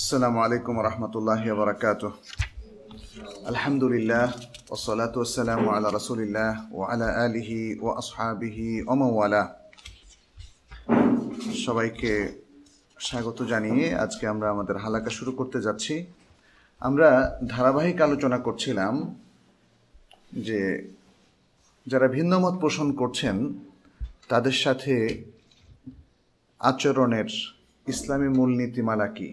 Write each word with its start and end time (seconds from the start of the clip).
আসসালামু 0.00 0.38
আলাইকুম 0.46 0.76
রহমতুল্লাহ 0.88 1.42
বরকাত 1.60 2.02
আলহামদুলিল্লাহ 3.50 4.26
ওসলাত 4.74 5.14
ওসালাম 5.24 5.62
আলা 5.76 5.88
রসুলিল্লাহ 5.98 6.52
ও 6.76 6.78
আলা 6.92 7.08
আলিহি 7.24 7.62
ও 7.84 7.86
আসহাবিহি 8.00 8.68
ওমাওয়ালা 8.92 9.42
সবাইকে 11.64 12.12
স্বাগত 13.06 13.38
জানিয়ে 13.52 13.84
আজকে 14.04 14.24
আমরা 14.32 14.46
আমাদের 14.54 14.76
হালাকা 14.84 15.10
শুরু 15.18 15.32
করতে 15.38 15.58
যাচ্ছি। 15.66 15.94
আমরা 16.88 17.08
ধারাবাহিক 17.54 17.98
আলোচনা 18.06 18.38
করছিলাম 18.46 18.94
যে 20.46 20.60
যারা 21.90 22.06
ভিন্নমত 22.16 22.54
পোষণ 22.62 22.88
করছেন, 23.00 23.36
তাদের 24.30 24.56
সাথে 24.64 24.94
আচরণের 26.70 27.28
ইসলামী 27.92 28.28
মূলনীতিমালা 28.38 29.08
কী? 29.18 29.30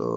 তো 0.00 0.08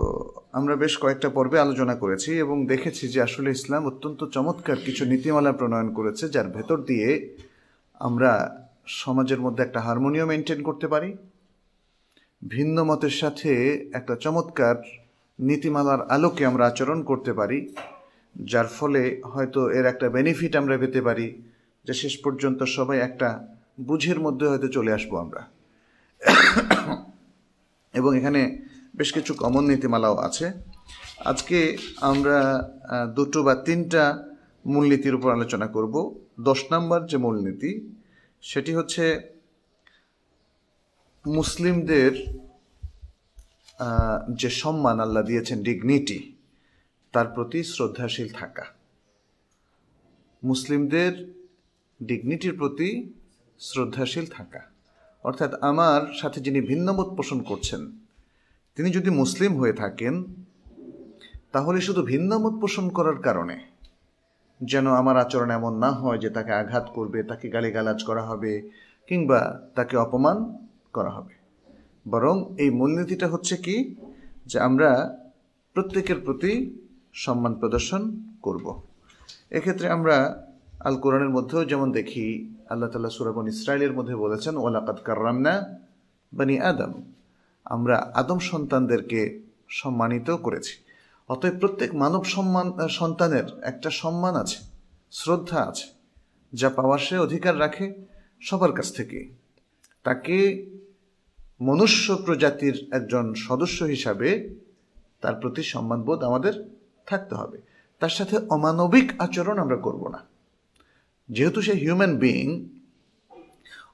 আমরা 0.52 0.76
বেশ 0.76 0.98
কয়েকটা 0.98 1.30
পর্বে 1.30 1.60
আলোচনা 1.60 1.96
করেছি 1.96 2.32
এবং 2.38 2.68
দেখেছি 2.68 3.08
যে 3.08 3.22
আসলে 3.22 3.52
ইসলাম 3.52 3.86
অত্যন্ত 3.88 4.24
চমৎকার 4.26 4.78
কিছু 4.86 5.06
নীতিমালা 5.06 5.52
প্রণয়ন 5.52 5.94
করেছে 5.94 6.30
যার 6.30 6.48
ভেতর 6.48 6.78
দিয়ে 6.82 7.10
আমরা 8.00 8.32
সমাজের 8.88 9.40
মধ্যে 9.42 9.64
একটা 9.64 9.80
হারমোনিয়াম 9.80 10.28
মেনটেন 10.28 10.64
করতে 10.64 10.88
পারি। 10.88 11.18
ভিন্ন 12.48 12.84
মতের 12.84 13.10
সাথে 13.10 13.52
একটা 13.94 14.16
চমৎকার 14.16 14.76
নীতিমালার 15.40 16.02
আলোকে 16.08 16.46
আমরা 16.46 16.68
আচরণ 16.68 17.04
করতে 17.04 17.34
পারি, 17.34 17.74
যার 18.36 18.68
ফলে 18.68 19.22
হয়তো 19.24 19.70
এর 19.70 19.86
একটা 19.86 20.10
বেনিফিট 20.10 20.56
আমরা 20.56 20.78
পেতে 20.78 21.02
পারি 21.02 21.28
যে 21.86 21.94
শেষ 21.94 22.14
পর্যন্ত 22.24 22.64
সবাই 22.64 23.00
একটা 23.00 23.48
বুঝের 23.82 24.20
মধ্যে 24.20 24.48
হয়তো 24.48 24.68
চলে 24.68 24.94
আসব 24.94 25.12
আমরা। 25.16 25.42
এবং 27.94 28.18
এখানে 28.18 28.73
বেশ 28.96 29.10
কিছু 29.14 29.32
কমন 29.34 29.64
নীতিমালাও 29.72 30.16
আছে। 30.28 30.48
আজকে 31.32 31.60
আমরা 32.10 32.38
দুটো 33.16 33.40
বা 33.44 33.54
তিনটা 33.68 34.04
মূলনীতির 34.66 35.18
উপর 35.18 35.30
আলোচনা 35.38 35.68
করব। 35.68 35.96
দশ 36.50 36.60
নম্বর 36.72 37.00
যে 37.12 37.18
মূলনীতি, 37.18 37.72
সেটি 38.44 38.72
হচ্ছে 38.76 39.04
মুসলিমদের 41.26 42.12
যে 44.42 44.50
সম্মান 44.62 44.98
আল্লাহ 45.06 45.24
দিয়েছেন 45.30 45.58
ডিগনিটি 45.64 46.20
তার 47.14 47.28
প্রতি 47.36 47.60
শ্রদ্ধাশীল 47.74 48.30
থাকা। 48.40 48.66
মুসলিমদের 50.44 51.12
ডিগনিটির 52.00 52.56
প্রতি 52.58 52.90
শ্রদ্ধাশীল 53.60 54.26
থাকা। 54.38 54.62
অর্থাৎ 55.24 55.52
আমার 55.70 56.02
সাথে 56.22 56.40
যিনি 56.46 56.60
ভিন্নমত 56.62 57.10
পোষণ 57.18 57.40
করছেন 57.42 57.82
তিনি 58.76 58.92
যদি 58.92 59.10
মুসলিম 59.10 59.58
হয়ে 59.58 59.74
থাকেন, 59.74 60.24
তাহলে 61.52 61.82
শুধু 61.82 62.02
ভিন্নমত 62.02 62.62
পোষণ 62.62 62.90
করার 62.90 63.16
কারণে। 63.16 63.60
যেন 64.64 64.88
আমার 64.88 65.18
আচরণ 65.18 65.50
এমন 65.50 65.78
না 65.78 65.92
হয় 65.92 66.18
যে 66.18 66.30
তাকে 66.30 66.54
আঘাত 66.54 66.90
করবে, 66.94 67.24
তাকে 67.24 67.50
গালিগালাজ 67.50 68.04
করা 68.04 68.22
হবে, 68.22 68.70
কিংবা 69.08 69.60
তাকে 69.76 69.98
অপমান 69.98 70.58
করা 70.94 71.10
হবে। 71.10 71.34
বরং 72.10 72.56
এই 72.58 72.70
মূলনীতিটা 72.70 73.28
হচ্ছে 73.28 73.58
কি? 73.58 73.96
যে 74.46 74.60
আমরা 74.60 75.18
প্রত্যেকের 75.74 76.20
প্রতি 76.20 76.80
সম্মান 77.14 77.54
প্রদর্শন 77.56 78.22
করব। 78.42 78.82
এক্ষেত্রে 79.52 79.90
আমরা 79.90 80.46
আল 80.80 80.96
কোরআনের 80.96 81.30
মধ্যেও 81.30 81.66
যেমন 81.66 81.92
দেখি, 81.92 82.56
আল্লাহ 82.70 82.90
তালা 82.90 83.10
সুরাবন 83.10 83.48
ইসরায়েলের 83.48 83.94
মধ্যে 83.94 84.16
বলেছেন 84.16 84.58
ওলাকাত 84.58 85.00
কার্রামনা 85.04 85.80
বানি 86.34 86.60
আদম। 86.60 87.13
আমরা 87.66 88.12
আদম 88.14 88.40
সন্তানদেরকে 88.40 89.40
সম্মানিত 89.70 90.32
করেছি। 90.32 90.84
অতএব 91.30 91.60
প্রত্যেক 91.60 91.96
মানব 91.96 92.24
সম্মান 92.24 92.88
সন্তানের 92.88 93.64
একটা 93.64 93.90
সম্মান 93.90 94.36
আছে, 94.36 94.60
শ্রদ্ধা 95.12 95.64
আছে, 95.64 95.88
যা 96.54 96.70
পাওয়ার 96.70 97.00
সে 97.00 97.18
অধিকার 97.18 97.60
রাখে 97.60 97.94
সবার 98.42 98.72
কাছ 98.72 98.96
থেকে। 98.96 99.30
তাকে 100.04 100.66
মনুষ্য 101.62 102.16
প্রজাতির 102.26 102.88
একজন 102.92 103.34
সদস্য 103.34 103.84
হিসাবে 103.84 104.56
তার 105.22 105.36
প্রতি 105.36 105.64
সম্মানবোধ 105.64 106.24
আমাদের 106.24 106.70
থাকতে 107.06 107.36
হবে। 107.36 107.58
তার 108.00 108.10
সাথে 108.10 108.38
অমানবিক 108.38 109.12
আচরণ 109.20 109.58
আমরা 109.58 109.76
করব 109.76 110.08
না। 110.08 110.20
যেহেতু 111.30 111.62
সে 111.62 111.74
হিউম্যান 111.74 112.18
বিইং 112.18 112.66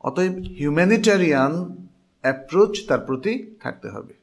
অতএব 0.02 0.34
হিউম্যানিটারিয়ান 0.34 1.76
অ্যাপ্রোচ 2.22 2.88
তার 2.88 3.00
প্রতি 3.00 3.56
থাকতে 3.59 3.90
হবে। 3.90 4.13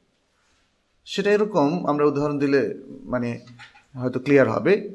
সেটা 1.05 1.31
এরকম 1.31 1.85
আমরা 1.85 2.05
উদাহরণ 2.05 2.39
দিলে 2.39 2.79
মানে 3.03 3.39
হয়তো 3.95 4.19
ক্লিয়ার 4.19 4.49
হবে 4.49 4.93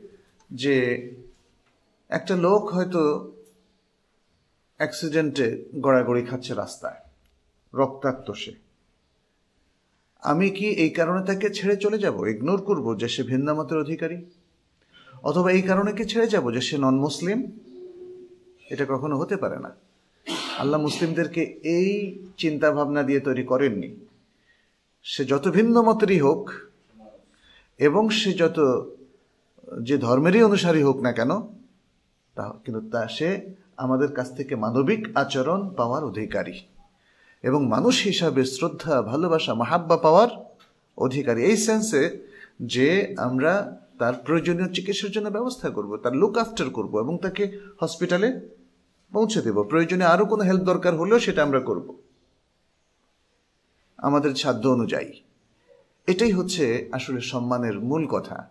যে 0.50 0.74
একটা 2.10 2.36
লোক 2.36 2.62
হয়তো 2.66 3.32
অ্যাক্সিডেন্টে 4.76 5.64
গড়াগড়ি 5.80 6.22
খাচ্ছে 6.22 6.54
রাস্তায়, 6.54 7.00
রক্তাক্ত 7.74 8.32
সে। 8.32 8.52
আমি 10.22 10.50
কি 10.50 10.66
এই 10.66 10.90
কারণে 10.90 11.26
তাকে 11.26 11.50
ছেড়ে 11.50 11.76
চলে 11.76 11.98
যাব 11.98 12.26
ইগনোর 12.26 12.62
করব 12.62 12.98
যে 12.98 13.08
সে 13.08 13.22
ভিন্নামতের 13.22 13.78
অধিকারী? 13.78 14.24
অথবা 15.22 15.52
এই 15.52 15.62
কারণে 15.62 15.92
কি 15.92 16.04
ছেড়ে 16.04 16.28
যাব 16.28 16.52
যে 16.52 16.60
সে 16.60 16.78
নন 16.78 16.96
মুসলিম 16.98 17.38
এটা 18.70 18.84
কখনো 18.88 19.16
হতে 19.16 19.36
পারে 19.36 19.58
না। 19.58 19.70
আল্লাহ 20.26 20.80
মুসলিমদেরকে 20.80 21.42
এই 21.62 22.20
চিন্তা 22.36 22.70
ভাবনা 22.70 23.02
দিয়ে 23.02 23.20
তৈরি 23.20 23.44
করেননি। 23.44 23.96
সে 25.02 25.24
যত 25.24 25.48
ভিন্ন 25.48 25.82
মতেরই 25.82 26.18
হোক 26.18 26.50
এবং 27.78 28.10
সে 28.10 28.32
যত 28.32 28.58
যে 29.82 29.98
ধর্মেরই 29.98 30.42
অনুসারী 30.42 30.82
হোক 30.82 31.00
না 31.00 31.12
কেন, 31.12 31.30
তা 32.36 32.44
কিন্তু 32.64 32.80
তা 32.90 33.08
সে 33.08 33.54
আমাদের 33.76 34.12
কাছ 34.12 34.36
থেকে 34.36 34.56
মানবিক 34.56 35.08
আচরণ 35.14 35.60
পাওয়ার 35.68 36.04
অধিকারী। 36.04 36.60
এবং 37.42 37.68
মানুষ 37.68 38.02
হিসাবে 38.02 38.44
শ্রদ্ধা, 38.44 39.02
ভালোবাসা, 39.02 39.54
মাহাব্বা 39.54 39.96
পাওয়ার 39.96 40.28
অধিকারী। 40.98 41.42
এই 41.42 41.56
সেন্সে 41.56 42.02
যে 42.60 43.14
আমরা 43.18 43.52
তার 43.98 44.14
প্রয়োজনীয় 44.26 44.68
চিকিৎসার 44.68 45.10
জন্য 45.10 45.28
ব্যবস্থা 45.28 45.70
করব, 45.70 45.96
তার 45.96 46.14
লুক 46.16 46.38
আফটার 46.38 46.70
করব 46.70 47.00
এবং 47.00 47.18
তাকে 47.18 47.58
হসপিটালে 47.80 48.40
পৌঁছে 49.12 49.42
দেব। 49.42 49.62
প্রয়োজনে 49.62 50.04
আরও 50.04 50.24
কোনো 50.26 50.42
হেল্প 50.44 50.62
দরকার 50.62 50.96
হলেও 50.96 51.18
সেটা 51.18 51.42
আমরা 51.42 51.60
করব। 51.60 51.86
আমাদের 53.98 54.34
সাধ্য 54.34 54.68
অনুযায়ী। 54.68 55.12
এটাই 56.06 56.32
হচ্ছে 56.32 56.88
আসলে 56.92 57.20
সম্মানের 57.20 57.80
মূল 57.80 58.06
কথা। 58.06 58.48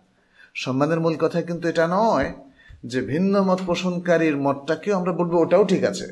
সম্মানের 0.54 1.00
মূল 1.00 1.16
কথা 1.20 1.42
কিন্তু 1.42 1.68
এটা 1.68 1.88
নয় 1.90 2.32
যে 2.86 3.00
ভিন্ন 3.00 3.42
মত 3.42 3.60
পোষণকারীর 3.66 4.36
মতটাকেও 4.36 4.96
আমরা 4.96 5.12
বলব, 5.12 5.34
ওটাও 5.34 5.64
ঠিক 5.64 5.84
আছে। 5.84 6.06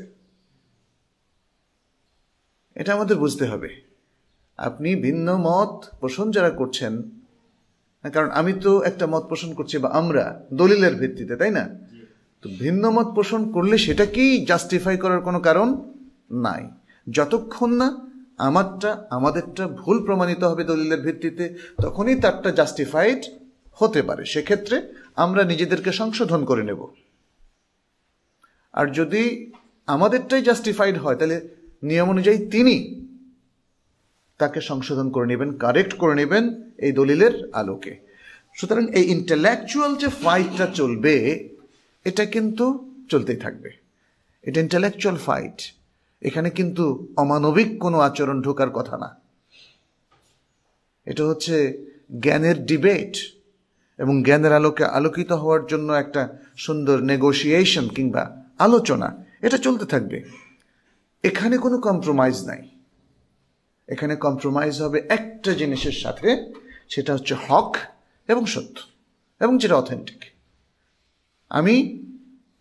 এটা 2.75 2.93
আমাদের 2.93 3.17
বুঝতে 3.17 3.45
হবে। 3.45 3.69
আপনি 4.57 4.95
ভিন্ন 4.95 5.37
মত 5.37 5.85
পোষণ 5.99 6.31
যারা 6.31 6.49
করছেন, 6.49 7.01
কারণ 8.13 8.29
আমি 8.29 8.53
তো 8.53 8.81
একটা 8.81 9.07
মত 9.07 9.23
পোষণ 9.29 9.53
করছি 9.53 9.77
বা 9.77 9.89
আমরা 9.89 10.43
দলিলের 10.53 10.95
ভিত্তিতে, 10.95 11.35
তাই 11.35 11.51
না? 11.51 11.69
তো 12.41 12.49
ভিন্ন 12.49 12.91
মত 12.91 13.07
পোষণ 13.15 13.51
করলে 13.51 13.77
সেটাকেই 13.77 14.45
জাস্টিফাই 14.45 14.97
করার 14.97 15.21
কোনো 15.21 15.39
কারণ? 15.39 15.83
নাই। 16.31 16.67
যতক্ষণ 17.11 17.73
না 17.73 18.07
আমারটা, 18.37 19.07
আমাদেরটা 19.09 19.67
ভুল 19.67 20.05
প্রমাণিত 20.05 20.43
হবে 20.43 20.63
দলিলের 20.63 21.01
ভিত্তিতে, 21.01 21.55
তখনই 21.81 22.15
তারটা 22.15 22.51
জাস্টিফাইড 22.51 23.25
হতে 23.71 24.01
পারে। 24.01 24.25
সেক্ষেত্রে 24.25 24.93
আমরা 25.15 25.43
নিজেদেরকে 25.43 25.91
সংশোধন 25.91 26.45
করে 26.45 26.63
নেব। 26.63 26.87
আর 28.73 28.87
যদি 28.87 29.51
আমাদেরটাই 29.87 30.41
জাস্টিফাইড 30.41 30.97
হয়, 30.97 31.15
তাহলে 31.15 31.49
নিয়ম 31.83 32.09
অনুযায়ী 32.09 32.37
তিনি 32.37 33.05
তাকে 34.37 34.61
সংশোধন 34.61 35.09
করে 35.09 35.27
নেবেন 35.27 35.57
কারেক্ট 35.57 35.93
করে 35.93 36.15
নেবেন 36.15 36.63
এই 36.77 36.91
দলিলের 36.91 37.49
আলোকে। 37.53 37.99
সুতরাং 38.55 38.87
এই 38.87 39.03
ইন্টেলেকচুয়াল 39.03 39.95
যে 39.95 40.07
ফাইটটা 40.07 40.67
চলবে 40.67 41.47
এটা 42.03 42.25
কিন্তু 42.25 42.91
চলতেই 43.09 43.35
থাকবে। 43.35 43.71
এটা 44.41 44.61
ইন্টালেকচুয়াল 44.61 45.17
ফাইট 45.17 45.73
এখানে 46.21 46.49
কিন্তু 46.49 47.07
অমানবিক 47.17 47.79
কোনো 47.79 47.99
আচরণ 47.99 48.41
ঢোকার 48.41 48.69
কথা 48.69 48.97
না। 48.97 49.15
এটা 51.05 51.25
হচ্ছে 51.25 51.85
জ্ঞানের 52.19 52.65
ডিবেট 52.65 53.17
এবং 53.97 54.23
জ্ঞানের 54.23 54.53
আলোকে 54.53 54.85
আলোকিত 54.85 55.31
হওয়ার 55.31 55.65
জন্য 55.65 55.93
একটা 55.93 56.37
সুন্দর 56.57 57.01
নেগোসিয়েশন 57.01 57.87
কিংবা 57.87 58.43
আলোচনা। 58.59 59.25
এটা 59.41 59.57
চলতে 59.57 59.85
থাকবে। 59.85 60.23
এখানে 61.23 61.57
কোনো 61.57 61.77
কম্প্রোমাইজ 61.77 62.43
নাই। 62.45 62.67
এখানে 63.87 64.15
কম্প্রোমাইজ 64.15 64.81
হবে 64.81 65.01
একটা 65.09 65.53
জিনিসের 65.53 65.91
সাথে, 65.91 66.53
সেটা 66.89 67.13
হচ্ছে 67.13 67.35
হক 67.47 67.77
এবং 68.27 68.45
সত্য 68.45 68.79
এবং 69.39 69.57
যেটা 69.57 69.75
অথেন্টিক 69.75 70.25
আমি 71.51 72.03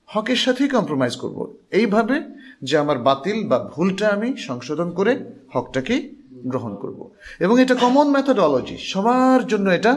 হকের 0.06 0.36
সাথেই 0.36 0.68
কম্প্রোমাইজ 0.68 1.16
করব। 1.16 1.54
এইভাবে 1.70 2.20
যে 2.62 2.78
আমার 2.78 2.98
বাতিল 2.98 3.48
বা 3.48 3.58
ভুলটা 3.58 4.08
আমি 4.08 4.36
সংশোধন 4.36 4.90
করে 4.90 5.12
হকটাকে 5.54 6.10
গ্রহণ 6.32 6.74
করব। 6.74 7.10
এবং 7.40 7.62
এটা 7.62 7.74
কমন 7.74 8.10
মেথোডলজি 8.10 8.76
সবার 8.78 9.46
জন্য 9.46 9.70
এটা 9.70 9.92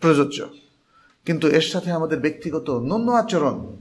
প্রযোজ্য। 0.00 0.46
কিন্তু 1.24 1.48
এর 1.48 1.60
সাথে 1.60 1.92
আমাদের 1.92 2.18
ব্যক্তিগত 2.20 2.70
অন্যান্য 2.70 3.10
আচরণ 3.10 3.76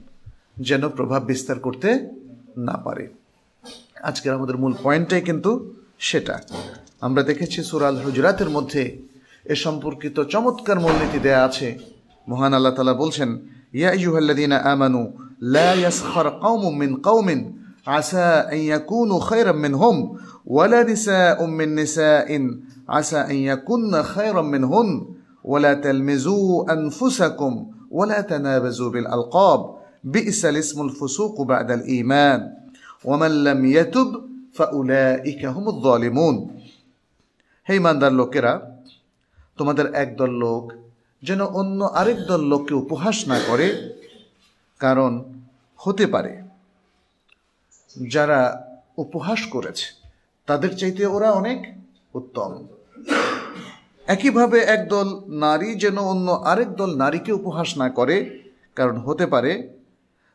যেন 0.59 0.89
প্রভাব 0.89 1.23
বিস্তার 1.23 1.59
করতে 1.59 2.09
না 2.57 2.73
পারে। 2.73 3.07
আজকের 4.03 4.33
আমাদের 4.33 4.57
মূল 4.57 4.73
পয়েন্টটাই 4.83 5.21
কিন্তু 5.21 5.75
সেটা। 5.99 6.39
আমরা 7.01 7.23
দেখেছি 7.23 7.63
সুরাল 7.63 7.97
হুজরাতের 7.97 8.49
মধ্যে 8.49 9.01
এ 9.45 9.55
সম্পর্কিত 9.55 10.23
চমৎকার 10.23 10.79
মূলনীতি 10.79 11.19
দেয়া 11.19 11.45
আছে। 11.45 11.79
মহান 12.27 12.53
আল্লাহ 12.53 12.73
তালা 12.73 12.93
বলছেন 12.93 13.39
ইয়া 13.80 13.90
ইয়ুহাল্লাদিনা 14.00 14.56
আমানু 14.72 15.00
লা 15.54 15.68
ইয়াসখার 15.80 16.28
কাউমুম 16.42 16.72
মিন 16.82 16.90
কাউমিন 17.06 17.40
আসা 17.98 18.28
আন 18.52 18.60
ইয়াকুনু 18.68 19.14
খায়রাম 19.28 19.58
মিনহুম 19.64 19.96
ওয়ালা 20.54 20.80
নিসাউম 20.90 21.50
মিন 21.58 21.70
নিসাইন 21.80 22.42
আসা 22.98 23.20
আন 23.30 23.36
ইয়াকুননা 23.46 23.98
খায়রাম 24.12 24.46
মিনহুন 24.54 24.90
ولا 25.44 25.74
تلمزوا 25.76 26.72
أنفسكم 26.72 27.52
ولا 27.90 28.20
تنابزوا 28.22 28.90
بالألقاب 28.90 29.60
بئس 30.04 30.44
الاسم 30.44 30.82
الفسوق 30.82 31.42
بعد 31.42 31.70
الإيمان 31.70 32.40
ومن 33.04 33.44
لم 33.44 33.60
يتب 33.68 34.08
فأولئك 34.52 35.42
هم 35.46 35.64
الظالمون 35.68 36.36
হে 37.66 37.72
ইমানদার 37.80 38.12
লোকেরা 38.20 38.52
তোমাদের 39.58 39.86
একদল 40.02 40.30
লোক 40.44 40.64
যেন 41.23 41.41
অন্য 41.59 41.79
আরেক 41.99 42.19
দল 42.29 42.41
লোককে 42.51 42.73
উপহাস 42.83 43.17
না 43.27 43.37
করে, 43.47 43.67
কারণ 44.79 45.11
হতে 45.79 46.05
পারে 46.13 46.33
যারা 48.15 48.39
উপহাস 49.03 49.39
করেছে, 49.53 49.87
তাদের 50.47 50.71
চাইতে 50.77 51.03
ওরা 51.05 51.29
অনেক 51.31 51.59
উত্তম। 52.19 52.51
একইভাবে 54.07 54.59
একদল 54.75 55.07
নারী 55.45 55.69
যেন 55.75 55.97
অন্য 56.13 56.27
আরেক 56.51 56.69
দল 56.79 56.91
নারীকে 56.95 57.31
উপহাস 57.39 57.69
না 57.77 57.87
করে, 57.89 58.17
কারণ 58.77 58.95
হতে 58.97 59.25
পারে 59.25 59.51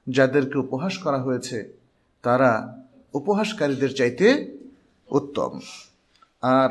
যাদেরকে 0.07 0.57
উপহাস 0.59 0.95
করা 1.05 1.19
হয়েছে, 1.23 1.59
তারা 2.23 2.51
উপহাসকারীদের 3.15 3.93
চাইতে 3.95 4.27
উত্তম। 5.09 5.53
আর 6.43 6.71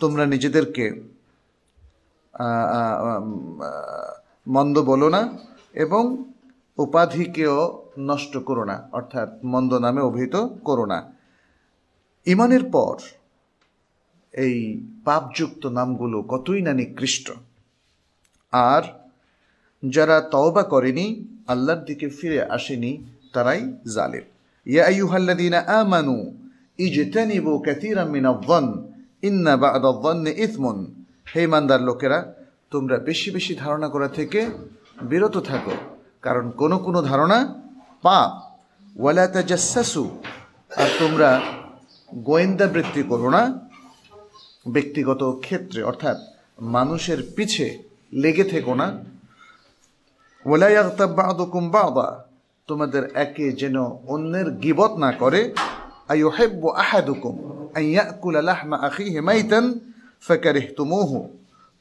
তোমরা 0.00 0.24
নিজেদেরকে 0.26 0.84
মন্দ 4.48 4.82
বলো 4.82 5.08
না 5.08 5.38
এবং 5.74 6.24
উপাধিকেও 6.78 7.82
নষ্ট 7.98 8.38
করো 8.38 8.64
না, 8.64 8.88
অর্থাৎ 8.92 9.44
মন্দ 9.44 9.74
নামে 9.74 10.00
অভিহিত 10.00 10.36
করো 10.36 10.86
না। 10.86 11.12
ইমানের 12.26 12.64
পর 12.64 12.96
এই 14.32 14.86
পাপযুক্ত 15.04 15.66
নামগুলো 15.66 16.22
কতই 16.22 16.62
না 16.62 16.72
নিকৃষ্ট। 16.72 17.32
আর 18.52 18.82
যারা 19.88 20.20
তওবা 20.20 20.62
করেনি, 20.62 21.26
আল্লাহর 21.48 21.84
দিকে 21.84 22.08
ফিরে 22.08 22.42
আসেনি, 22.42 23.04
তারাই 23.32 23.72
জালেম। 23.94 24.22
ইয়া 24.66 25.80
আমানু 25.80 26.32
ইজতানিবু 26.78 27.58
কাসীরাম 27.58 28.08
মিনায-যন 28.08 28.92
ইন্না 29.22 29.56
বা'দায-যন্নি 29.56 30.30
ইথমুন 30.30 30.97
হে 31.32 31.40
ইমানদার 31.48 31.80
লোকেরা, 31.88 32.18
তোমরা 32.72 32.96
বেশি 33.08 33.28
বেশি 33.36 33.52
ধারণা 33.62 33.88
করা 33.94 34.08
থেকে 34.18 34.40
বিরত 35.10 35.36
থাকো, 35.50 35.74
কারণ 36.26 36.44
কোনো 36.60 36.76
কোনো 36.86 37.00
ধারণা 37.10 37.38
পাপ। 38.06 38.30
ওয়ালা 39.00 39.26
তাজাসসু 39.34 40.04
আর 40.80 40.88
তোমরা 41.00 41.28
গোয়েন্দা 42.10 42.66
বৃত্তি 42.74 43.02
করো 43.10 43.28
না। 43.36 43.42
ব্যক্তিগত 44.74 45.22
ক্ষেত্রে, 45.44 45.80
অর্থাৎ 45.90 46.16
মানুষের 46.76 47.20
পিছে 47.36 47.66
লেগে 48.22 48.44
থেকো 48.52 48.72
না। 48.80 48.86
ওলা 50.44 50.68
ইয়াগতাব 50.74 51.10
বা'দুকুম 51.18 51.64
বা'দা, 51.76 52.08
তোমাদের 52.68 53.02
একে 53.24 53.46
যেন 53.60 53.76
অন্যের 54.12 54.48
গিবত 54.64 54.92
না 55.04 55.10
করে। 55.22 55.40
আইয়ুহিব্বু 56.12 56.68
আহাদুকুম 56.82 57.34
আন 57.76 57.84
ইয়াকুলা 57.94 58.40
আখি 58.56 58.76
আখিহি 58.88 59.20
মাইতান 60.26 60.36
ফাকারিহতুমুহু, 60.36 61.28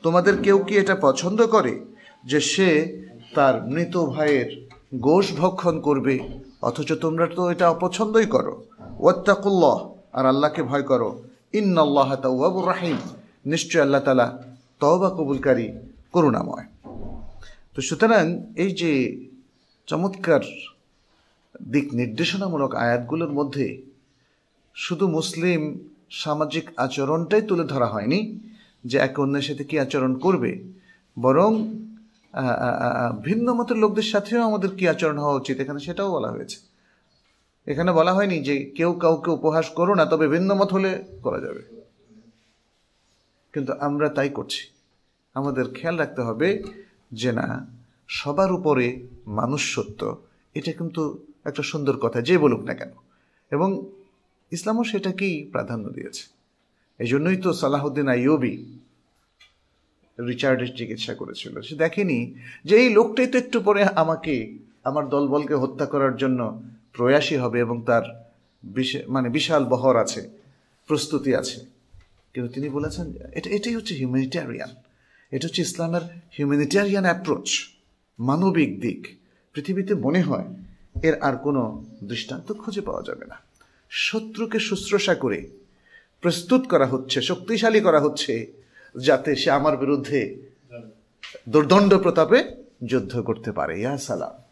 তোমাদের 0.02 0.42
কেউ 0.42 0.58
কি 0.58 0.78
এটা 0.78 0.96
পছন্দ 0.96 1.46
করে 1.46 1.86
যে 2.26 2.40
সে 2.42 2.70
তার 3.36 3.70
মৃত 3.70 3.98
ভাইয়ের 3.98 4.68
গোশ 4.96 5.34
ভক্ষণ 5.38 5.82
করবে? 5.82 6.20
অথচ 6.62 6.94
তোমরা 7.02 7.28
তো 7.28 7.52
এটা 7.52 7.70
অপছন্দই 7.70 8.26
করো। 8.26 8.64
ওয়াত্তাকুল্লাহ, 9.00 9.94
আর 10.14 10.26
আল্লাহকে 10.26 10.64
ভয় 10.64 10.84
করো। 10.84 11.24
ইন্নাল্লাহ 11.54 12.16
তাওয়াবুর 12.16 12.68
রাহিম। 12.68 12.98
নিশ্চয় 13.46 13.82
আল্লাহ 13.82 14.02
তালা 14.02 14.44
তওবা 14.80 15.10
কবুলকারী, 15.10 15.74
করুণাময়। 16.12 16.66
তো 17.76 17.82
সুতরাং 17.82 18.44
এই 18.56 18.72
যে 18.72 19.22
চমৎকার 19.88 20.42
দিক 21.72 21.94
নির্দেশনামূলক 21.94 22.76
আয়াতগুলোর 22.76 23.32
মধ্যে 23.32 23.82
শুধু 24.76 25.08
মুসলিম 25.08 25.80
সামাজিক 26.12 26.66
আচরণটাই 26.86 27.44
তুলে 27.50 27.64
ধরা 27.64 27.88
হয়নি 27.88 28.20
যে 28.86 28.98
একে 28.98 29.20
অন্যের 29.22 29.46
সাথে 29.48 29.64
কি 29.70 29.76
আচরণ 29.80 30.12
করবে, 30.26 30.52
বরং 31.18 31.52
ভিন্ন 33.28 33.48
মতের 33.54 33.78
লোকদের 33.84 34.08
সাথেও 34.14 34.42
আমাদের 34.50 34.72
কি 34.78 34.84
আচরণ 34.94 35.18
হওয়া 35.24 35.36
উচিত, 35.36 35.56
এখানে 35.64 35.80
সেটাও 35.80 36.10
বলা 36.12 36.30
হয়েছে। 36.32 36.58
এখানে 37.68 37.92
বলা 38.00 38.14
হয়নি 38.14 38.38
যে 38.48 38.56
কেউ 38.78 38.92
কাউকে 39.04 39.30
উপহাস 39.32 39.66
করো 39.70 39.94
না, 40.00 40.06
তবে 40.06 40.26
ভিন্ন 40.28 40.50
মত 40.60 40.70
হলে 40.76 40.92
করা 41.26 41.40
যাবে। 41.46 41.62
কিন্তু 43.54 43.72
আমরা 43.88 44.08
তাই 44.10 44.30
করছি। 44.30 44.62
আমাদের 45.36 45.66
খেয়াল 45.78 45.96
রাখতে 45.98 46.22
হবে 46.22 46.48
যে 47.12 47.32
না, 47.32 47.48
সবার 48.10 48.52
উপরে 48.54 48.86
মানুষ 49.40 49.62
সত্য 49.76 50.02
এটা 50.56 50.72
কিন্তু 50.72 51.02
একটা 51.46 51.64
সুন্দর 51.72 51.96
কথা, 52.04 52.20
যে 52.22 52.36
বলুক 52.38 52.62
না 52.68 52.74
কেন। 52.80 52.92
এবং 53.52 53.70
ইসলামও 54.52 54.84
সেটাকেই 54.84 55.50
প্রাধান্য 55.52 55.90
দিয়েছে। 55.90 56.24
এই 57.00 57.08
জন্যই 57.08 57.38
তো 57.38 57.54
সালাহুদ্দিন 57.54 58.08
আইয়বি 58.08 58.80
রিচার্ডের 60.28 60.76
চিকিৎসা 60.76 61.14
করেছিল। 61.16 61.62
সে 61.62 61.76
দেখেনি 61.76 62.36
যে 62.66 62.76
এই 62.76 62.90
লোকটাই 62.94 63.28
তো 63.28 63.38
একটু 63.38 63.62
পরে 63.62 63.84
আমাকে, 63.84 64.58
আমার 64.84 65.10
দলবলকে 65.10 65.56
হত্যা 65.56 65.86
করার 65.86 66.18
জন্য 66.18 66.64
প্রয়াসী 66.94 67.36
হবে 67.36 67.60
এবং 67.60 67.84
তার 67.86 68.28
মানে 69.08 69.30
বিশাল 69.30 69.66
বহর 69.66 69.96
আছে, 69.96 70.30
প্রস্তুতি 70.88 71.36
আছে। 71.36 71.66
কিন্তু 72.34 72.54
তিনি 72.54 72.70
বলেছেন, 72.70 73.14
এটা, 73.32 73.50
এটাই 73.50 73.76
হচ্ছে 73.76 73.94
হিউম্যানিটারিয়ান 73.96 74.76
এটা 75.32 75.48
হচ্ছে 75.48 75.62
ইসলামের 75.62 76.02
হিউম্যানিটারিয়ান 76.38 77.04
অ্যাপ্রোচ 77.04 77.70
মানবিক 78.20 78.80
দিক। 78.80 79.08
পৃথিবীতে 79.54 79.94
মনে 79.96 80.22
হয় 80.22 80.46
এর 81.04 81.22
আর 81.22 81.38
কোনো 81.38 81.86
দৃষ্টান্ত 82.04 82.54
খুঁজে 82.54 82.82
পাওয়া 82.82 83.04
যাবে 83.04 83.26
না। 83.26 83.47
শত্রুকে 83.90 84.60
শুশ্রূষা 84.60 85.16
করে 85.16 85.50
প্রস্তুত 86.22 86.68
করা 86.68 86.86
হচ্ছে, 86.86 87.22
শক্তিশালী 87.22 87.80
করা 87.80 88.00
হচ্ছে, 88.00 88.52
যাতে 88.98 89.36
সে 89.36 89.52
আমার 89.52 89.78
বিরুদ্ধে 89.78 90.38
দুর্দণ্ড 91.50 91.98
প্রতাপে 91.98 92.44
যুদ্ধ 92.86 93.22
করতে 93.22 93.52
পারে। 93.52 93.80
ইয়া 93.80 93.98
সালাম। 93.98 94.44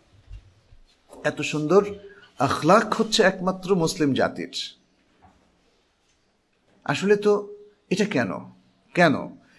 এত 1.23 1.41
সুন্দর 1.41 1.85
আখলাক 2.39 2.93
হচ্ছে 2.93 3.23
একমাত্র 3.23 3.75
মুসলিম 3.75 4.13
জাতির। 4.13 4.55
আসলে 6.83 7.15
তো 7.15 7.55
এটা 7.89 8.05
কেন? 8.05 8.31
কেন? 8.93 9.13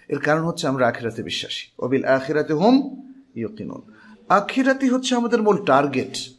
এর 0.09 0.19
কারণ 0.19 0.45
হচ্ছে 0.45 0.67
আমরা 0.67 0.89
আখিরাতে 0.89 1.23
বিশ্বাসী। 1.23 1.67
অবিল 1.79 2.05
আখিরাতে 2.05 2.53
হোম 2.53 3.03
ইয়কিনুন 3.35 3.93
আখিরাতি 4.29 4.89
হচ্ছে 4.89 5.15
আমাদের 5.15 5.43
মূল 5.43 5.65
টার্গেট। 5.65 6.31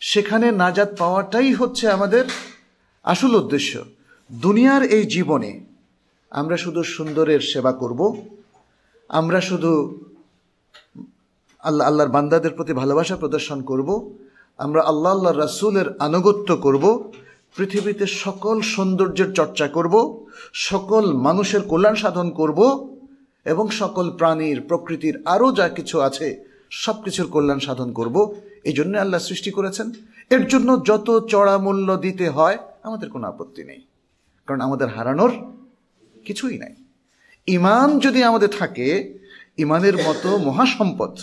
সেখানে 0.00 0.50
নাজাত 0.50 0.98
পাওয়াটাই 0.98 1.52
হচ্ছে 1.52 1.88
আমাদের 1.88 2.24
আসল 3.04 3.34
উদ্দেশ্য, 3.34 3.72
দুনিয়ার 4.30 4.82
এই 4.96 5.04
জীবনে 5.06 5.50
আমরা 6.30 6.56
শুধু 6.56 6.80
সুন্দরের 6.82 7.40
সেবা 7.40 7.72
করব, 7.72 8.00
আমরা 9.08 9.40
শুধু 9.40 9.72
আল্লাহ, 11.64 11.88
আল্লাহর 11.88 12.08
বান্দাদের 12.08 12.52
প্রতি 12.52 12.72
ভালোবাসা 12.72 13.16
প্রদর্শন 13.16 13.62
করব, 13.62 13.88
আমরা 14.58 14.80
আল্লাহ 14.82 15.12
আল্লাহ 15.12 15.32
রাসুলের 15.32 15.88
আনুগত্য 15.98 16.56
করব, 16.56 16.84
পৃথিবীতে 17.56 18.06
সকল 18.06 18.60
সৌন্দর্যের 18.74 19.30
চর্চা 19.32 19.68
করব, 19.68 19.94
সকল 20.52 21.04
মানুষের 21.12 21.62
কল্যাণ 21.62 21.94
সাধন 21.94 22.30
করব 22.30 22.60
এবং 23.44 23.70
সকল 23.70 24.10
প্রাণীর, 24.10 24.58
প্রকৃতির 24.60 25.16
আরও 25.24 25.48
যা 25.52 25.66
কিছু 25.68 26.00
আছে 26.00 26.28
সব 26.70 26.96
কিছুর 27.04 27.26
কল্যাণ 27.26 27.58
সাধন 27.58 27.92
করব। 27.92 28.16
এই 28.64 28.72
জন্য 28.72 28.92
আল্লাহ 28.98 29.20
সৃষ্টি 29.20 29.50
করেছেন। 29.50 29.86
এর 30.30 30.42
জন্য 30.46 30.68
যত 30.84 31.08
চড়া 31.28 31.58
মূল্য 31.58 31.88
দিতে 31.96 32.28
হয় 32.28 32.58
আমাদের 32.84 33.10
কোনো 33.10 33.28
আপত্তি 33.28 33.64
নেই। 33.64 33.80
কারণ 34.46 34.60
আমাদের 34.60 34.88
হারানোর 34.88 35.32
কিছুই 36.24 36.58
নাই। 36.58 36.74
ইমান 37.46 37.98
যদি 37.98 38.22
আমাদের 38.22 38.48
থাকে, 38.58 39.18
ইমানের 39.56 39.96
মতো 39.96 40.38
মহাসম্পদ, 40.38 41.18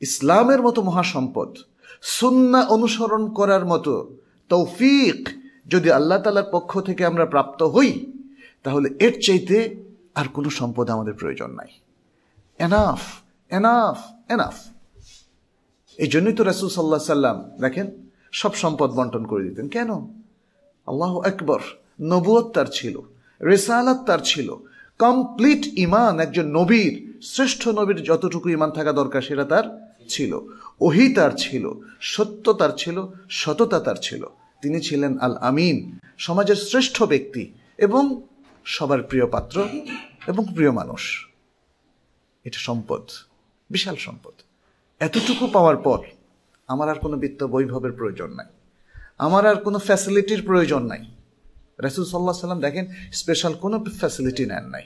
ইসলামের 0.00 0.62
মতো 0.62 0.82
মহাসম্পদ, 0.82 1.56
সুন্না 2.02 2.66
অনুসরণ 2.66 3.32
করার 3.34 3.66
মতো 3.66 4.16
তৌফিক 4.48 5.28
যদি 5.66 5.90
আল্লাহ 5.90 6.22
তালার 6.22 6.44
পক্ষ 6.52 6.80
থেকে 6.80 7.06
আমরা 7.06 7.26
প্রাপ্ত 7.26 7.62
হই, 7.62 8.12
তাহলে 8.62 8.90
এর 9.00 9.20
চাইতে 9.26 9.84
আর 10.14 10.24
কোনো 10.28 10.50
সম্পদ 10.50 10.90
আমাদের 10.90 11.14
প্রয়োজন 11.14 11.50
নাই। 11.50 11.68
এনাফ 12.58 13.00
এনাফ 13.50 13.98
এনাফ 14.30 14.54
এই 15.96 16.06
জন্যই 16.06 16.32
তো 16.32 16.44
রাসুল 16.44 16.68
সাল্লাহ 16.68 16.98
সাল্লাম 16.98 17.50
দেখেন, 17.60 18.08
সব 18.32 18.54
সম্পদ 18.54 18.90
বন্টন 18.90 19.26
করে 19.26 19.44
দিতেন। 19.44 19.68
কেন? 19.68 19.90
আল্লাহ 20.86 21.22
একবর 21.22 21.60
নবুয়ত 22.00 22.46
তার 22.54 22.66
ছিল, 22.72 23.00
রেসালাত 23.42 24.04
তার 24.06 24.18
ছিল 24.24 24.56
কমপ্লিট 24.98 25.78
ইমান 25.78 26.20
একজন 26.20 26.46
নবীর, 26.46 27.14
শ্রেষ্ঠ 27.22 27.68
নবীর 27.68 28.02
যতটুকু 28.02 28.48
ইমান 28.48 28.70
থাকা 28.70 28.92
দরকার 28.92 29.22
সেটা 29.22 29.44
তার 29.44 29.94
ছিল। 30.08 30.40
ওহি 30.80 31.14
তার 31.14 31.30
ছিল, 31.36 31.72
সত্য 32.00 32.52
তার 32.52 32.70
ছিল, 32.76 33.06
সততা 33.30 33.80
তার 33.80 33.94
ছিল। 34.02 34.26
তিনি 34.62 34.80
ছিলেন 34.80 35.18
আল 35.18 35.36
আমিন, 35.36 35.98
সমাজের 36.18 36.56
শ্রেষ্ঠ 36.56 37.02
ব্যক্তি 37.02 37.52
এবং 37.78 38.22
সবার 38.64 39.02
প্রিয় 39.02 39.26
পাত্র 39.26 39.68
এবং 40.26 40.44
প্রিয় 40.54 40.70
মানুষ। 40.70 41.28
এটা 42.44 42.58
সম্পদ, 42.58 43.02
বিশাল 43.70 43.96
সম্পদ। 43.96 44.32
এতটুকু 44.98 45.46
পাওয়ার 45.46 45.76
পর 45.76 45.98
আমার 46.66 46.88
আর 46.88 46.94
কোনো 46.94 47.16
বিত্ত 47.16 47.44
বৈভবের 47.44 47.92
প্রয়োজন 47.92 48.30
নাই। 48.30 48.46
আমার 49.18 49.46
আর 49.46 49.56
কোনো 49.56 49.78
ফ্যাসিলিটির 49.78 50.42
প্রয়োজন 50.42 50.86
নাই। 50.86 51.04
রাসুল 51.78 52.04
সাল্লাহ 52.04 52.34
সাল্লাম 52.34 52.60
দেখেন 52.60 52.86
স্পেশাল 53.12 53.54
কোনো 53.54 53.84
ফ্যাসিলিটি 53.84 54.46
নেন 54.46 54.64
নাই। 54.64 54.82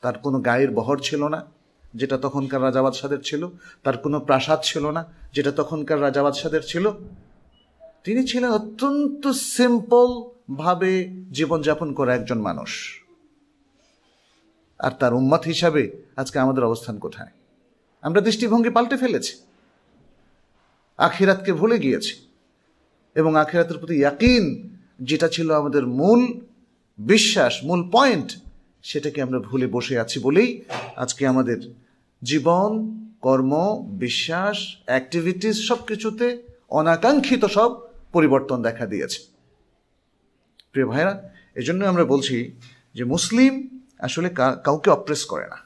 তার 0.00 0.18
কোনো 0.18 0.40
গায়ের 0.40 0.70
বহর 0.70 0.98
ছিল 0.98 1.28
না, 1.28 1.46
যেটা 1.94 2.18
তখনকার 2.18 2.62
রাজাবাদশাদের 2.62 3.18
ছিল। 3.20 3.48
তার 3.82 3.96
কোনো 3.96 4.20
প্রাসাদ 4.20 4.60
ছিল 4.62 4.90
না, 4.90 5.04
যেটা 5.32 5.52
তখনকার 5.52 6.02
রাজাবাদশাদের 6.02 6.60
ছিল। 6.66 6.90
তিনি 8.04 8.26
ছিলেন 8.26 8.50
অত্যন্ত 8.50 9.28
সিম্পল 9.28 10.30
ভাবে 10.56 11.08
জীবনযাপন 11.32 11.92
করা 11.92 12.14
একজন 12.14 12.38
মানুষ। 12.38 13.00
আর 14.78 14.90
তার 14.90 15.14
উম্মত 15.14 15.42
হিসাবে 15.42 16.02
আজকে 16.16 16.38
আমাদের 16.38 16.64
অবস্থান 16.64 16.98
কোথায়? 16.98 17.28
আমরা 18.02 18.20
দৃষ্টিভঙ্গি 18.20 18.70
পাল্টে 18.70 18.96
ফেলেছি। 18.96 19.36
আখিরাতকে 20.96 21.52
ভুলে 21.52 21.78
গিয়েছি। 21.78 22.33
এবং 23.14 23.36
আখেরাতের 23.36 23.78
প্রতি 23.78 23.94
ইয়াকিন, 23.94 24.70
যেটা 25.00 25.28
ছিল 25.28 25.50
আমাদের 25.50 25.86
মূল 25.86 26.40
বিশ্বাস, 26.98 27.64
মূল 27.64 27.90
পয়েন্ট 27.92 28.36
সেটাকে 28.82 29.22
আমরা 29.22 29.38
ভুলে 29.38 29.66
বসে 29.66 29.98
আছি 29.98 30.18
বলেই 30.18 30.62
আজকে 30.96 31.26
আমাদের 31.26 31.74
জীবন, 32.22 33.00
কর্ম, 33.20 33.84
বিশ্বাস 33.88 34.76
অ্যাক্টিভিটিস 34.86 35.68
সব 35.68 35.76
কিছুতে 35.86 36.42
অনাকাঙ্ক্ষিত 36.70 37.44
সব 37.44 37.70
পরিবর্তন 38.12 38.62
দেখা 38.62 38.86
দিয়েছে। 38.86 39.20
প্রিয় 40.72 40.86
ভাইরা 40.86 41.30
এজন্য 41.54 41.84
আমরা 41.84 42.04
বলছি 42.04 42.58
যে 42.94 43.04
মুসলিম 43.04 43.80
আসলে 43.98 44.28
কাউকে 44.64 44.90
অপ্রেস 44.90 45.24
করে 45.24 45.46
না। 45.46 45.58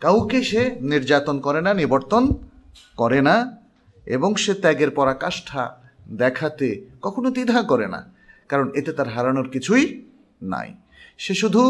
কাউকে 0.00 0.42
সে 0.42 0.62
নির্যাতন 0.80 1.40
করে 1.40 1.60
না, 1.62 1.74
নিবর্তন 1.74 2.24
করে 2.96 3.22
না, 3.22 3.56
এবং 4.06 4.36
সে 4.36 4.54
ত্যাগের 4.54 4.90
পরাকাষ্ঠা 4.90 5.77
দেখাতে 6.22 6.68
কখনো 7.04 7.28
দ্বিধা 7.36 7.58
করে 7.70 7.86
না, 7.94 8.00
কারণ 8.50 8.66
এতে 8.78 8.90
তার 8.98 9.08
হারানোর 9.14 9.48
কিছুই 9.54 9.84
নাই। 10.52 10.68
সে 11.24 11.34
শুধু 11.42 11.62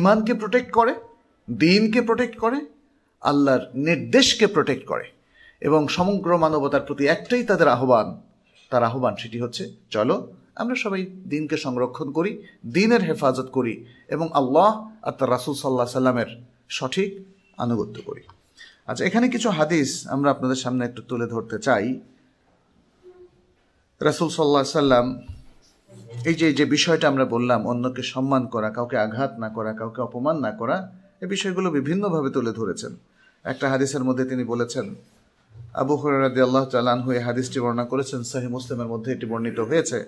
ইমানকে 0.00 0.32
প্রোটেক্ট 0.40 0.70
করে, 0.78 0.92
দিনকে 1.48 2.00
প্রোটেক্ট 2.08 2.36
করে, 2.44 2.58
আল্লাহর 3.22 3.62
নির্দেশকে 3.88 4.46
প্রোটেক্ট 4.54 4.84
করে 4.92 5.06
এবং 5.62 5.80
সমগ্র 5.96 6.30
মানবতার 6.44 6.86
প্রতি 6.88 7.04
একটাই 7.14 7.42
তাদের 7.50 7.68
আহ্বান। 7.76 8.08
তার 8.72 8.82
আহ্বান 8.88 9.14
সেটি 9.22 9.38
হচ্ছে, 9.44 9.64
চলো, 9.94 10.16
আমরা 10.60 10.76
সবাই 10.84 11.02
দিনকে 11.32 11.56
সংরক্ষণ 11.64 12.08
করি, 12.18 12.32
দিনের 12.76 13.02
হেফাজত 13.08 13.48
করি 13.56 13.74
এবং 14.14 14.26
আল্লাহ 14.40 14.70
আর 15.06 15.14
তার 15.18 15.30
রাসুল 15.34 15.54
সাল্লাহ 15.62 15.88
সাল্লামের 15.98 16.30
সঠিক 16.78 17.10
আনুগত্য 17.64 17.96
করি। 18.08 18.22
আচ্ছা 18.88 19.02
এখানে 19.08 19.26
কিছু 19.34 19.48
হাদিস 19.58 19.90
আমরা 20.14 20.28
আপনাদের 20.34 20.58
সামনে 20.64 20.82
একটু 20.88 21.00
তুলে 21.10 21.26
ধরতে 21.34 21.56
চাই। 21.66 21.86
রাসুল 24.01 24.29
সাল্লাহ 24.29 24.63
সাল্লাম 24.79 25.05
এই 26.29 26.35
যে 26.39 26.47
যে 26.57 26.65
বিষয়টা 26.75 27.05
আমরা 27.11 27.25
বললাম 27.25 27.59
অন্যকে 27.71 28.03
সম্মান 28.13 28.43
করা 28.53 28.69
কাউকে 28.69 28.97
আঘাত 29.05 29.31
না 29.43 29.49
করা 29.55 29.71
কাউকে 29.79 29.99
অপমান 30.01 30.37
না 30.45 30.51
করা 30.59 30.77
এই 31.21 31.27
বিষয়গুলো 31.33 31.67
বিভিন্নভাবে 31.77 32.29
তুলে 32.35 32.51
ধরেছেন 32.59 32.91
একটা 33.45 33.65
হাদিসের 33.73 34.03
মধ্যে 34.07 34.25
তিনি 34.25 34.43
বলেছেন 34.43 34.85
আবু 35.81 35.93
হরাদি 35.95 36.39
আল্লাহ 36.41 36.63
চালান 36.69 36.99
হয়ে 37.05 37.19
হাদিসটি 37.19 37.57
বর্ণনা 37.63 37.85
করেছেন 37.91 38.19
সাহি 38.23 38.47
মুসলিমের 38.47 38.89
মধ্যে 38.93 39.09
এটি 39.11 39.25
বর্ণিত 39.31 39.59
হয়েছে 39.69 39.99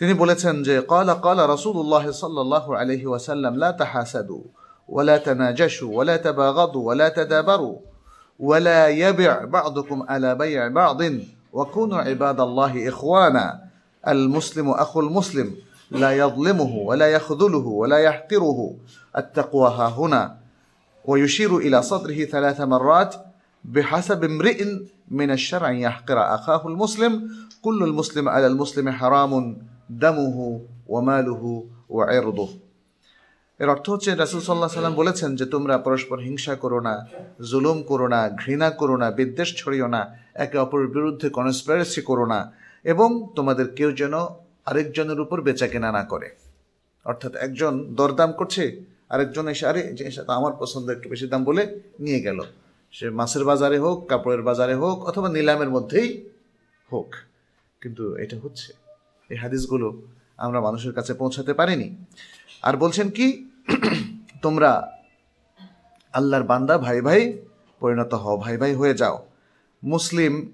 তিনি 0.00 0.12
বলেছেন 0.14 0.54
যে 0.62 0.74
قال 0.92 1.08
قال 1.26 1.38
رسول 1.50 1.76
الله 1.76 2.04
صلى 2.12 2.40
الله 2.40 2.66
عليه 2.80 3.02
وسلم 3.06 3.52
لا 3.56 3.70
تحاسدوا 3.72 4.44
ولا 4.88 5.16
تناجشوا 5.18 5.90
ولا 5.98 6.16
تباغضوا 6.16 6.82
ولا 6.88 7.08
تدابروا 7.08 7.76
ولا 8.40 8.80
يبع 9.04 9.32
بعضكم 9.46 9.98
على 10.02 10.30
بيع 10.34 10.60
بعض 10.70 11.00
وكونوا 11.57 11.97
عباد 11.97 12.39
الله 12.39 12.87
إخوانا. 12.87 13.61
المسلم 14.07 14.69
أخو 14.69 14.99
المسلم. 14.99 15.55
لا 15.91 16.11
يظلمه 16.11 16.75
ولا 16.75 17.07
يخذله 17.07 17.67
ولا 17.67 17.97
يحقره. 17.97 18.75
التقوى 19.17 19.69
ها 19.69 19.87
هنا. 19.89 20.37
ويشير 21.05 21.57
إلى 21.57 21.81
صدره 21.81 22.25
ثلاث 22.25 22.61
مرات 22.61 23.15
بحسب 23.65 24.23
امرئ 24.23 24.65
من 25.11 25.31
الشرع 25.31 25.71
يحقر 25.71 26.35
أخاه 26.35 26.67
المسلم. 26.67 27.29
كل 27.61 27.83
المسلم 27.83 28.29
على 28.29 28.47
المسلم 28.47 28.89
حرام 28.89 29.57
دمه 29.89 30.61
وماله 30.87 31.65
وعرضه. 31.89 32.49
এর 33.59 33.69
অর্থ 33.69 33.89
হচ্ছে 33.89 34.15
রাসুল 34.15 34.41
সাল্লাহ 34.41 34.69
সাল্লাম 34.69 34.93
বলেছেন 34.93 35.35
যে 35.35 35.45
তোমরা 35.45 35.77
পরস্পর 35.77 36.19
হিংসা 36.19 36.55
করো 36.55 36.79
না, 36.79 37.07
জুলুম 37.51 37.83
করো 37.83 38.07
না, 38.07 38.29
ঘৃণা 38.29 38.69
করো 38.69 38.97
না, 38.97 39.11
বিদ্বেষ 39.11 39.53
ছড়িও 39.57 39.87
না, 39.87 40.17
একে 40.33 40.57
অপরের 40.57 40.87
বিরুদ্ধে 40.87 41.29
কনস্পারেসি 41.29 42.01
করো 42.01 42.25
না 42.25 42.51
এবং 42.83 43.29
তোমাদের 43.35 43.71
কেউ 43.71 43.91
যেন 43.91 44.13
আরেকজনের 44.65 45.19
উপর 45.19 45.41
বেচা 45.41 45.67
কেনা 45.67 45.91
না 45.91 46.03
করে। 46.03 46.35
অর্থাৎ 47.05 47.35
একজন 47.35 47.93
দরদাম 47.95 48.31
করছে, 48.31 48.83
আরেকজন 49.09 49.47
এসে, 49.47 49.67
আরে 49.67 49.93
জিনিসটা 49.93 50.33
আমার 50.33 50.53
পছন্দ 50.59 50.89
একটু 50.89 51.09
বেশি 51.09 51.27
দাম 51.27 51.43
বলে 51.43 51.79
নিয়ে 51.99 52.21
গেল। 52.21 52.39
সে 52.91 53.09
মাছের 53.09 53.45
বাজারে 53.45 53.77
হোক, 53.79 54.07
কাপড়ের 54.07 54.41
বাজারে 54.41 54.75
হোক 54.75 55.05
অথবা 55.05 55.29
নিলামের 55.29 55.69
মধ্যেই 55.69 56.29
হোক। 56.91 57.15
কিন্তু 57.81 58.15
এটা 58.15 58.37
হচ্ছে। 58.43 58.73
এই 59.29 59.37
হাদিসগুলো 59.37 60.01
আমরা 60.37 60.61
মানুষের 60.61 60.93
কাছে 60.93 61.13
পৌঁছাতে 61.13 61.53
পারিনি। 61.53 61.95
আর 62.61 62.77
বলছেন 62.77 63.09
কি, 63.09 63.49
তোমরা 64.41 64.97
আল্লাহর 66.13 66.43
বান্দা, 66.43 66.77
ভাই 66.77 67.01
ভাই, 67.01 67.37
পরিণত 67.79 68.13
হও, 68.13 68.37
ভাই 68.37 68.57
ভাই 68.57 68.73
হয়ে 68.73 68.93
যাও। 68.93 69.27
মুসলিম 69.83 70.51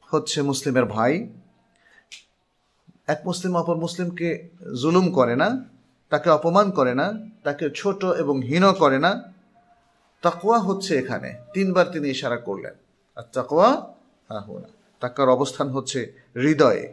হচ্ছে 0.00 0.42
মুসলিমের 0.42 0.84
ভাই। 0.84 1.28
এক 3.06 3.20
মুসলিম 3.24 3.56
অপর 3.56 3.76
মুসলিমকে 3.76 4.48
জুলুম 4.82 5.12
করে 5.12 5.36
না, 5.36 5.64
তাকে 6.10 6.30
অপমান 6.30 6.70
করে 6.70 6.94
না, 6.94 7.12
তাকে 7.42 7.70
ছোট 7.70 8.04
এবং 8.04 8.42
হীন 8.42 8.72
করে 8.72 8.98
না। 8.98 9.22
তাকোয়া 10.22 10.58
হচ্ছে 10.58 10.98
এখানে। 10.98 11.34
তিনবার 11.54 11.90
তিনি 11.90 12.08
ইশারা 12.08 12.36
করলেন। 12.36 12.74
আর 13.16 13.22
তাকোয়া 13.32 13.70
হা 14.30 14.58
না 14.60 14.68
তাকার 15.00 15.28
অবস্থান 15.28 15.68
হচ্ছে 15.68 16.12
হৃদয়ে। 16.36 16.92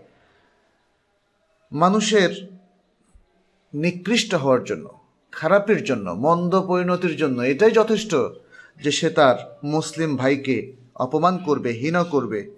মানুষের 1.71 2.47
নিকৃষ্ট 3.73 4.35
হওয়ার 4.35 4.63
জন্য, 4.63 4.99
খারাপের 5.31 5.83
জন্য, 5.83 6.11
মন্দ 6.11 6.61
পরিণতির 6.61 7.15
জন্য, 7.17 7.41
এটাই 7.41 7.71
যথেষ্ট 7.71 8.15
যে 8.83 8.91
সে 8.91 9.09
তার 9.09 9.57
মুসলিম 9.63 10.15
ভাইকে 10.15 10.73
অপমান 10.95 11.37
করবে, 11.37 11.71
হীন 11.71 12.03
করবে। 12.03 12.51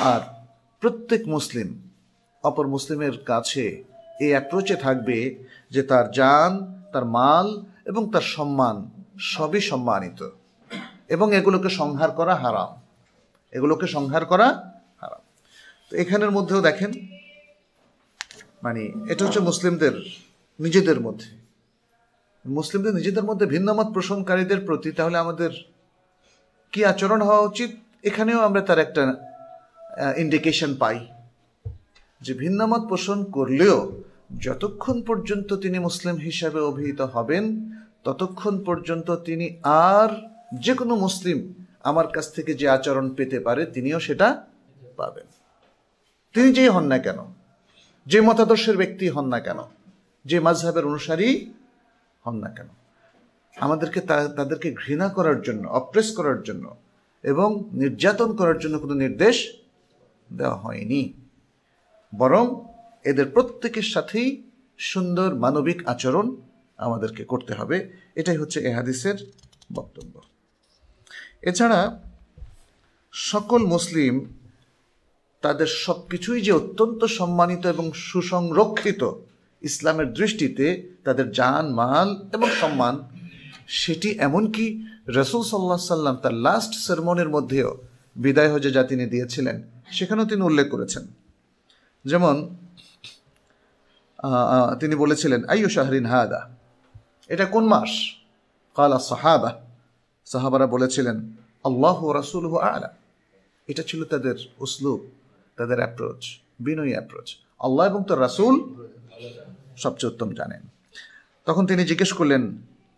আর 0.00 0.20
প্রত্যেক 0.80 1.28
মুসলিম, 1.28 1.90
অপর 2.42 2.66
মুসলিমের 2.66 3.18
কাছে 3.18 3.84
এই 4.20 4.28
অ্যাপ্রোচে 4.28 4.76
থাকবে 4.76 5.44
যে 5.70 5.82
তার 5.82 6.10
যান 6.10 6.82
তার 6.92 7.04
মাল 7.04 7.64
এবং 7.84 8.10
তার 8.10 8.20
সম্মান 8.20 8.90
সবই 9.20 9.60
সম্মানিত। 9.60 10.28
এবং 11.08 11.34
এগুলোকে 11.34 11.68
সংহার 11.68 12.10
করা 12.10 12.34
হারাম। 12.34 12.80
এগুলোকে 13.52 13.86
সংহার 13.86 14.24
করা 14.24 14.46
হারাম। 15.00 15.20
তো 15.90 15.96
এখানের 15.96 16.30
মধ্যেও 16.30 16.60
দেখেন 16.60 16.92
মানে 18.62 18.92
এটা 19.08 19.24
হচ্ছে 19.24 19.40
মুসলিমদের 19.40 19.92
নিজেদের 20.58 20.98
মধ্যে। 21.06 21.30
মুসলিমদের 22.44 22.94
নিজেদের 22.98 23.24
মধ্যে 23.28 23.46
ভিন্নমত 23.54 23.88
পোষণকারীদের 23.94 24.60
প্রতি 24.66 24.88
তাহলে 24.98 25.16
আমাদের 25.24 25.50
কি 26.72 26.80
আচরণ 26.92 27.20
হওয়া 27.28 27.46
উচিত? 27.50 27.70
এখানেও 28.08 28.38
আমরা 28.48 28.60
তার 28.68 28.80
একটা 28.86 29.02
ইন্ডিকেশন 30.22 30.70
পাই। 30.82 30.98
যে 32.20 32.32
ভিন্নমত 32.42 32.82
পোষণ 32.90 33.18
করলেও 33.36 33.78
যতক্ষণ 34.44 34.96
পর্যন্ত 35.08 35.48
তিনি 35.64 35.78
মুসলিম 35.78 36.16
হিসাবে 36.26 36.60
অভিহিত 36.70 37.00
হবেন, 37.14 37.44
ততক্ষণ 38.04 38.54
পর্যন্ত 38.64 39.08
তিনি 39.26 39.46
আর 39.90 40.10
যে 40.64 40.72
কোনো 40.80 40.94
মুসলিম 41.04 41.38
আমার 41.90 42.08
কাছ 42.14 42.26
থেকে 42.36 42.52
যে 42.60 42.66
আচরণ 42.76 43.06
পেতে 43.18 43.38
পারে, 43.46 43.62
তিনিও 43.74 43.98
সেটা 44.06 44.28
পাবেন। 44.96 45.26
তিনি 46.34 46.48
যেই 46.56 46.70
হন 46.74 46.84
না 46.92 46.98
কেন, 46.98 47.18
যে 48.06 48.18
মতাদর্শের 48.20 48.76
ব্যক্তি 48.76 49.04
হন 49.14 49.26
না 49.34 49.40
কেন 49.46 49.60
যে 50.24 50.40
মাঝহাবের 50.40 50.86
অনুসারী 50.86 51.52
হন 52.26 52.36
না 52.36 52.48
কেন। 52.48 52.68
আমাদেরকে 53.60 54.00
তাদেরকে 54.00 54.72
ঘৃণা 54.72 55.08
করার 55.08 55.42
জন্য 55.42 55.68
অপ্রেস 55.68 56.16
করার 56.16 56.42
জন্য 56.42 56.76
এবং 57.22 57.64
নির্যাতন 57.72 58.36
করার 58.36 58.58
জন্য 58.58 58.78
কোনো 58.78 58.94
নির্দেশ 58.94 59.52
দেওয়া 60.32 60.54
হয়নি। 60.54 61.12
বরং 62.18 62.64
এদের 63.04 63.26
প্রত্যেকের 63.26 63.82
সাথেই 63.82 64.42
সুন্দর 64.78 65.34
মানবিক 65.34 65.88
আচরণ 65.88 66.36
আমাদেরকে 66.76 67.24
করতে 67.24 67.54
হবে। 67.54 67.92
এটাই 68.14 68.36
হচ্ছে 68.36 68.60
এহাদিসের 68.60 69.14
বক্তব্য। 69.72 70.20
এছাড়া 71.42 72.02
সকল 73.12 73.66
মুসলিম 73.66 74.38
তাদের 75.40 75.66
সব 75.66 76.08
কিছুই 76.08 76.40
যে 76.40 76.52
অত্যন্ত 76.52 77.04
সম্মানিত 77.04 77.66
এবং 77.66 77.92
সুসংরক্ষিত 77.92 79.12
ইসলামের 79.68 80.08
দৃষ্টিতে 80.18 80.66
তাদের 81.06 81.26
জান, 81.38 81.64
মাল 81.80 82.08
এবং 82.34 82.48
সম্মান। 82.60 82.94
সেটি 83.80 84.08
এমনকি 84.26 84.66
রসুল 85.18 85.42
সাল্লাহ 85.50 85.80
সাল্লাম 85.94 86.16
তার 86.22 86.34
লাস্ট 86.46 86.72
সেরমনের 86.86 87.28
মধ্যেও 87.28 87.70
বিদায় 88.16 88.50
হজে 88.52 88.70
যা 88.76 88.82
তিনি 88.90 89.04
দিয়েছিলেন, 89.12 89.56
সেখানেও 89.96 90.26
তিনি 90.30 90.42
উল্লেখ 90.50 90.66
করেছেন। 90.74 91.04
যেমন 92.04 92.36
তিনি 94.80 94.94
বলেছিলেন, 94.94 95.40
আইয়ু 95.52 95.68
শাহরিন 95.76 96.06
হাদা? 96.12 96.40
এটা 97.32 97.44
কোন 97.54 97.64
মাস? 97.72 97.92
কালা 98.76 98.98
সাহাবা। 99.10 99.50
সাহাবারা 100.32 100.66
বলেছিলেন, 100.74 101.16
আল্লাহ 101.68 101.98
রাসুল 102.18 102.44
আলা। 102.74 102.90
এটা 103.70 103.82
ছিল 103.88 104.00
তাদের 104.12 104.36
উসলুব, 104.64 105.00
তাদের 105.58 105.78
অ্যাপ্রোচ 105.82 106.20
বিনয়ী 106.66 106.92
অ্যাপ্রোচ 106.96 107.28
আল্লাহ 107.66 107.84
এবং 107.90 108.00
তার 108.08 108.20
রাসুল 108.26 108.54
সবচেয়ে 109.76 110.12
উত্তম 110.12 110.30
জানেন। 110.34 110.62
তখন 111.44 111.66
তিনি 111.66 111.84
জিজ্ঞেস 111.84 112.12
করলেন 112.12 112.42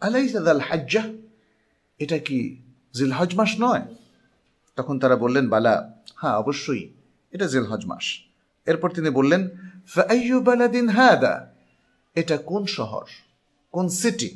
আলাই 0.00 0.28
সাদাল 0.28 0.60
হাজ্জা? 0.60 1.02
এটা 1.98 2.18
কি 2.18 2.56
জিলহজ 2.94 3.34
মাস 3.34 3.50
নয়? 3.60 3.84
তখন 4.76 4.98
তারা 4.98 5.16
বললেন, 5.16 5.48
বালা 5.48 5.74
হ্যাঁ 6.16 6.36
অবশ্যই, 6.36 6.82
এটা 7.32 7.46
জিলহজ 7.46 7.86
মাস। 7.86 8.04
এরপর 8.66 8.90
তিনি 8.90 9.10
বললেন 9.10 9.48
ফাইয়ু 9.86 10.40
বালাদিন 10.40 10.88
হাদা? 10.88 11.34
এটা 12.14 12.36
কোন 12.36 12.66
শহর? 12.66 13.04
কোন 13.72 13.88
সিটি 13.88 14.30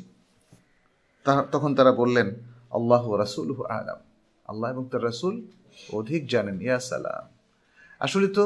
তখন 1.51 1.75
তারা 1.75 1.91
বললেন, 1.91 2.27
আল্লাহ 2.71 3.03
রাসুল 3.13 3.65
আলাম। 3.65 3.99
আল্লাহ 4.45 4.67
এবং 4.71 4.83
তার 4.91 5.03
রাসুল 5.03 5.35
অধিক 5.93 6.27
জানেন, 6.27 6.61
ইয়া 6.61 6.79
সালাম। 6.79 7.25
আসলে 7.99 8.27
তো 8.27 8.43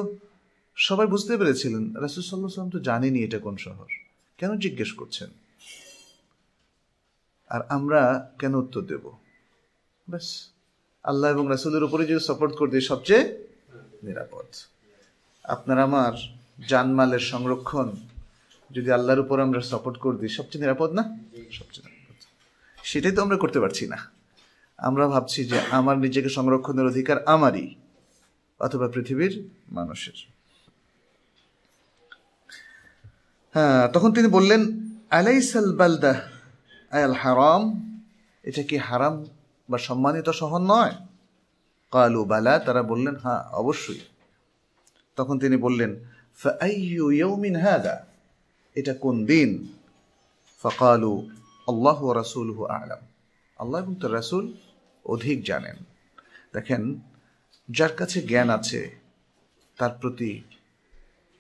সবাই 0.76 1.08
বুঝতে 1.08 1.38
পেরেছিলেন, 1.38 1.96
রাসুল 1.96 2.24
সাল্লাহ 2.24 2.70
তো 2.70 2.80
জানেনি 2.80 3.24
এটা 3.24 3.40
কোন 3.40 3.58
শহর। 3.58 3.86
কেন 4.38 4.58
জিজ্ঞেস 4.58 4.92
করছেন? 4.92 5.30
আর 7.50 7.62
আমরা 7.70 8.32
কেন 8.40 8.56
উত্তর 8.56 8.82
দেব? 8.82 9.12
ব্যাস, 10.10 10.50
আল্লাহ 11.04 11.32
এবং 11.32 11.46
রাসুলের 11.50 11.84
উপরে 11.84 12.06
যদি 12.06 12.26
সাপোর্ট 12.26 12.56
করে 12.56 12.72
দিই, 12.72 12.82
সবচেয়ে 12.82 13.48
নিরাপদ। 14.04 14.46
আপনার 15.44 15.80
আমার 15.80 16.14
জানমালের 16.68 17.20
সংরক্ষণ 17.20 17.92
যদি 18.72 18.92
আল্লাহর 18.92 19.20
উপর 19.20 19.40
আমরা 19.40 19.62
সাপোর্ট 19.62 19.98
করে 19.98 20.18
দিই, 20.18 20.30
সবচেয়ে 20.30 20.62
নিরাপদ 20.62 20.92
না? 20.92 21.20
সবচেয়ে 21.52 21.90
নিরাপদ। 21.90 22.26
সেটাই 22.84 23.12
তো 23.12 23.22
আমরা 23.22 23.38
করতে 23.38 23.60
পারছি 23.60 23.88
না। 23.88 24.12
আমরা 24.78 25.08
ভাবছি 25.08 25.46
যে 25.46 25.60
আমার 25.60 25.98
নিজেকে 25.98 26.30
সংরক্ষণের 26.30 26.86
অধিকার 26.86 27.24
আমারই, 27.24 27.76
অথবা 28.60 28.88
পৃথিবীর 28.88 29.50
মানুষের। 29.72 30.33
হ্যাঁ 33.54 33.88
তখন 33.88 34.14
তিনি 34.14 34.28
বললেন, 34.28 34.90
আলাইসাল 35.10 35.76
বালদা, 35.76 36.22
আয়াল 36.92 37.12
হারাম? 37.12 37.64
এটা 38.44 38.64
কি 38.64 38.78
হারাম 38.78 39.26
বা 39.70 39.78
সম্মানিত 39.78 40.30
শহর 40.30 40.60
নয়? 40.62 40.92
কালু, 41.92 42.26
বালা। 42.26 42.60
তারা 42.60 42.84
বললেন 42.84 43.16
হ্যাঁ 43.16 43.44
অবশ্যই। 43.44 44.00
তখন 45.16 45.40
তিনি 45.40 45.58
বললেন 45.58 45.96
ইয়াউমিন 47.12 47.56
হাদা? 47.56 48.06
এটা 48.76 48.94
কোন 48.94 49.26
দিন? 49.26 49.68
ফকালু, 50.64 51.30
আল্লাহ 51.68 52.12
রাসূলুহু 52.12 52.66
আ'লাম। 52.66 53.00
আল্লাহ 53.60 53.84
এবং 53.84 53.96
তার 53.96 54.14
রাসূল 54.14 54.54
অধিক 55.06 55.44
জানেন। 55.44 55.76
দেখেন, 56.54 57.00
যার 57.70 57.90
কাছে 57.90 58.22
জ্ঞান 58.22 58.50
আছে, 58.50 58.96
তার 59.78 59.90
প্রতি 60.02 60.42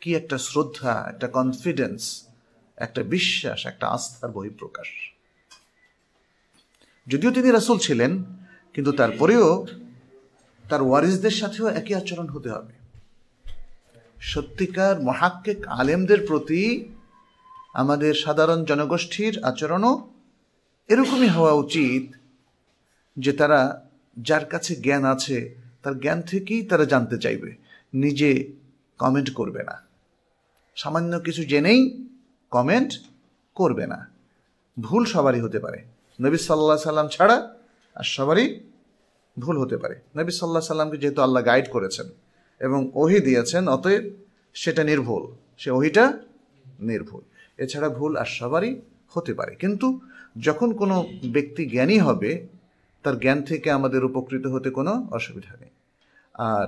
কি 0.04 0.16
একটা 0.16 0.38
শ্রদ্ধা, 0.38 1.10
একটা 1.10 1.28
কনফিডেন্স 1.28 2.28
একটা 2.78 3.04
বিশ্বাস, 3.04 3.66
একটা 3.66 3.88
আস্থার 3.88 4.32
বহিঃপ্রকাশ। 4.32 4.89
যদিও 7.08 7.32
তিনি 7.32 7.52
রাসূল 7.52 7.78
ছিলেন, 7.78 8.24
কিন্তু 8.74 8.92
তারপরেও 8.92 9.66
তার 10.70 10.82
ওয়ারিসদের 10.82 11.32
সাথেও 11.32 11.68
একই 11.68 11.94
আচরণ 11.94 12.28
হতে 12.28 12.50
হবে। 12.50 12.74
সত্যিকার 14.22 15.02
মহাক্কেক 15.02 15.68
আলেমদের 15.68 16.28
প্রতি 16.28 16.89
আমাদের 17.74 18.13
সাধারণ 18.13 18.66
জনগোষ্ঠীর 18.66 19.44
আচরণও 19.44 20.12
এরকমই 20.89 21.28
হওয়া 21.28 21.54
উচিত 21.54 22.04
যে 23.18 23.34
তারা 23.34 23.89
যার 24.18 24.46
কাছে 24.46 24.76
জ্ঞান 24.76 25.06
আছে, 25.06 25.56
তার 25.84 26.00
জ্ঞান 26.00 26.22
থেকেই 26.22 26.62
তারা 26.63 26.86
জানতে 26.86 27.18
চাইবে, 27.18 27.56
নিজে 27.94 28.52
কমেন্ট 28.98 29.34
করবে 29.34 29.63
না। 29.63 29.92
সামান্য 30.76 31.20
কিছু 31.20 31.44
জেনেই 31.44 32.08
কমেন্ট 32.52 32.94
করবে 33.56 33.88
না। 33.88 34.10
ভুল 34.80 35.06
সবারই 35.06 35.40
হতে 35.40 35.60
পারে। 35.60 35.84
নবী 36.22 36.38
সাল্লাহ 36.38 36.78
সাল্লাম 36.78 37.08
ছাড়া 37.08 37.56
আর 37.96 38.04
সবারই 38.04 38.60
ভুল 39.40 39.62
হতে 39.62 39.78
পারে। 39.78 39.96
নবী 40.18 40.32
সাল্লাহ 40.32 40.62
সাল্লামকে 40.62 40.98
যেহেতু 40.98 41.22
আল্লাহ 41.22 41.46
গাইড 41.46 41.70
করেছেন 41.72 42.10
এবং 42.60 42.92
ওহি 42.94 43.20
দিয়েছেন, 43.20 43.68
অতএব 43.68 44.04
সেটা 44.54 44.84
নির্ভুল। 44.84 45.36
সে 45.58 45.72
ওহিটা 45.72 46.20
নির্ভুল। 46.80 47.22
এছাড়া 47.58 47.90
ভুল 47.90 48.16
আর 48.16 48.26
সবারই 48.26 48.82
হতে 49.08 49.34
পারে। 49.34 49.56
কিন্তু 49.56 50.00
যখন 50.42 50.74
কোনো 50.74 51.08
ব্যক্তি 51.32 51.66
জ্ঞানী 51.66 52.00
হবে, 52.00 52.48
তার 53.04 53.20
জ্ঞান 53.20 53.44
থেকে 53.44 53.72
আমাদের 53.72 54.06
উপকৃত 54.06 54.46
হতে 54.46 54.70
কোনো 54.70 55.08
অসুবিধা 55.12 55.58
নেই। 55.62 55.70
আর 56.34 56.68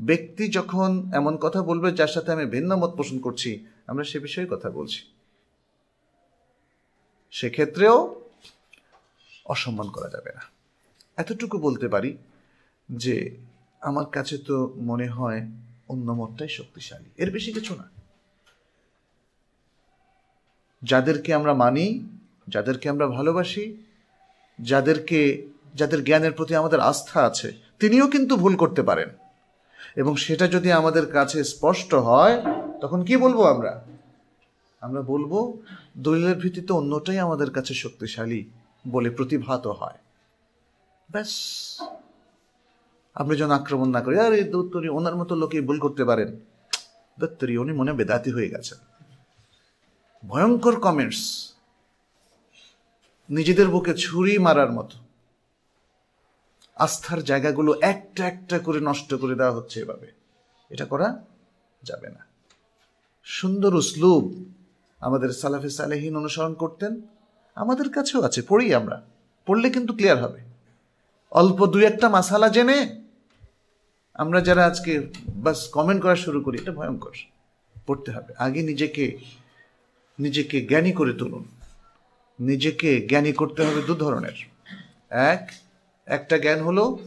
ব্যক্তি 0.00 0.48
যখন 0.48 1.10
এমন 1.14 1.36
কথা 1.36 1.62
বলবে 1.62 1.92
যার 1.92 2.08
সাথে 2.08 2.32
আমি 2.32 2.46
ভিন্ন 2.46 2.76
মত 2.76 2.96
পোষণ 2.96 3.18
করছি, 3.18 3.66
আমরা 3.86 4.04
সে 4.04 4.18
বিষয়ে 4.18 4.46
কথা 4.50 4.70
বলছি। 4.70 5.12
সেক্ষেত্রেও 7.30 8.22
অসম্মান 9.44 9.88
করা 9.88 10.08
যাবে 10.08 10.32
না। 10.32 10.40
এতটুকু 11.16 11.58
বলতে 11.58 11.88
পারি 11.88 12.16
যে, 12.92 13.36
আমার 13.80 14.06
কাছে 14.06 14.38
তো 14.38 14.74
মনে 14.76 15.06
হয় 15.06 15.46
অন্য 15.88 16.12
মতটাই 16.12 16.48
শক্তিশালী। 16.48 17.10
এর 17.16 17.30
বেশি 17.30 17.52
কিছু 17.52 17.74
না। 17.74 17.90
যাদেরকে 20.82 21.34
আমরা 21.34 21.54
মানি, 21.54 22.08
যাদেরকে 22.48 22.88
আমরা 22.88 23.06
ভালোবাসি, 23.06 23.76
যাদেরকে, 24.60 25.46
যাদের 25.74 26.04
জ্ঞানের 26.04 26.32
প্রতি 26.32 26.54
আমাদের 26.54 26.80
আস্থা 26.80 27.26
আছে, 27.26 27.52
তিনিও 27.78 28.08
কিন্তু 28.08 28.36
ভুল 28.36 28.56
করতে 28.56 28.82
পারেন। 28.82 29.08
এবং 29.96 30.16
সেটা 30.16 30.48
যদি 30.48 30.72
আমাদের 30.72 31.12
কাছে 31.12 31.44
স্পষ্ট 31.44 31.94
হয়, 31.94 32.42
তখন 32.80 33.04
কি 33.04 33.16
বলব 33.16 33.42
আমরা? 33.42 33.84
আমরা 34.80 35.02
বলব, 35.02 35.58
দলিলের 35.98 36.38
ভিত্তিতে 36.38 36.72
অন্যটাই 36.72 37.18
আমাদের 37.18 37.50
কাছে 37.50 37.74
শক্তিশালী 37.74 38.44
বলে 38.88 39.10
প্রতিভাত 39.10 39.66
হয়। 39.66 39.98
ব্যাস। 41.10 41.30
আমরা 43.14 43.36
যেন 43.36 43.50
আক্রমণ 43.50 43.90
না 43.90 44.00
করি 44.00 44.18
আরে 44.18 44.42
দত্তরি, 44.42 44.88
ওনার 44.88 45.16
মতো 45.16 45.34
লোকে 45.34 45.60
ভুল 45.60 45.78
করতে 45.78 46.04
পারেন। 46.04 46.40
দত্তরি, 47.20 47.56
উনি 47.56 47.72
মনে 47.72 47.92
বেদাতি 47.92 48.30
হয়ে 48.30 48.48
গেছেন। 48.48 48.78
ভয়ঙ্কর 50.28 50.80
কমেন্টস 50.80 51.52
নিজেদের 53.30 53.68
বুকে 53.68 53.94
ছুরি 53.94 54.38
মারার 54.38 54.72
মতো। 54.72 55.05
আস্থার 56.76 57.22
জায়গাগুলো 57.22 57.78
একটা 57.80 58.26
একটা 58.28 58.58
করে 58.58 58.80
নষ্ট 58.80 59.14
করে 59.14 59.34
দেওয়া 59.34 59.52
হচ্ছে 59.52 59.80
এভাবে। 59.80 60.12
এটা 60.70 60.84
করা 60.84 61.24
যাবে 61.82 62.08
না। 62.08 62.18
সুন্দর 63.24 63.74
উসলুব 63.74 64.44
আমাদের 65.00 65.30
সালাফে 65.30 65.70
সালেহীন 65.70 66.16
অনুসরণ 66.16 66.54
করতেন। 66.54 67.00
আমাদের 67.54 67.88
কাছেও 67.88 68.22
আছে, 68.22 68.42
পড়ি 68.42 68.74
আমরা। 68.74 69.02
পড়লে 69.46 69.70
কিন্তু 69.70 69.94
ক্লিয়ার 69.94 70.24
হবে। 70.24 70.40
অল্প 71.30 71.66
দুই 71.66 71.84
একটা 71.84 72.08
মাসালা 72.08 72.48
জেনে 72.48 73.02
আমরা 74.14 74.40
যারা 74.40 74.66
আজকে 74.66 75.06
বাস 75.28 75.68
কমেন্ট 75.68 76.02
করা 76.02 76.16
শুরু 76.16 76.40
করি, 76.40 76.58
এটা 76.58 76.72
ভয়ঙ্কর। 76.72 77.12
পড়তে 77.86 78.12
হবে। 78.12 78.34
আগে 78.38 78.62
নিজেকে 78.62 79.18
নিজেকে 80.18 80.60
জ্ঞানী 80.60 80.92
করে 80.92 81.12
তুলুন। 81.12 81.44
নিজেকে 82.40 83.00
জ্ঞানী 83.00 83.32
করতে 83.32 83.62
হবে 83.62 83.82
দু 83.82 83.94
ধরনের। 83.94 84.32
এক 85.10 85.50
একটা 86.06 86.38
জ্ঞান 86.38 86.60
হলো 86.60 86.98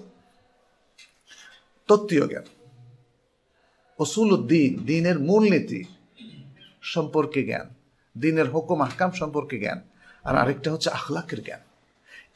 তত্ত্বীয় 1.88 2.28
জ্ঞান। 2.28 2.44
অসুল 4.00 4.32
উদ্দিন 4.32 4.86
দিনের 4.86 5.20
মূলনীতি 5.20 5.84
সম্পর্কে 6.82 7.44
জ্ঞান, 7.44 7.70
দিনের 8.18 8.50
হুকুম 8.50 8.82
আহকাম 8.82 9.12
সম্পর্কে 9.12 9.60
জ্ঞান, 9.60 9.82
আর 10.24 10.38
আরেকটা 10.38 10.72
হচ্ছে 10.72 10.90
আখলাকের 10.90 11.44
জ্ঞান। 11.44 11.60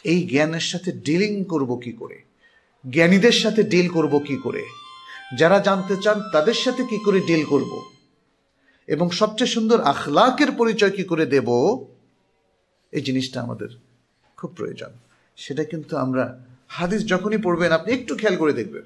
এই 0.03 0.27
জ্ঞানের 0.27 0.59
সাথে 0.59 0.91
ডিলিং 0.91 1.43
করব 1.43 1.79
কি 1.83 1.91
করে? 1.91 2.21
জ্ঞানীদের 2.89 3.31
সাথে 3.31 3.63
ডিল 3.63 3.89
করব 3.89 4.19
কি 4.19 4.37
করে? 4.37 4.63
যারা 5.37 5.59
জানতে 5.59 5.95
চান 6.01 6.21
তাদের 6.31 6.53
সাথে 6.53 6.83
কি 6.83 6.97
করে 6.97 7.19
ডিল 7.19 7.45
করব? 7.45 7.91
এবং 8.87 9.09
সবচেয়ে 9.09 9.47
সুন্দর 9.47 9.81
আখলাকের 9.81 10.51
পরিচয় 10.51 10.91
কি 10.91 11.03
করে 11.03 11.25
দেব? 11.25 11.49
এই 12.91 13.01
জিনিসটা 13.01 13.41
আমাদের 13.41 13.67
খুব 14.37 14.53
প্রয়োজন। 14.55 14.89
সেটা 15.35 15.63
কিন্তু 15.63 15.97
আমরা 15.97 16.45
হাদিস 16.77 17.01
যখনই 17.07 17.37
পড়বেন, 17.37 17.71
আপনি 17.71 17.89
একটু 17.93 18.13
খেয়াল 18.15 18.35
করে 18.37 18.53
দেখবেন। 18.53 18.85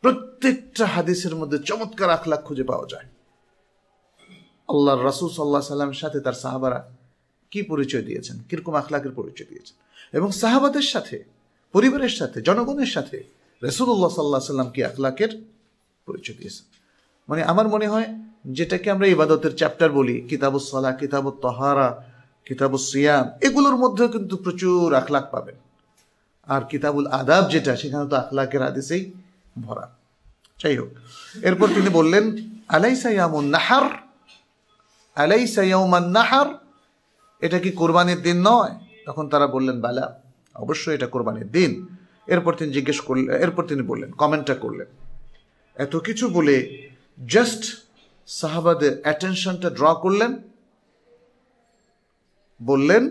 প্রত্যেকটা 0.00 0.84
হাদিসের 0.86 1.34
মধ্যে 1.36 1.58
চমৎকার 1.58 2.10
আখলাখ 2.10 2.40
খুঁজে 2.42 2.64
পাওয়া 2.64 2.86
যায়। 2.92 3.08
আল্লাহ 4.72 4.94
রাসুল 5.02 5.30
সাল্লাহ 5.36 5.62
সাল্লামের 5.72 6.00
সাথে 6.02 6.20
তার 6.20 6.32
সাহাবারা 6.32 6.78
কি 7.52 7.62
পরিচয় 7.62 8.02
দিয়েছেন? 8.02 8.36
কীরকম 8.48 8.74
আখলাকের 8.74 9.12
পরিচয় 9.12 9.46
দিয়েছেন? 9.50 9.76
এবং 10.12 10.28
সাহাবাদের 10.32 10.86
সাথে, 10.92 11.16
পরিবারের 11.74 12.14
সাথে, 12.20 12.38
জনগণের 12.42 12.86
সাথে 12.86 13.18
রসুল্লাহ 13.62 14.10
সাল্লাহ 14.10 14.40
সাল্লাম 14.40 14.70
কি 14.70 14.80
আখলাকের 14.84 15.32
পরিচয় 16.06 16.36
দিয়েছেন? 16.38 16.66
মানে 17.28 17.42
আমার 17.42 17.66
মনে 17.68 17.86
হয় 17.86 18.08
যেটাকে 18.44 18.90
আমরা 18.90 19.06
ইবাদতের 19.06 19.56
চ্যাপ্টার 19.56 19.90
বলি 19.90 20.16
কিতাবুসলা 20.20 20.92
কিতাব 20.92 21.24
তহারা 21.42 21.88
কিতাব 22.46 22.72
সিয়াম, 22.88 23.26
এগুলোর 23.40 23.76
মধ্যেও 23.76 24.08
কিন্তু 24.08 24.36
প্রচুর 24.36 24.94
আখলাক 24.94 25.24
পাবেন। 25.30 25.56
আর 26.48 26.62
কিতাবুল 26.64 27.06
আদাব 27.06 27.50
যেটা, 27.50 27.76
সেখানে 27.76 28.08
তো 28.10 28.16
আখলাকের 28.16 28.62
আদেশেই 28.62 29.12
ভরা। 29.60 29.94
যাই 30.60 30.76
হোক 30.76 30.88
এরপর 31.42 31.68
তিনি 31.68 31.88
বললেন 31.88 32.24
আলাই 32.68 32.96
সাইয়ামুন 32.96 33.44
নাহার? 33.44 33.86
আলাই 35.14 35.46
সাইয়ামান 35.46 36.08
নাহার? 36.08 36.46
এটা 37.40 37.58
কি 37.58 37.70
কোরবানির 37.70 38.22
দিন 38.22 38.38
নয়? 38.42 38.74
তখন 39.06 39.28
তারা 39.28 39.46
বললেন, 39.46 39.80
বালা, 39.80 40.20
অবশ্যই 40.54 40.94
এটা 40.94 41.06
কোরবানির 41.06 41.50
দিন। 41.50 41.86
এরপর 42.26 42.54
তিনি 42.54 42.72
জিজ্ঞেস 42.72 43.00
করলেন 43.00 43.36
এরপর 43.36 43.66
তিনি 43.66 43.82
বললেন, 43.82 44.10
কমেন্টটা 44.12 44.54
করলেন, 44.54 44.86
এত 45.76 45.96
কিছু 45.96 46.28
বলে 46.28 46.56
জাস্ট 47.26 47.62
সাহাবাদের 48.26 49.00
অ্যাটেনশনটা 49.02 49.70
ড্র 49.70 49.94
করলেন? 49.94 50.32
বললেন 52.62 53.02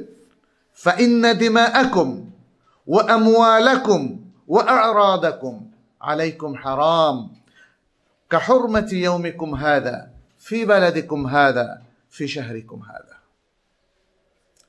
ও 2.88 3.00
আমওয়ালাকুম 3.00 4.02
ও 4.50 4.58
আরাদাকুম 4.58 5.72
আলাইকুম 6.00 6.54
হারাম। 6.54 7.36
কাহরমাতি 8.30 9.00
ইয়াউমিকুম 9.00 9.54
হাদা, 9.54 10.08
ফি 10.40 10.66
বালাদিকুম 10.66 11.26
হাদা, 11.26 11.82
ফি 12.12 12.28
শাহরিকুম 12.28 12.80
হাদা। 12.82 13.16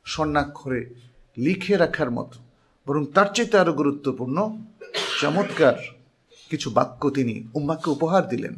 স্বর্ণাক্ষরে 0.05 0.95
লিখে 1.37 1.77
রাখার 1.77 2.11
মতো, 2.11 2.39
বরং 2.87 3.07
তার 3.07 3.27
চেয়ে 3.35 3.59
আরও 3.59 3.73
গুরুত্বপূর্ণ, 3.73 4.59
চমৎকার 5.21 5.75
কিছু 6.51 6.71
বাক্য 6.71 7.11
তিনি 7.11 7.49
উম্মাকে 7.55 7.91
উপহার 7.91 8.29
দিলেন 8.29 8.55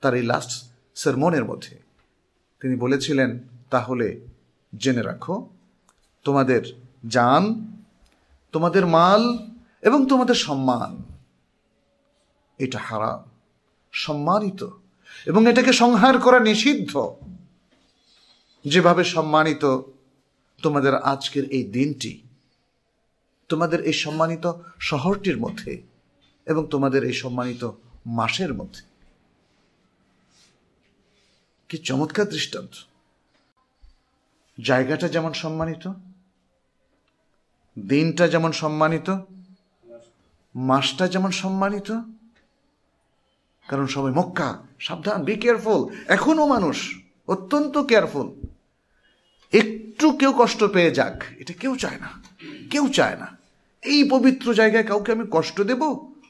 তার 0.00 0.14
এই 0.14 0.22
লাস্ট 0.22 0.70
সেরমনের 0.94 1.44
মধ্যে। 1.44 1.76
তিনি 2.60 2.76
বলেছিলেন, 2.76 3.38
তাহলে 3.70 4.20
জেনে 4.78 5.02
রাখো, 5.02 5.48
তোমাদের 6.24 6.62
জান 7.08 7.71
তোমাদের 8.52 8.86
মাল 8.86 9.38
এবং 9.82 10.06
তোমাদের 10.06 10.34
সম্মান। 10.34 11.02
এটা 12.58 12.78
হারাম, 12.78 13.30
সম্মানিত। 13.92 14.68
এবং 15.26 15.48
এটাকে 15.48 15.72
সংহার 15.72 16.18
করা 16.18 16.40
নিষিদ্ধ। 16.40 17.14
যেভাবে 18.64 19.04
সম্মানিত 19.04 19.80
তোমাদের 20.62 20.96
আজকের 20.96 21.50
এই 21.50 21.64
দিনটি, 21.64 22.22
তোমাদের 23.48 23.80
এই 23.80 23.92
সম্মানিত 23.92 24.52
শহরটির 24.80 25.36
মধ্যে 25.36 25.82
এবং 26.46 26.66
তোমাদের 26.70 27.04
এই 27.04 27.12
সম্মানিত 27.12 27.70
মাসের 28.06 28.54
মধ্যে। 28.54 28.82
কি 31.68 31.78
চমৎকার 31.78 32.28
দৃষ্টান্ত। 32.28 32.70
জায়গাটা 34.60 35.08
যেমন 35.08 35.32
সম্মানিত 35.32 35.92
দিনটা 37.78 38.28
যেমন 38.28 38.52
সম্মানিত, 38.52 39.18
মাসটা 40.54 41.08
যেমন 41.08 41.30
সম্মানিত, 41.30 42.00
কারণ 43.68 43.86
সবাই 43.86 44.12
মক্কা, 44.12 44.66
সাবধান 44.78 45.24
বি 45.24 45.34
কেয়ারফুল 45.34 45.94
এখনও 46.08 46.46
মানুষ, 46.46 47.02
অত্যন্ত 47.28 47.78
কেয়ারফুল 47.78 48.34
একটু 49.52 50.10
কেউ 50.10 50.32
কষ্ট 50.38 50.64
পেয়ে 50.64 50.90
যাক, 50.90 51.24
এটা 51.38 51.52
কেউ 51.52 51.76
চায় 51.76 51.98
না, 51.98 52.22
কেউ 52.70 52.88
চায় 52.88 53.16
না। 53.16 53.38
এই 53.82 54.08
পবিত্র 54.10 54.54
জায়গায় 54.54 54.84
কাউকে 54.84 55.12
আমি 55.12 55.24
কষ্ট 55.30 55.60
দেব? 55.60 55.82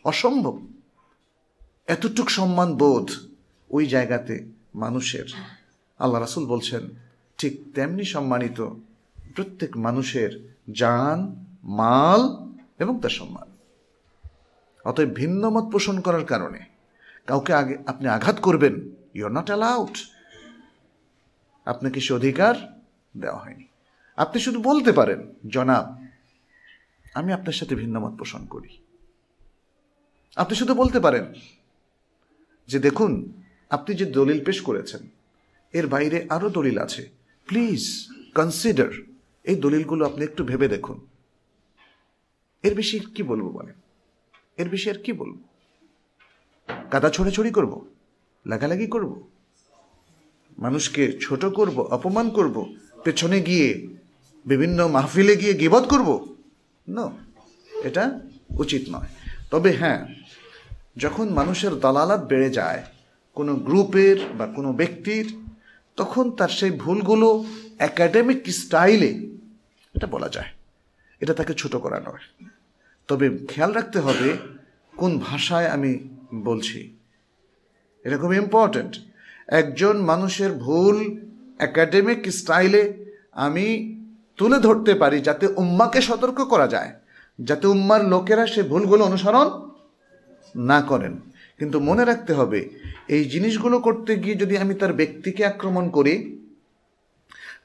অসম্ভব। 0.05 0.61
এতটুক 1.87 2.31
সম্মান 2.31 2.75
বোধ 2.75 3.11
ওই 3.71 3.87
জায়গাতে 3.87 4.45
মানুষের। 4.75 5.25
আল্লাহ 5.99 6.21
রাসুল 6.21 6.47
বলছেন, 6.47 6.91
ঠিক 7.39 7.75
তেমনি 7.75 8.05
সম্মানিত 8.05 8.69
প্রত্যেক 9.35 9.77
মানুষের 9.77 10.52
যান 10.71 11.45
মাল 11.65 12.53
এবং 12.79 13.01
তার 13.01 13.11
সম্মান। 13.11 13.49
অতএব 14.85 15.09
ভিন্ন 15.09 15.51
মত 15.51 15.73
পোষণ 15.73 16.01
করার 16.01 16.25
কারণে 16.25 16.61
কাউকে 17.27 17.55
আগে 17.55 17.79
আপনি 17.87 18.09
আঘাত 18.09 18.41
করবেন 18.41 18.91
ইউ 19.15 19.27
আর 19.27 19.33
নট 19.33 19.45
অ্যালাউড 19.45 19.99
আপনাকে 21.65 22.01
সে 22.01 22.15
অধিকার 22.15 22.55
দেওয়া 23.17 23.39
হয়নি। 23.39 23.65
আপনি 24.17 24.41
শুধু 24.41 24.63
বলতে 24.63 24.93
পারেন, 24.93 25.35
জনাব, 25.49 26.07
আমি 27.15 27.33
আপনার 27.33 27.53
সাথে 27.53 27.75
ভিন্ন 27.75 28.01
মত 28.01 28.19
পোষণ 28.19 28.47
করি। 28.47 28.79
আপনি 30.37 30.57
শুধু 30.57 30.75
বলতে 30.75 31.01
পারেন 31.01 31.33
যে, 32.67 32.79
দেখুন, 32.79 33.33
আপনি 33.71 33.97
যে 33.97 34.05
দলিল 34.05 34.45
পেশ 34.45 34.61
করেছেন, 34.61 35.09
এর 35.73 35.87
বাইরে 35.87 36.27
আরও 36.29 36.51
দলিল 36.51 36.79
আছে। 36.79 37.11
প্লিজ 37.47 38.09
কনসিডার 38.35 39.12
এই 39.45 39.57
দলিলগুলো 39.57 40.07
আপনি 40.07 40.25
একটু 40.25 40.45
ভেবে 40.45 40.69
দেখুন। 40.69 41.07
এর 42.63 42.75
বেশি 42.75 43.01
কি 43.01 43.23
বলব 43.23 43.49
বলেন? 43.49 43.75
এর 44.57 44.69
বেশি 44.69 44.91
আর 44.91 44.95
কি 44.95 45.13
বলব? 45.13 45.39
কাদা 46.91 47.11
ছোড়াছড়ি 47.11 47.51
করব? 47.51 47.85
লাগালাগি 48.47 48.87
করব? 48.87 49.29
মানুষকে 50.59 51.19
ছোট 51.23 51.45
করব, 51.45 51.81
অপমান 51.81 52.31
করব, 52.31 52.75
পেছনে 53.05 53.41
গিয়ে, 53.41 53.89
বিভিন্ন 54.47 54.89
মাহফিলে 54.89 55.37
গিয়ে 55.37 55.55
গিবত 55.55 55.87
করব? 55.89 56.37
না, 56.89 57.11
এটা 57.85 58.21
উচিত 58.59 58.83
নয়। 58.89 59.07
তবে 59.51 59.73
হ্যাঁ 59.73 60.07
যখন 60.97 61.29
মানুষের 61.29 61.75
দালালাত 61.75 62.25
বেড়ে 62.25 62.51
যায়, 62.51 62.85
কোনো 63.35 63.57
গ্রুপের 63.57 64.17
বা 64.39 64.47
কোনো 64.47 64.73
ব্যক্তির, 64.73 65.37
তখন 65.97 66.31
তার 66.31 66.49
সেই 66.49 66.71
ভুলগুলো 66.71 67.45
একাডেমিক 67.79 68.47
স্টাইলে 68.47 69.32
এটা 69.95 70.07
বলা 70.07 70.29
যায়। 70.29 70.51
এটা 71.21 71.35
তাকে 71.35 71.55
ছোট 71.55 71.77
করা 71.77 72.01
নয়। 72.01 72.49
তবে 73.09 73.39
খেয়াল 73.49 73.73
রাখতে 73.73 73.99
হবে 73.99 74.37
কোন 74.97 75.19
ভাষায় 75.19 75.67
আমি 75.67 76.09
বলছি। 76.35 76.97
এটা 78.05 78.19
খুব 78.19 78.33
ইম্পর্ট্যান্ট 78.33 78.99
একজন 79.49 79.97
মানুষের 79.97 80.53
ভুল 80.53 81.21
একাডেমিক 81.59 82.33
স্টাইলে 82.33 83.07
আমি 83.33 83.67
তুলে 84.37 84.59
ধরতে 84.59 84.95
পারি 84.95 85.21
যাতে 85.21 85.47
উম্মাকে 85.47 86.01
সতর্ক 86.01 86.35
করা 86.35 86.69
যায়, 86.69 86.93
যাতে 87.41 87.67
উম্মার 87.67 88.05
লোকেরা 88.05 88.47
সে 88.47 88.63
ভুলগুলো 88.63 89.05
অনুসরণ 89.05 89.49
না 90.57 90.83
করেন। 90.83 91.21
কিন্তু 91.59 91.81
মনে 91.81 92.05
রাখতে 92.05 92.33
হবে, 92.33 92.69
এই 93.09 93.25
জিনিসগুলো 93.25 93.81
করতে 93.81 94.17
গিয়ে 94.19 94.35
যদি 94.35 94.59
আমি 94.59 94.75
তার 94.75 94.93
ব্যক্তিকে 94.93 95.45
আক্রমণ 95.45 95.91
করি 95.91 96.42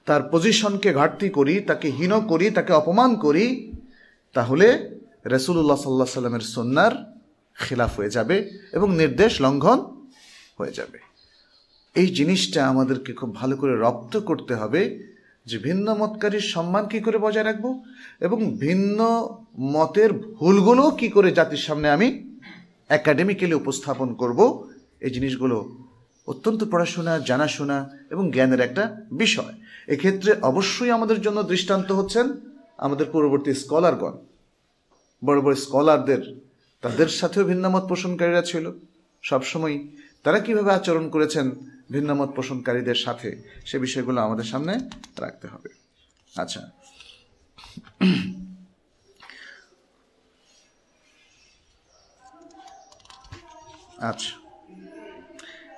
তার 0.07 0.21
পজিশনকে 0.31 0.93
ঘাটতি 0.93 1.29
করি, 1.29 1.61
তাকে 1.61 1.87
হীন 1.91 2.13
করি, 2.27 2.49
তাকে 2.49 2.73
অপমান 2.73 3.15
করি, 3.15 3.45
তাহলে 4.33 4.67
রসুল্লাহ 5.25 5.77
সাল্লাহ 5.77 6.07
সাল্লামের 6.07 6.45
সন্ন্যার 6.55 6.93
খেলাফ 7.55 7.91
হয়ে 7.99 8.09
যাবে 8.09 8.35
এবং 8.73 8.87
নির্দেশ 8.95 9.41
লঙ্ঘন 9.41 9.79
হয়ে 10.59 10.71
যাবে। 10.71 10.99
এই 11.95 12.07
জিনিসটা 12.07 12.67
আমাদেরকে 12.67 13.11
খুব 13.13 13.35
ভালো 13.35 13.55
করে 13.57 13.73
রপ্ত 13.75 14.17
করতে 14.17 14.55
হবে 14.55 14.81
যে 15.45 15.57
ভিন্ন 15.57 15.95
মতকারীর 15.95 16.45
সম্মান 16.53 16.87
কি 16.87 16.99
করে 16.99 17.17
বজায় 17.17 17.45
রাখব 17.45 17.65
এবং 18.19 18.57
ভিন্ন 18.57 18.99
মতের 19.59 20.13
ভুলগুলো 20.13 20.83
কি 20.91 21.07
করে 21.09 21.31
জাতির 21.31 21.57
সামনে 21.57 21.89
আমি 21.89 22.07
একাডেমিক্যালি 22.89 23.53
উপস্থাপন 23.53 24.13
করব। 24.13 24.39
এই 25.01 25.09
জিনিসগুলো 25.09 25.57
অত্যন্ত 26.27 26.63
পড়াশোনা, 26.71 27.19
জানাশোনা 27.19 27.77
এবং 28.09 28.31
জ্ঞানের 28.31 28.59
একটা 28.59 28.83
বিষয়। 29.11 29.53
এক্ষেত্রে 29.87 30.31
অবশ্যই 30.41 30.91
আমাদের 30.91 31.21
জন্য 31.21 31.43
দৃষ্টান্ত 31.43 31.91
হচ্ছেন 31.91 32.39
আমাদের 32.77 33.05
পূর্ববর্তী 33.11 33.53
স্কলারগণ। 33.53 34.17
বড় 35.25 35.41
বড় 35.41 35.55
স্কলারদের, 35.55 36.39
তাদের 36.81 37.07
সাথেও 37.07 37.43
ভিন্নমত 37.43 37.83
পোষণকারীরা 37.89 38.41
ছিল। 38.41 38.71
সবসময় 39.23 39.87
তারা 40.23 40.39
কীভাবে 40.39 40.71
আচরণ 40.73 41.09
করেছেন 41.09 41.51
ভিন্নমত 41.91 42.29
পোষণকারীদের 42.35 42.95
সাথে, 42.95 43.29
সে 43.65 43.79
বিষয়গুলো 43.79 44.21
আমাদের 44.21 44.43
সামনে 44.43 44.73
রাখতে 45.19 45.47
হবে। 45.47 45.69
আচ্ছা। 46.35 46.61
আচ্ছা। 53.97 54.46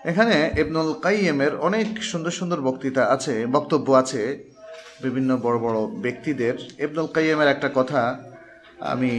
এখানে 0.09 0.37
ইবনুল 0.63 0.91
কাইয়েমের 1.05 1.53
অনেক 1.59 1.89
সুন্দর 2.11 2.33
সুন্দর 2.39 2.59
বক্তৃতা 2.61 3.03
আছে 3.15 3.35
বক্তব্য 3.47 3.89
আছে 4.03 4.23
বিভিন্ন 5.03 5.31
বড় 5.37 5.57
বড় 5.59 5.79
ব্যক্তিদের 6.05 6.55
ইবনুল 6.85 7.09
কাইয়েমের 7.15 7.49
একটা 7.49 7.69
কথা 7.79 8.01
আমি 8.93 9.13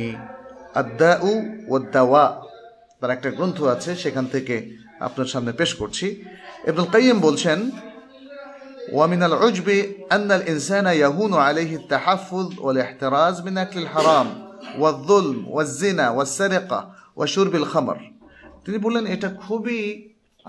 আদা 0.75 1.11
উ 1.23 1.31
ওদ্দাওয়া 1.67 2.25
তার 3.01 3.11
একটা 3.11 3.29
গ্রন্থ 3.37 3.57
আছে 3.75 3.91
সেখান 3.95 4.25
থেকে 4.25 4.55
আপনার 4.99 5.27
সামনে 5.33 5.51
পেশ 5.59 5.71
করছি 5.81 6.07
ইবনুল 6.69 6.89
কাইয়েম 6.93 7.17
বলছেন 7.27 7.59
ومن 8.91 9.23
العجب 9.23 9.67
أن 10.11 10.31
الإنسان 10.31 10.85
يهون 10.85 11.33
عليه 11.35 11.75
التحفظ 11.75 12.47
والاحتراز 12.59 13.35
من 13.41 13.57
أكل 13.57 13.79
الحرام 13.79 14.27
والظلم 14.77 15.47
والزنا 15.47 16.09
والسرقة 16.09 16.79
وشرب 17.15 17.55
الخمر 17.55 17.97
তিনি 18.65 18.77
বললেন 18.77 19.05
এটা 19.05 19.29
খুবই 19.43 19.79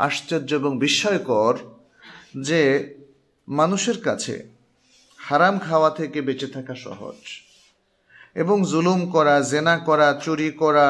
আশ্চর্য 0.07 0.49
এবং 0.61 0.71
বিস্ময়কর 0.83 1.53
যে 2.47 2.61
মানুষের 3.47 3.97
কাছে 4.07 4.35
হারাম 5.19 5.55
খাওয়া 5.65 5.89
থেকে 5.99 6.19
বেঁচে 6.27 6.47
থাকা 6.55 6.73
সহজ। 6.85 7.19
এবং 8.41 8.57
জুলুম 8.71 8.99
করা, 9.13 9.35
জেনা 9.51 9.75
করা, 9.87 10.07
চুরি 10.23 10.49
করা 10.61 10.87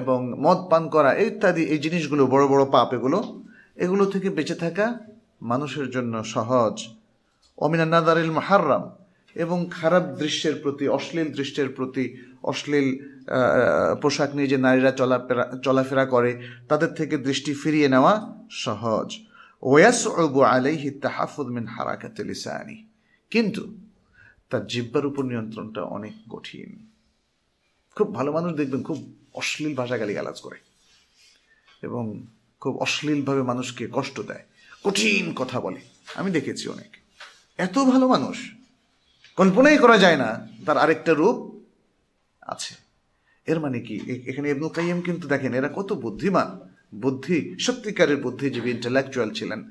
এবং 0.00 0.18
মদ 0.44 0.60
পান 0.70 0.82
করা 0.94 1.10
ইত্যাদি 1.26 1.62
এই 1.72 1.80
জিনিসগুলো, 1.84 2.22
বড় 2.34 2.44
বড় 2.52 2.64
পাপ 2.74 2.88
এগুলো 2.98 3.18
এগুলো 3.84 4.04
থেকে 4.12 4.28
বেঁচে 4.36 4.56
থাকা 4.64 4.86
মানুষের 5.50 5.86
জন্য 5.94 6.14
সহজ। 6.34 6.76
অমিনান্নাদারিল 7.64 8.32
মাহারাম 8.38 8.82
এবং 9.44 9.58
খারাপ 9.78 10.04
দৃশ্যের 10.20 10.54
প্রতি, 10.62 10.84
অশ্লীল 10.96 11.28
দৃশ্যের 11.38 11.68
প্রতি 11.76 12.04
অশ্লীল 12.50 12.86
পোশাক 14.02 14.30
নিয়ে 14.34 14.50
যে 14.52 14.56
নারীরা 14.56 14.92
চলাফেরা 14.92 15.44
চলাফেরা 15.64 16.04
করে, 16.06 16.30
তাদের 16.68 16.90
থেকে 16.98 17.14
দৃষ্টি 17.18 17.52
ফিরিয়ে 17.54 17.88
নেওয়া 17.88 18.12
সহজ। 18.50 19.08
ওয়াস 19.62 20.00
আলাইহি 20.54 20.90
তাহাফুদ 20.90 21.48
মিন 21.48 21.66
হারাকাত 21.66 22.20
লিসানি। 22.20 22.76
কিন্তু 23.30 23.62
তার 24.50 24.62
জিব্বার 24.66 25.06
উপর 25.06 25.22
নিয়ন্ত্রণটা 25.24 25.82
অনেক 25.96 26.14
কঠিন। 26.30 26.68
খুব 27.96 28.14
ভালো 28.14 28.30
মানুষ 28.32 28.50
দেখবেন 28.56 28.82
খুব 28.82 28.98
অশ্লীল 29.34 29.74
ভাষা 29.74 29.96
গালি 29.98 30.14
গালাজ 30.14 30.38
করে 30.40 30.58
এবং 31.82 32.04
খুব 32.60 32.74
অশ্লীলভাবে 32.76 33.42
মানুষকে 33.42 33.84
কষ্ট 33.92 34.16
দেয়, 34.20 34.44
কঠিন 34.84 35.24
কথা 35.36 35.60
বলে। 35.60 35.80
আমি 36.14 36.30
দেখেছি 36.30 36.64
অনেক। 36.68 36.90
এত 37.58 37.76
ভালো 37.78 38.08
মানুষ, 38.08 38.36
কল্পনাই 39.36 39.78
করা 39.78 39.96
যায় 39.98 40.16
না 40.16 40.30
তার 40.66 40.78
আরেকটা 40.78 41.12
রূপ 41.14 41.38
আছে। 42.46 42.74
এর 43.46 43.60
মানে 43.60 43.80
কি? 43.80 43.96
এখানে 44.26 44.50
ইবনুল 44.50 44.68
কাইম 44.68 45.00
কিন্তু 45.00 45.28
দেখেন, 45.28 45.54
এরা 45.54 45.70
কত 45.74 45.92
বুদ্ধিমান, 45.92 46.60
বুদ্ধি, 46.94 47.54
সত্যিকারের 47.58 48.16
বুদ্ধিজীবী 48.16 48.70
ইন্টেলেকচুয়াল 48.70 49.30
ছিলেন। 49.30 49.70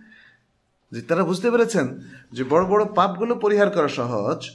যে 0.92 1.02
তারা 1.02 1.24
বুঝতে 1.24 1.52
পেরেছেন 1.52 2.00
যে 2.32 2.44
বড় 2.44 2.66
বড় 2.66 2.86
পাপগুলো 2.86 3.36
পরিহার 3.36 3.70
করা 3.70 3.88
সহজ, 3.88 4.52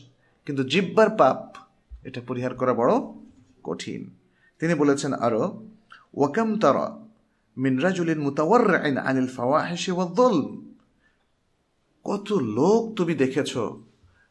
কিন্তু 0.47 0.65
জিব্বার 0.65 1.11
পাপ, 1.11 1.57
এটা 2.05 2.21
পরিহার 2.27 2.55
করা 2.55 2.75
বড় 2.75 2.93
কঠিন। 3.63 4.11
তিনি 4.59 4.75
বলেছেন 4.75 5.13
আরও, 5.13 5.67
ওয়াকাম 6.15 6.59
তারা 6.59 6.99
মিনরাজুলিন 7.57 8.19
মুতাওয়ার 8.19 8.99
আনিল 8.99 9.27
ফাওয়াহিশি 9.27 9.93
ওয়াদ্দুল 9.93 10.67
কত 12.05 12.33
লোক 12.33 12.95
তুমি 12.97 13.15
দেখেছ 13.15 13.57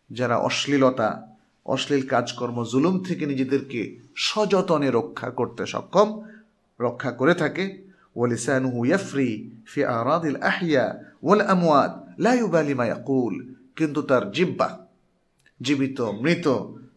যারা 0.09 0.37
অশ্লীলতা 0.37 1.36
অশ্লীল 1.67 2.07
কাজকর্ম, 2.07 2.63
জুলুম 2.71 3.03
থেকে 3.03 3.25
নিজেদেরকে 3.25 3.97
সযতনে 4.15 4.91
রক্ষা 4.91 5.29
করতে 5.29 5.65
সক্ষম। 5.65 6.09
রক্ষা 6.79 7.11
করে 7.11 7.33
থাকে। 7.33 7.87
কিন্তু 13.75 14.01
তার 14.01 14.31
জিব্বা, 14.31 14.87
জীবিত, 15.61 16.01
মৃত 16.01 16.47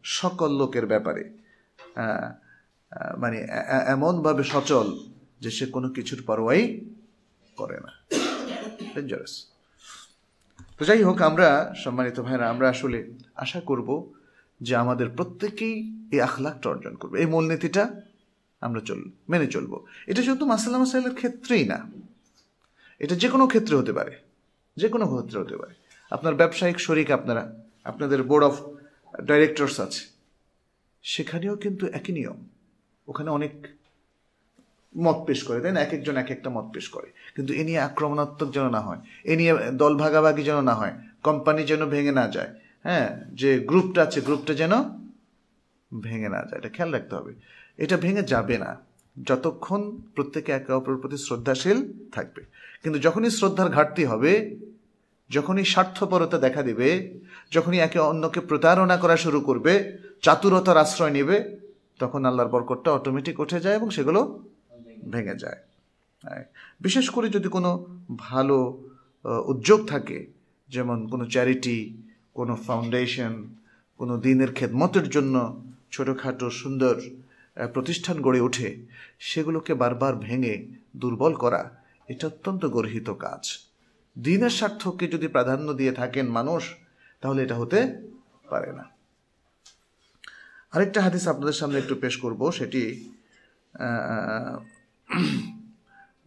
সকল 0.03 0.51
লোকের 0.57 0.87
ব্যাপারে 0.87 1.25
মানে 3.19 3.47
এমনভাবে 3.87 4.45
সচল 4.45 4.99
যে 5.41 5.51
সে 5.51 5.67
কোনো 5.67 5.89
কিছুর 5.89 6.23
পরোয়াই 6.27 6.81
করে 7.57 7.79
না। 7.81 7.91
ডেঞ্জারাস 8.95 9.47
তো 10.79 10.85
যাই 10.85 11.03
হোক, 11.03 11.23
আমরা, 11.23 11.75
সম্মানিত 11.85 12.21
ভাইরা 12.21 12.51
আমরা 12.51 12.71
আসলে 12.71 12.99
আশা 13.35 13.61
করব 13.61 14.13
যে 14.61 14.73
আমাদের 14.83 15.09
প্রত্যেকেই 15.09 15.77
এই 16.13 16.21
আখলাকটা 16.29 16.67
অর্জন 16.71 16.95
করবে। 17.01 17.17
এই 17.23 17.27
মূলনীতিটা 17.27 17.85
আমরা 18.63 18.81
চল, 18.89 19.01
মেনে 19.29 19.47
চলবো। 19.47 19.77
এটা 20.11 20.23
শুধু 20.23 20.45
মাসাল্লা 20.47 20.79
মাসাইলের 20.79 21.15
ক্ষেত্রেই 21.15 21.65
না, 21.65 21.79
এটা 23.01 23.15
যে 23.23 23.29
কোনো 23.29 23.45
ক্ষেত্রে 23.47 23.75
হতে 23.77 23.93
পারে, 23.99 24.13
যে 24.77 24.89
কোনো 24.89 25.05
ক্ষেত্রে 25.11 25.39
হতে 25.43 25.57
পারে। 25.57 25.75
আপনার 26.11 26.35
ব্যবসায়িক 26.35 26.79
শরিক 26.81 27.09
আপনারা, 27.11 27.43
আপনাদের 27.85 28.21
বোর্ড 28.23 28.45
অফ 28.45 28.55
ডাইরেক্টরস 29.25 29.77
আছে, 29.81 30.03
সেখানেও 31.03 31.55
কিন্তু 31.57 31.85
একই 31.99 32.13
নিয়ম। 32.13 32.39
ওখানে 33.09 33.31
অনেক 33.31 33.55
মত 34.95 35.19
পেশ 35.27 35.41
করে, 35.43 35.59
তাই 35.61 35.73
না? 35.73 35.81
এক 35.81 35.93
একজন 35.93 36.17
এক 36.17 36.29
একটা 36.31 36.49
মত 36.51 36.67
পেশ 36.75 36.87
করে। 36.89 37.09
কিন্তু 37.35 37.51
এ 37.61 37.63
নিয়ে 37.65 37.81
আক্রমণাত্মক 37.81 38.49
যেন 38.57 38.67
না 38.77 38.81
হয়, 38.81 39.01
এ 39.25 39.33
নিয়ে 39.37 39.53
দল 39.83 39.93
ভাগাভাগি 39.97 40.43
যেন 40.43 40.59
না 40.71 40.75
হয়, 40.75 40.95
কোম্পানি 41.23 41.63
যেন 41.71 41.83
ভেঙে 41.93 42.13
না 42.13 42.27
যায় 42.29 42.51
হ্যাঁ 42.85 43.09
যে 43.41 43.51
গ্রুপটা 43.71 44.01
আছে, 44.07 44.19
গ্রুপটা 44.27 44.53
যেন 44.63 44.75
ভেঙে 46.05 46.29
না 46.35 46.41
যায়, 46.49 46.59
এটা 46.61 46.71
খেয়াল 46.77 46.91
রাখতে 46.97 47.13
হবে। 47.19 47.33
এটা 47.85 47.97
ভেঙে 48.05 48.23
যাবে 48.33 48.57
না, 48.65 48.71
যতক্ষণ 49.17 49.81
প্রত্যেকে 50.15 50.51
একে 50.59 50.71
অপরের 50.79 51.01
প্রতি 51.03 51.17
শ্রদ্ধাশীল 51.27 51.79
থাকবে। 52.15 52.43
কিন্তু 52.83 52.99
যখনই 53.07 53.33
শ্রদ্ধার 53.39 53.69
ঘাটতি 53.77 54.03
হবে, 54.11 54.33
যখনই 55.31 55.67
স্বার্থপরতা 55.73 56.39
দেখা 56.47 56.63
দেবে, 56.69 56.89
যখনই 57.55 57.79
একে 57.87 57.99
অন্যকে 58.11 58.41
প্রতারণা 58.49 58.97
করা 59.03 59.17
শুরু 59.25 59.39
করবে, 59.49 59.73
চাতুরতার 60.25 60.83
আশ্রয় 60.85 61.15
নেবে, 61.19 61.37
তখন 62.03 62.21
আল্লাহর 62.29 62.53
বরকতটা 62.55 62.91
অটোমেটিক 62.93 63.37
উঠে 63.45 63.59
যায় 63.65 63.77
এবং 63.79 63.89
সেগুলো 63.97 64.21
ভেঙে 65.13 65.37
যায়। 65.43 65.61
বিশেষ 66.81 67.07
করে 67.15 67.27
যদি 67.37 67.49
কোনো 67.57 67.71
ভালো 68.27 68.57
উদ্যোগ 69.53 69.81
থাকে, 69.93 70.19
যেমন 70.71 70.99
কোনো 71.13 71.25
চ্যারিটি 71.35 71.77
কোনো 72.37 72.55
ফাউন্ডেশন 72.67 73.35
কোনো 74.01 74.15
দিনের 74.27 74.51
খেদমতের 74.59 75.07
জন্য 75.15 75.35
ছোটোখাটো 75.95 76.47
সুন্দর 76.63 76.95
প্রতিষ্ঠান 77.75 78.17
গড়ে 78.27 78.41
ওঠে, 78.47 78.69
সেগুলোকে 79.31 79.73
বারবার 79.83 80.15
ভেঙে 80.27 80.55
দুর্বল 81.03 81.33
করা, 81.43 81.63
এটা 82.13 82.25
অত্যন্ত 82.33 82.63
গর্হিত 82.77 83.09
কাজ। 83.25 83.43
দিনের 84.17 84.55
স্বার্থকে 84.59 85.05
যদি 85.15 85.27
প্রাধান্য 85.35 85.69
দিয়ে 85.81 85.93
থাকেন 86.01 86.27
মানুষ, 86.39 86.63
তাহলে 87.23 87.41
এটা 87.47 87.57
হতে 87.61 87.81
পারে 88.51 88.71
না। 88.79 88.85
আরেকটা 90.75 91.01
হাদিস 91.07 91.25
আপনাদের 91.33 91.57
সামনে 91.61 91.77
একটু 91.83 91.95
পেশ 92.03 92.15
করব, 92.25 92.41
সেটি 92.59 92.83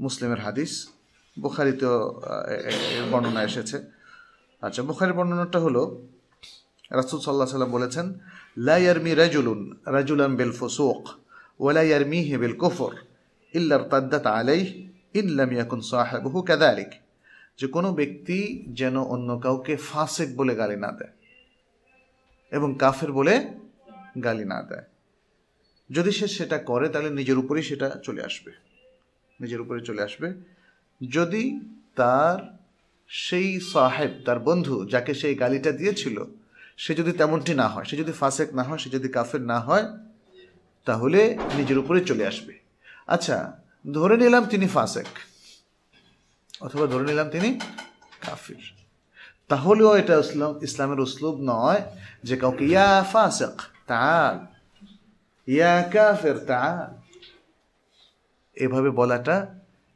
মুসলিমের 0.05 0.41
হাদিস, 0.45 0.71
বুখারিতেও 1.37 1.97
বর্ণনা 3.11 3.41
এসেছে। 3.49 3.77
আচ্ছা 4.63 4.81
বুখারির 4.89 5.15
বর্ণনাটা 5.17 5.59
হলো, 5.65 5.83
রাসুল 6.99 7.19
সাল্লাহ 7.23 7.47
সাল্লাম 7.55 7.73
বলেছেন 7.77 8.05
লাইয়ারমি 8.67 9.11
রাজুলুন, 9.21 9.59
রাজুলান 9.95 10.31
বেল 10.39 10.53
ফোসোক 10.59 11.01
ওলা 11.65 11.83
ইয়ারমিহি 11.89 12.33
বিল 12.41 12.57
কুফর 12.63 12.93
ইল্লার 13.53 13.83
তাদ্দাত 13.91 14.25
আলাইহ 14.39 14.67
ইল্লাম 15.19 15.49
ইয়াকুন 15.55 15.79
সাহেবহু 15.91 16.39
কাদালিক 16.49 16.91
যে 17.59 17.67
কোনো 17.75 17.89
ব্যক্তি 17.99 18.39
যেন 18.79 18.95
অন্য 19.13 19.29
কাউকে 19.45 19.73
ফাঁসেক 19.89 20.29
বলে 20.39 20.53
গালি 20.61 20.77
না 20.85 20.89
দেয়, 20.99 21.13
এবং 22.51 22.69
কাফের 22.83 23.11
বলে 23.17 23.35
গালি 24.25 24.45
না 24.53 24.59
দেয়। 24.69 24.85
যদি 25.89 26.11
সে 26.17 26.27
সেটা 26.37 26.57
করে, 26.69 26.85
তাহলে 26.93 27.09
নিজের 27.19 27.37
উপরেই 27.43 27.65
সেটা 27.69 27.87
চলে 28.05 28.21
আসবে। 28.29 28.51
নিজের 29.39 29.59
উপরে 29.63 29.79
চলে 29.89 30.01
আসবে। 30.07 30.27
যদি 31.01 31.43
তার 31.99 32.37
সেই 33.09 33.49
সাহেব, 33.73 34.11
তার 34.25 34.39
বন্ধু, 34.39 34.75
যাকে 34.85 35.11
সেই 35.21 35.35
গালিটা 35.35 35.71
দিয়েছিল, 35.71 36.17
সে 36.83 36.91
যদি 36.95 37.11
তেমনটি 37.11 37.53
না 37.61 37.67
হয়, 37.67 37.85
সে 37.89 37.95
যদি 37.97 38.13
ফাসেক 38.21 38.49
না 38.55 38.63
হয়, 38.63 38.79
সে 38.83 38.89
যদি 38.89 39.07
কাফের 39.07 39.41
না 39.51 39.57
হয়, 39.59 39.85
তাহলে 40.87 41.19
নিজের 41.57 41.77
উপরে 41.77 41.99
চলে 42.09 42.23
আসবে। 42.27 42.53
আচ্ছা 43.07 43.37
ধরে 43.93 44.15
নিলাম 44.17 44.43
তিনি 44.45 44.67
ফাসেক, 44.67 45.09
অথবা 46.61 46.85
ধরে 46.87 47.05
নিলাম 47.05 47.27
তিনি 47.29 47.49
কাফির। 48.25 48.63
তাহলেও 49.51 49.91
এটা 50.01 50.15
ইসলাম, 50.19 50.51
ইসলামের 50.67 50.99
উসলুব 50.99 51.35
নয় 51.51 51.81
যে 52.23 52.35
কাউকে, 52.37 52.63
ইয়া 52.65 52.91
ফাসেক, 53.13 53.55
তাল, 53.91 54.35
ইয়া 55.47 55.75
কাফের, 55.93 56.37
তাল। 56.49 56.89
এভাবে 58.57 58.89
বলাটা 58.99 59.37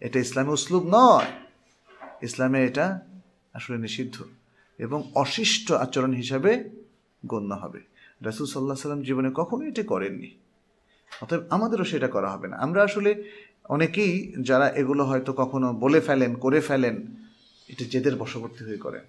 এটা 0.01 0.17
ইসলামী 0.25 0.51
উসলুব 0.57 0.83
নয়। 0.97 1.29
ইসলামে 2.21 2.65
এটা 2.65 2.99
আসলে 3.53 3.77
নিষিদ্ধ 3.77 4.23
এবং 4.77 5.11
অশিষ্ট 5.15 5.71
আচরণ 5.71 6.13
হিসাবে 6.13 6.69
গণ্য 7.25 7.53
হবে। 7.53 7.81
রাসুল 8.21 8.47
সাল্লাহ 8.47 8.77
সাল্লাম 8.77 9.03
জীবনে 9.03 9.31
কখনো 9.35 9.67
এটি 9.67 9.83
করেননি। 9.83 10.31
অতএব 11.21 11.41
আমাদেরও 11.49 11.83
সেটা 11.83 12.07
করা 12.07 12.31
হবে 12.31 12.47
না। 12.47 12.57
আমরা 12.57 12.83
আসলে 12.83 13.23
অনেকেই 13.69 14.33
যারা 14.41 14.69
এগুলো 14.69 15.05
হয়তো 15.05 15.33
কখনো 15.33 15.73
বলে 15.73 16.01
ফেলেন, 16.01 16.35
করে 16.35 16.61
ফেলেন, 16.61 17.07
এটা 17.67 17.85
জেদের 17.85 18.15
বশবর্তী 18.15 18.65
হয়ে 18.65 18.77
করেন। 18.77 19.01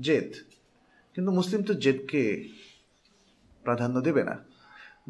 জেদ। 0.00 0.34
কিন্তু 1.14 1.32
মুসলিম 1.32 1.62
তো 1.62 1.74
জেদকে 1.74 2.48
প্রাধান্য 3.62 4.00
দেবে 4.00 4.24
না। 4.24 4.38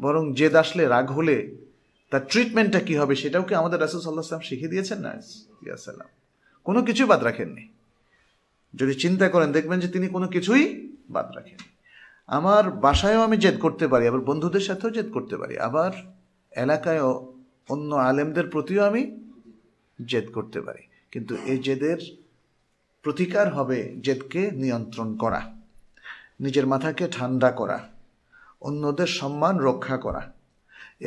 বরং 0.01 0.33
জেদ 0.33 0.55
আসলে 0.55 0.87
রাগ 0.87 1.11
হলে 1.11 1.55
তার 2.09 2.21
ট্রিটমেন্টটা 2.27 2.79
কি 2.79 2.95
হবে 2.95 3.15
সেটাও 3.15 3.43
কি 3.43 3.55
আমাদের 3.55 3.79
রাসুল 3.79 4.01
সাল্লাহ 4.01 4.23
সাল্লাম 4.23 4.49
শিখিয়ে 4.49 4.69
দিয়েছেন 4.69 4.99
না? 4.99 5.13
ইয়াসাল্লাম 5.65 6.07
কোনো 6.67 6.79
কিছুই 6.87 7.09
বাদ 7.11 7.21
রাখেননি। 7.23 7.63
যদি 8.73 8.93
চিন্তা 9.03 9.25
করেন, 9.33 9.49
দেখবেন 9.57 9.77
যে 9.83 9.89
তিনি 9.95 10.07
কোনো 10.15 10.27
কিছুই 10.35 10.63
বাদ 11.15 11.27
রাখেন 11.35 11.59
আমার 12.37 12.63
বাসায়ও 12.85 13.25
আমি 13.27 13.37
জেদ 13.43 13.57
করতে 13.65 13.85
পারি 13.91 14.03
আবার 14.07 14.23
বন্ধুদের 14.29 14.63
সাথেও 14.69 14.95
জেদ 14.97 15.07
করতে 15.11 15.35
পারি, 15.41 15.55
আবার 15.67 15.91
এলাকায়ও 16.51 17.11
অন্য 17.69 17.89
আলেমদের 18.09 18.47
প্রতিও 18.53 18.81
আমি 18.89 19.01
জেদ 19.99 20.25
করতে 20.33 20.59
পারি। 20.61 20.83
কিন্তু 21.11 21.33
এই 21.51 21.59
জেদের 21.65 21.99
প্রতিকার 23.05 23.47
হবে 23.53 23.79
জেদকে 24.05 24.41
নিয়ন্ত্রণ 24.61 25.09
করা, 25.17 25.41
নিজের 26.43 26.65
মাথাকে 26.67 27.05
ঠান্ডা 27.11 27.49
করা, 27.59 27.77
অন্যদের 28.67 29.09
সম্মান 29.19 29.55
রক্ষা 29.67 29.97
করা 30.05 30.23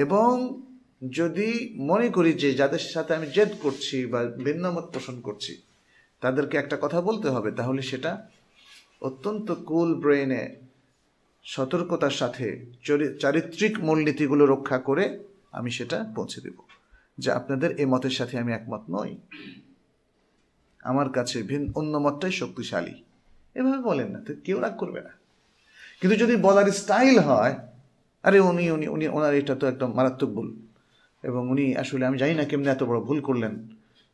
এবং 0.05 0.33
যদি 1.09 1.75
মনে 1.77 2.09
করি 2.09 2.33
যে 2.33 2.55
যাদের 2.55 2.79
সাথে 2.79 3.15
আমি 3.15 3.27
জেদ 3.27 3.49
করছি 3.63 4.07
বা 4.07 4.25
ভিন্নমত 4.25 4.85
পোষণ 4.95 5.21
করছি, 5.21 5.63
তাদেরকে 6.21 6.57
একটা 6.57 6.79
কথা 6.81 7.01
বলতে 7.01 7.29
হবে, 7.29 7.51
তাহলে 7.53 7.83
সেটা 7.83 8.27
অত্যন্ত 9.01 9.53
কুল 9.53 9.95
ব্রেনে 9.95 10.57
সতর্কতার 11.45 12.11
সাথে 12.11 12.67
চারিত্রিক 13.21 13.79
মূলনীতিগুলো 13.81 14.47
রক্ষা 14.47 14.79
করে 14.79 15.19
আমি 15.53 15.71
সেটা 15.71 16.07
পৌঁছে 16.15 16.41
দেব। 16.41 16.55
যে 17.19 17.33
আপনাদের 17.33 17.81
এ 17.81 17.87
মতের 17.87 18.11
সাথে 18.11 18.39
আমি 18.39 18.53
একমত 18.53 18.81
নই। 18.91 19.17
আমার 20.83 21.11
কাছে 21.11 21.43
ভিন্ন 21.43 21.73
অন্য 21.75 21.99
মতটাই 21.99 22.33
শক্তিশালী। 22.33 23.03
এভাবে 23.55 23.79
বলেন 23.79 24.09
না, 24.09 24.21
তো 24.21 24.35
কেউ 24.45 24.61
রাগ 24.61 24.77
করবে 24.77 25.01
না। 25.01 25.11
কিন্তু 26.01 26.19
যদি 26.19 26.37
বলার 26.37 26.71
স্টাইল 26.71 27.19
হয়, 27.19 27.55
আরে 28.23 28.41
উনি 28.41 28.71
উনি 28.71 28.89
উনি, 28.89 29.09
ওনার 29.09 29.35
এটা 29.35 29.55
তো 29.55 29.67
একদম 29.67 29.93
মারাত্মক 29.93 30.31
ভুল। 30.31 30.57
এবং 31.23 31.51
উনি 31.51 31.77
আসলে 31.77 32.07
আমি 32.07 32.19
জানি 32.19 32.35
না 32.35 32.45
কেমনি 32.45 32.69
এত 32.69 32.83
বড় 32.83 33.01
ভুল 33.01 33.21
করলেন 33.21 33.69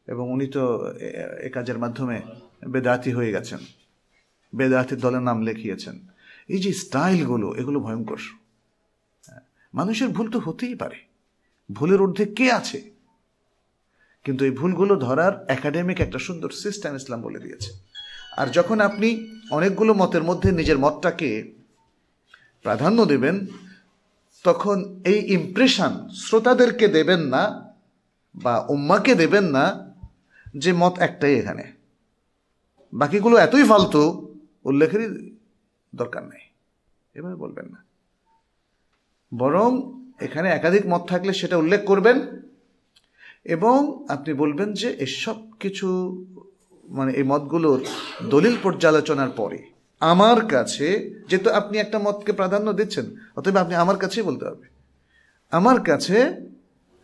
এবং 0.07 0.33
উনি 0.33 0.47
তো 0.47 0.93
এ 1.41 1.51
কাজের 1.55 1.79
মাধ্যমে 1.79 2.21
বেদাতি 2.69 3.13
হয়ে 3.13 3.33
গেছেন 3.33 3.59
বেদাতির 4.55 5.01
দলের 5.01 5.21
নাম 5.21 5.43
লেখিয়েছেন। 5.43 6.01
এই 6.49 6.59
যে 6.59 6.73
স্টাইলগুলো 6.73 7.55
এগুলো 7.55 7.81
ভয়ঙ্কর। 7.81 8.21
হ্যাঁ, 9.27 9.41
মানুষের 9.75 10.09
ভুল 10.09 10.31
তো 10.31 10.39
হতেই 10.39 10.75
পারে। 10.75 10.97
ভুলের 11.73 12.03
ঊর্ধ্বে 12.03 12.27
কে 12.27 12.53
আছে? 12.53 12.91
কিন্তু 14.25 14.45
এই 14.45 14.51
ভুলগুলো 14.51 14.97
ধরার 14.97 15.45
একাডেমিক 15.49 16.01
একটা 16.01 16.19
সুন্দর 16.19 16.51
সিস্টেম 16.51 16.97
ইসলাম 16.97 17.23
বলে 17.23 17.39
দিয়েছে। 17.39 17.71
আর 18.37 18.47
যখন 18.47 18.81
আপনি 18.81 19.31
অনেকগুলো 19.51 19.95
মতের 19.95 20.23
মধ্যে 20.23 20.53
নিজের 20.53 20.79
মতটাকে 20.79 21.53
প্রাধান্য 22.63 23.05
দেবেন 23.05 23.47
তখন 24.47 24.79
এই 25.05 25.19
ইমপ্রেশন 25.33 25.93
শ্রোতাদেরকে 26.09 26.87
দেবেন 26.89 27.21
না 27.21 27.43
বা 28.35 28.55
উম্মাকে 28.69 29.13
দেবেন 29.15 29.45
না 29.45 29.65
যে 30.57 30.71
মত 30.73 30.95
একটাই 30.99 31.35
এখানে। 31.35 31.65
বাকিগুলো 32.93 33.37
এতই 33.37 33.65
ফালতু, 33.65 34.03
উল্লেখেরই 34.65 35.09
দরকার 35.95 36.23
নেই। 36.23 36.45
এভাবে 37.15 37.37
বলবেন 37.37 37.67
না। 37.67 37.79
বরং 39.33 39.71
এখানে 40.21 40.49
একাধিক 40.49 40.85
মত 40.87 41.03
থাকলে 41.09 41.33
সেটা 41.33 41.57
উল্লেখ 41.57 41.81
করবেন 41.85 42.17
এবং 43.45 43.79
আপনি 44.09 44.31
বলবেন 44.35 44.69
যে 44.73 44.89
এসব 44.99 45.39
কিছু 45.61 45.89
মানে 46.89 47.11
এই 47.13 47.23
মতগুলোর 47.23 47.81
দলিল 48.31 48.57
পর্যালোচনার 48.63 49.31
পরে 49.31 49.59
আমার 50.01 50.47
কাছে, 50.47 51.15
যেহেতু 51.29 51.51
আপনি 51.51 51.79
একটা 51.79 51.99
মতকে 51.99 52.33
প্রাধান্য 52.33 52.73
দিচ্ছেন, 52.73 53.07
অতএব 53.37 53.57
আপনি 53.57 53.75
আমার 53.75 53.99
কাছেই 53.99 54.23
বলতে 54.23 54.45
হবে। 54.45 54.67
আমার 55.51 55.81
কাছে 55.81 56.41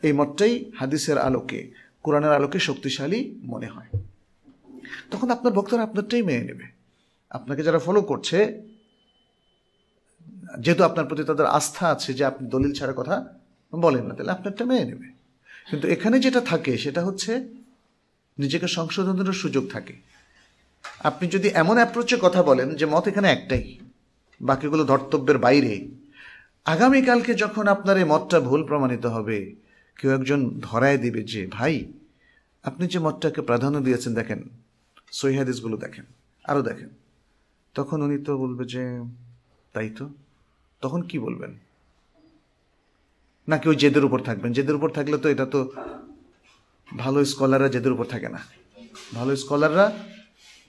এই 0.02 0.12
মতটাই 0.12 0.72
হাদিসের 0.78 1.18
আলোকে, 1.18 1.70
কোরআনের 2.02 2.32
আলোকে 2.32 2.58
শক্তিশালী 2.58 3.34
মনে 3.42 3.66
হয়। 3.66 3.86
তখন 5.10 5.30
আপনার 5.30 5.52
ভক্তরা 5.52 5.82
আপনারটাই 5.82 6.22
মেনে 6.22 6.44
নেবে। 6.44 6.64
আপনাকে 7.30 7.62
যারা 7.62 7.78
ফলো 7.78 8.02
করছে, 8.02 8.62
যেহেতু 10.58 10.84
আপনার 10.84 11.06
প্রতি 11.06 11.24
তাদের 11.24 11.46
আস্থা 11.46 11.88
আছে 11.88 12.14
যে 12.14 12.24
আপনি 12.24 12.48
দলিল 12.48 12.72
ছাড়া 12.72 12.92
কথা 12.96 13.26
বলেন 13.74 14.04
না, 14.06 14.14
তাহলে 14.14 14.32
আপনারটা 14.32 14.64
মেনে 14.64 14.84
নেবে। 14.84 15.06
কিন্তু 15.70 15.88
এখানে 15.88 16.20
যেটা 16.20 16.40
থাকে, 16.40 16.78
সেটা 16.78 17.04
হচ্ছে 17.04 17.48
নিজেকে 18.38 18.68
সংশোধনের 18.68 19.32
সুযোগ 19.32 19.70
থাকে। 19.70 20.11
আপনি 20.84 21.28
যদি 21.28 21.48
এমন 21.48 21.76
অ্যাপ্রোচে 21.76 22.16
কথা 22.22 22.42
বলেন 22.42 22.74
যে 22.74 22.86
মত 22.86 23.08
এখানে 23.08 23.28
একটাই, 23.28 23.78
বাকিগুলো 24.40 24.84
ধর্তব্যের 24.84 25.38
বাইরে, 25.38 25.88
আগামীকালকে 26.64 27.34
যখন 27.34 27.68
আপনার 27.68 27.98
এই 27.98 28.04
মতটা 28.04 28.40
ভুল 28.40 28.64
প্রমাণিত 28.64 29.06
হবে, 29.06 29.54
কেউ 29.98 30.10
একজন 30.10 30.58
ধরায় 30.62 30.98
দিবে 30.98 31.22
যে, 31.22 31.46
ভাই, 31.46 31.92
আপনি 32.62 32.86
যে 32.86 32.98
মতটাকে 32.98 33.42
প্রাধান্য 33.42 33.80
দিয়েছেন, 33.80 34.14
দেখেন 34.14 34.48
সহিহাদিসগুলো 35.12 35.76
দেখেন 35.76 36.04
আরও 36.44 36.62
দেখেন। 36.62 36.88
তখন 37.74 38.02
উনি 38.02 38.18
তো 38.24 38.38
বলবে 38.38 38.64
যে, 38.64 39.02
তাই 39.72 39.90
তো? 39.90 40.08
তখন 40.80 41.02
কি 41.02 41.18
বলবেন? 41.18 41.58
নাকি 43.48 43.68
ওই 43.68 43.76
জেদের 43.76 44.04
উপর 44.04 44.20
থাকবেন? 44.20 44.52
জেদের 44.52 44.74
উপর 44.74 44.90
থাকলে 44.90 45.18
তো 45.18 45.28
এটা 45.28 45.46
তো 45.46 45.70
ভালো 46.98 47.24
স্কলাররা 47.24 47.68
জেদের 47.68 47.92
উপর 47.92 48.04
থাকে 48.04 48.28
না। 48.28 48.38
ভালো 49.14 49.36
স্কলাররা 49.36 49.92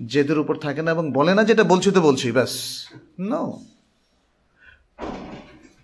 জেদের 0.05 0.39
উপর 0.39 0.55
থাকে 0.55 0.81
না 0.81 0.91
এবং 0.91 1.11
বলে 1.11 1.35
না 1.35 1.43
যেটা 1.43 1.63
বলছি 1.63 1.91
তো 1.91 2.01
বলছি, 2.01 2.31
ব্যাস। 2.31 2.53
নো 3.19 3.59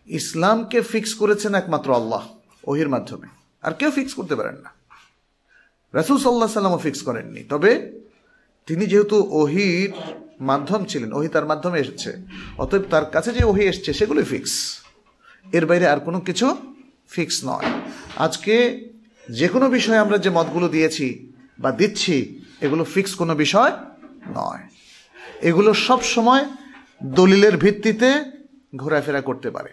ইসলামকে 0.07 0.81
ফিক্স 0.81 1.13
করেছেন 1.13 1.55
একমাত্র 1.55 1.93
আল্লাহ, 1.93 2.27
ওহির 2.67 2.89
মাধ্যমে। 2.89 3.27
আর 3.61 3.73
কেউ 3.73 3.91
ফিক্স 3.91 4.13
করতে 4.13 4.35
পারেন 4.35 4.55
না। 4.55 4.69
রাসুল 5.93 6.17
সাল্লাহ 6.17 6.49
সাল্লামও 6.49 6.77
ফিক্স 6.77 7.01
করেননি। 7.01 7.43
তবে 7.43 7.71
তিনি 8.67 8.85
যেহেতু 8.85 9.27
ওহির 9.31 9.93
মাধ্যম 10.41 10.85
ছিলেন, 10.85 11.13
ওহি 11.13 11.27
তার 11.27 11.45
মাধ্যমে 11.45 11.79
এসেছে, 11.79 12.17
অতএব 12.57 12.81
তার 12.89 13.05
কাছে 13.05 13.31
যে 13.33 13.43
ওহি 13.43 13.63
এসছে 13.63 13.93
সেগুলোই 13.93 14.23
ফিক্স 14.23 14.53
এর 15.51 15.65
বাইরে 15.65 15.87
আর 15.87 15.99
কোনো 15.99 16.19
কিছু 16.19 16.55
ফিক্স 17.09 17.41
নয়। 17.45 17.65
আজকে 18.15 18.55
যে 19.29 19.47
কোনো 19.47 19.69
বিষয়ে 19.69 19.97
আমরা 19.97 20.17
যে 20.17 20.29
মতগুলো 20.29 20.67
দিয়েছি 20.69 21.33
বা 21.59 21.71
দিচ্ছি, 21.71 22.45
এগুলো 22.61 22.83
ফিক্স 22.83 23.15
কোনো 23.15 23.35
বিষয় 23.35 23.71
নয়। 24.27 24.63
এগুলো 25.41 25.73
সব 25.73 26.03
সময় 26.03 26.45
দলিলের 27.03 27.57
ভিত্তিতে 27.57 28.09
ঘোরাফেরা 28.75 29.21
করতে 29.21 29.51
পারে। 29.51 29.69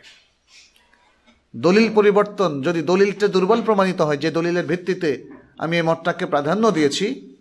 দলিল 1.57 1.95
পরিবর্তন, 1.95 2.63
যদি 2.63 2.83
দলিলটা 2.83 3.29
দুর্বল 3.29 3.63
প্রমাণিত 3.63 4.01
হয়, 4.01 4.17
যে 4.17 4.31
দলিলের 4.31 4.67
ভিত্তিতে 4.67 5.29
আমি 5.59 5.77
এই 5.77 5.83
মতটাকে 5.83 6.27
প্রাধান্য 6.27 6.71
দিয়েছি, 6.71 7.37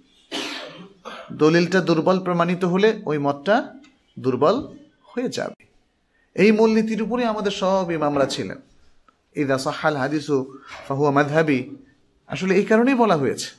দলিলটা 1.34 1.82
দুর্বল 1.82 2.20
প্রমাণিত 2.20 2.63
হলে 2.63 3.02
ওই 3.06 3.18
মতটা 3.18 3.74
দুর্বল 4.20 4.68
হয়ে 5.06 5.30
যাবে। 5.30 5.65
এই 6.36 6.52
মূলনীতির 6.52 7.02
উপরে 7.02 7.26
আমাদের 7.26 7.52
সব 7.52 7.91
ইমামরা 7.91 8.26
ছিলেন। 8.26 8.58
ইদা 9.36 9.58
সাহাল 9.58 9.96
হাদিসু 9.98 10.60
ফাহুয়া 10.88 11.12
মাধাবি 11.12 11.76
আসলে 12.28 12.56
এই 12.56 12.65
কারণেই 12.65 12.96
বলা 12.96 13.15
হয়েছে। 13.15 13.50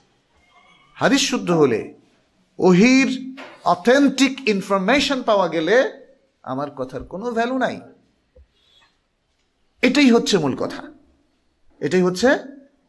হাদিস 0.94 1.20
শুদ্ধ 1.30 1.50
হলে 1.50 1.94
ওহির 2.58 3.36
অথেন্টিক 3.64 4.48
ইনফরমেশন 4.48 5.22
পাওয়া 5.22 5.48
গেলে 5.48 6.06
আমার 6.42 6.70
কথার 6.70 7.04
কোনো 7.04 7.30
ভ্যালু 7.30 7.58
নাই। 7.58 7.80
এটাই 9.82 10.10
হচ্ছে 10.10 10.38
মূল 10.38 10.56
কথা। 10.56 10.82
এটাই 11.80 12.02
হচ্ছে 12.02 12.38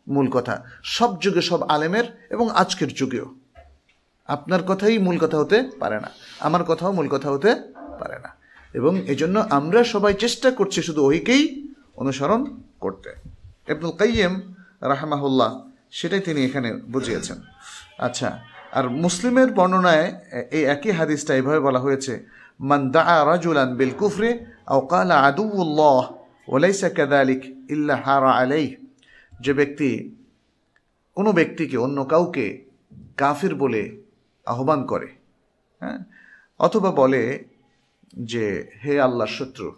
মূল 0.08 0.30
কথা। 0.30 0.64
সব 0.84 1.22
যুগে 1.22 1.42
সব 1.42 1.62
আলেমের 1.62 2.28
এবং 2.30 2.50
আজকের 2.50 2.94
যুগেও। 2.94 3.36
আপনার 4.26 4.64
কথাই 4.64 4.98
মূল 4.98 5.18
কথা 5.18 5.38
হতে 5.38 5.70
পারে 5.80 6.00
না। 6.00 6.10
আমার 6.40 6.64
কথাও 6.64 6.92
মূল 6.92 7.08
কথা 7.08 7.32
হতে 7.32 7.56
পারে 8.00 8.20
না। 8.20 8.30
এবং 8.74 9.00
এজন্য 9.00 9.40
আমরা 9.50 9.84
সবাই 9.84 10.14
চেষ্টা 10.14 10.52
করছি 10.52 10.82
শুধু 10.82 11.06
ওইকেই 11.06 11.74
অনুসরণ 11.96 12.62
করতে। 12.80 13.14
এবনুল 13.68 13.92
কাইয়েম 13.92 14.54
রাহমাহুল্লাহ, 14.82 15.70
সেটাই 15.92 16.20
তিনি 16.20 16.46
এখানে 16.46 16.74
বুঝিয়েছেন। 16.74 17.42
আচ্ছা 17.98 18.57
আর 18.78 18.86
মুসলিমের 19.04 19.50
বর্ণনায় 19.58 20.08
এই 20.58 20.64
একই 20.76 20.92
হাদিসটা 21.00 21.32
এভাবে 21.40 21.60
বলা 21.68 21.80
হয়েছে, 21.86 22.14
মান 22.60 22.82
দা 22.96 23.04
রাজুলান 23.32 23.70
বিল 23.80 23.94
কুফরে 24.02 24.32
আও 24.72 24.80
কালা 24.92 25.18
আদুল্লাহ 25.30 26.04
ওলাইসা 26.54 26.90
কাদালিক 26.98 27.42
ইল্লা 27.74 27.96
হারা 28.06 28.32
আলাই 28.42 28.66
যে 29.34 29.52
ব্যক্তি 29.60 29.90
কোনো 31.18 31.30
ব্যক্তিকে 31.40 31.78
অন্য 31.86 31.98
কাউকে 32.14 32.46
কাফির 33.22 33.54
বলে 33.64 33.84
আহ্বান 34.48 34.80
করে 34.92 35.10
হ্যাঁ? 35.82 36.00
অথবা 36.60 36.90
বলে 37.02 37.24
যে, 38.32 38.46
হে 38.84 38.94
আল্লাহর 39.08 39.34
শত্রু, 39.40 39.70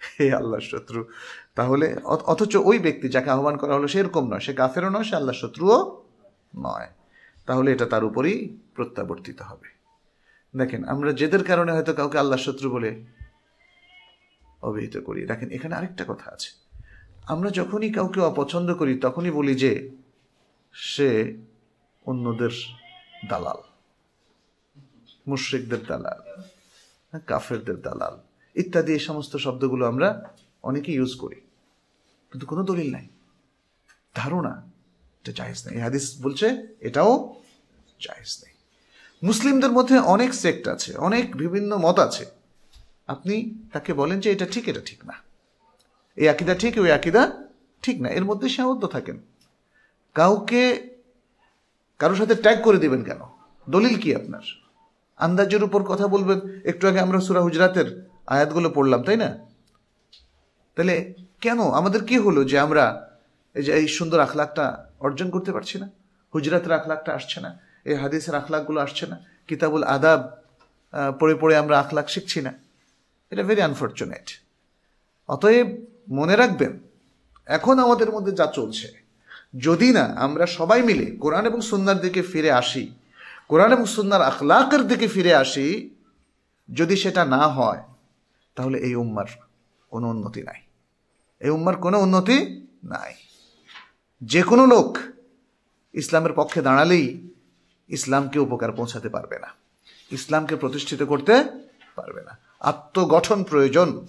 হে 0.00 0.26
আল্লাহ 0.40 0.60
শত্রু, 0.72 1.00
তাহলে 1.58 1.86
অথচ 2.32 2.52
ওই 2.70 2.78
ব্যক্তি 2.86 3.06
যাকে 3.14 3.30
আহ্বান 3.36 3.54
করা 3.60 3.72
হলো 3.76 3.88
সেরকম 3.94 4.24
নয়, 4.30 4.42
সে 4.46 4.52
কাফেরও 4.60 4.90
নয়, 4.94 5.06
সে 5.08 5.14
আল্লাহর 5.20 5.40
শত্রুও 5.42 5.78
নয়। 6.58 6.88
তাহলে 7.46 7.72
এটা 7.72 7.86
তার 7.86 8.04
উপরেই 8.04 8.58
প্রত্যাবর্তিত 8.74 9.42
হবে। 9.42 9.68
দেখেন 10.58 10.84
আমরা 10.84 11.12
যেদের 11.12 11.44
কারণে 11.44 11.72
হয়তো 11.72 11.92
কাউকে 11.92 12.18
আল্লাহ 12.18 12.38
শত্রু 12.38 12.70
বলে 12.70 13.04
অভিহিত 14.62 14.96
করি। 14.96 15.26
দেখেন 15.26 15.50
এখানে 15.50 15.74
আরেকটা 15.74 16.04
কথা 16.08 16.30
আছে। 16.30 16.50
আমরা 17.26 17.50
যখনই 17.50 17.92
কাউকে 17.92 18.20
অপছন্দ 18.20 18.74
করি 18.74 18.98
তখনই 18.98 19.30
বলি 19.30 19.54
যে 19.54 19.90
সে 20.72 21.36
অন্যদের 22.06 22.50
দালাল। 23.28 23.62
মুশ্রিকদের 25.26 25.78
দালাল 25.88 26.40
হ্যাঁ, 27.10 27.20
কাফেরদের 27.26 27.82
দালাল 27.82 28.20
ইত্যাদি 28.54 28.92
এই 28.92 28.98
সমস্ত 28.98 29.36
শব্দগুলো 29.36 29.86
আমরা 29.86 30.34
অনেকে 30.62 30.92
ইউজ 30.92 31.14
করি। 31.14 31.40
কিন্তু 32.30 32.46
কোনো 32.46 32.62
দলিল 32.62 32.92
নাই। 32.92 33.08
ধারণা 34.14 34.70
এটা 35.28 35.44
জায়েজ 35.44 35.68
নেই। 35.70 35.80
হাদিস 35.80 36.16
বলছে, 36.22 36.66
এটাও 36.80 37.34
জায়েজ 38.00 38.42
নেই। 38.46 38.54
মুসলিমদের 39.26 39.72
মধ্যে 39.72 39.98
অনেক 39.98 40.34
সেক্ট 40.34 40.68
আছে, 40.68 40.96
অনেক 40.96 41.36
বিভিন্ন 41.36 41.78
মত 41.78 41.98
আছে। 41.98 42.26
আপনি 43.06 43.54
তাকে 43.72 43.94
বলেন 43.94 44.20
যে 44.20 44.32
এটা 44.32 44.46
ঠিক 44.46 44.68
এটা 44.68 44.80
ঠিক 44.86 45.04
না। 45.04 45.12
এই 46.16 46.28
আকিদা 46.28 46.54
ঠিক, 46.54 46.78
ওই 46.78 46.92
আকিদা 46.92 47.44
ঠিক 47.82 48.00
না। 48.00 48.08
এর 48.08 48.24
মধ্যে 48.24 48.48
সীমাবদ্ধ 48.48 48.86
থাকেন। 48.86 49.20
কাউকে, 50.14 50.88
কারোর 51.98 52.16
সাথে 52.16 52.34
ট্যাগ 52.34 52.62
করে 52.62 52.78
দিবেন 52.78 53.04
কেন? 53.04 53.20
দলিল 53.70 54.00
কি 54.00 54.14
আপনার? 54.14 54.40
আন্দাজের 55.16 55.64
উপর 55.64 55.82
কথা 55.82 56.08
বলবেন। 56.08 56.60
একটু 56.64 56.88
আগে 56.88 57.00
আমরা 57.00 57.20
সুরা 57.20 57.40
হুজরাতের 57.40 58.08
আয়াতগুলো 58.26 58.70
পড়লাম, 58.70 59.02
তাই 59.02 59.16
না? 59.16 59.38
তাহলে 60.76 61.14
কেন? 61.40 61.70
আমাদের 61.70 62.04
কি 62.04 62.18
হলো 62.18 62.44
যে 62.44 62.58
আমরা 62.58 63.05
এই 63.58 63.62
যে 63.66 63.70
এই 63.80 63.86
সুন্দর 63.98 64.18
আখলাকটা 64.26 64.64
অর্জন 65.06 65.28
করতে 65.34 65.50
পারছি 65.56 65.76
না, 65.82 65.88
হুজরাতের 66.34 66.72
আখলাকটা 66.78 67.10
আসছে 67.18 67.38
না, 67.44 67.50
এই 67.88 67.96
হাদিসের 68.02 68.34
আখলাকগুলো 68.40 68.78
আসছে 68.86 69.04
না, 69.10 69.16
কিতাবুল 69.48 69.84
আদাব 69.96 70.20
পড়ে 71.20 71.34
পড়ে 71.40 71.54
আমরা 71.62 71.74
আখলাক 71.82 72.06
শিখছি 72.14 72.38
না। 72.46 72.52
এটা 73.32 73.42
ভেরি 73.48 73.62
আনফর্চুনেট 73.68 74.26
অতএব 75.28 75.68
মনে 76.18 76.34
রাখবেন, 76.42 76.72
এখন 77.56 77.74
আমাদের 77.86 78.08
মধ্যে 78.14 78.32
যা 78.40 78.46
চলছে, 78.58 78.88
যদি 79.66 79.88
না 79.98 80.04
আমরা 80.26 80.44
সবাই 80.58 80.80
মিলে 80.88 81.06
কোরআন 81.22 81.44
এবং 81.50 81.60
সুন্নার 81.70 81.98
দিকে 82.04 82.20
ফিরে 82.32 82.50
আসি, 82.60 82.84
কোরআন 83.50 83.70
এবং 83.76 83.86
সুন্নার 83.96 84.22
আখলাকের 84.30 84.82
দিকে 84.90 85.06
ফিরে 85.14 85.32
আসি, 85.42 85.66
যদি 86.68 86.94
সেটা 87.02 87.22
না 87.34 87.42
হয়, 87.56 87.82
তাহলে 88.56 88.76
এই 88.86 88.94
উম্মার 89.02 89.28
কোনো 89.92 90.06
উন্নতি 90.14 90.40
নাই। 90.48 90.60
এই 91.40 91.50
উম্মার 91.56 91.76
কোনো 91.84 91.96
উন্নতি 92.06 92.36
নাই। 92.94 93.12
যে 94.20 94.42
কোনো 94.42 94.66
লোক 94.66 94.98
ইসলামের 95.92 96.32
পক্ষে 96.32 96.62
দাঁড়ালেই 96.62 97.28
ইসলামকে 97.88 98.38
উপকার 98.38 98.72
পৌঁছাতে 98.72 99.08
পারবে 99.08 99.38
না। 99.38 99.46
ইসলামকে 100.10 100.56
প্রতিষ্ঠিত 100.56 101.02
করতে 101.02 101.44
পারবে 101.94 102.22
না। 102.22 102.38
আত্মগঠন 102.60 103.42
প্রয়োজন, 103.42 104.06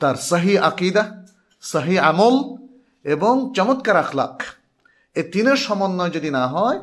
তার 0.00 0.16
সাহি 0.16 0.58
আকিদা, 0.58 1.26
সাহি 1.60 1.98
আমল 1.98 2.66
এবং 3.04 3.52
চমৎকার 3.56 3.96
আখলাখ, 3.96 4.42
এ 5.14 5.22
তিনের 5.22 5.56
সমন্বয় 5.56 6.10
যদি 6.10 6.30
না 6.30 6.46
হয়, 6.46 6.80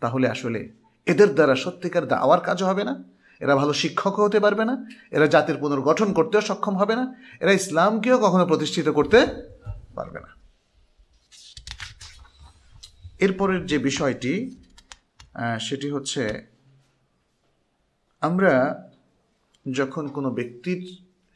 তাহলে 0.00 0.28
আসলে 0.28 0.68
এদের 1.06 1.34
দ্বারা 1.34 1.54
সত্যিকার 1.54 2.08
দাওয়ার 2.08 2.40
কাজ 2.40 2.62
হবে 2.62 2.84
না। 2.84 3.02
এরা 3.40 3.56
ভালো 3.56 3.72
শিক্ষক 3.72 4.20
হতে 4.20 4.40
পারবে 4.40 4.64
না। 4.64 4.86
এরা 5.10 5.26
জাতির 5.26 5.56
পুনর্গঠন 5.56 6.12
করতেও 6.12 6.40
সক্ষম 6.40 6.76
হবে 6.76 6.96
না। 6.96 7.14
এরা 7.40 7.52
ইসলামকেও 7.52 8.18
কখনো 8.18 8.46
প্রতিষ্ঠিত 8.46 8.88
করতে 8.88 9.26
পারবে 9.94 10.20
না। 10.20 10.43
এরপরের 13.20 13.62
যে 13.70 13.78
বিষয়টি 13.78 14.32
সেটি 15.66 15.88
হচ্ছে 15.90 16.22
আমরা 18.22 18.52
যখন 19.66 20.04
কোনো 20.08 20.28
ব্যক্তির 20.30 20.82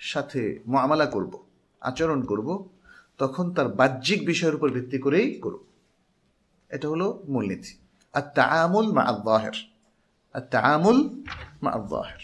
সাথে 0.01 0.43
মামলা 0.67 1.07
করব, 1.07 1.33
আচরণ 1.83 2.21
করব, 2.31 2.49
তখন 3.19 3.45
তার 3.57 3.69
বাহ্যিক 3.81 4.21
বিষয়ের 4.27 4.57
উপর 4.59 4.69
ভিত্তি 4.77 4.99
করেই 4.99 5.29
করব। 5.45 5.61
এটা 6.71 6.87
হলো 6.89 7.07
মূলনীতি। 7.33 7.73
আর 8.15 8.25
তামুল 8.39 8.87
মা 8.97 9.03
আল্লাহের 9.13 9.57
আর 10.35 10.43
তামুল 10.55 10.99
মা 11.63 11.71
আল্লাহের 11.71 12.23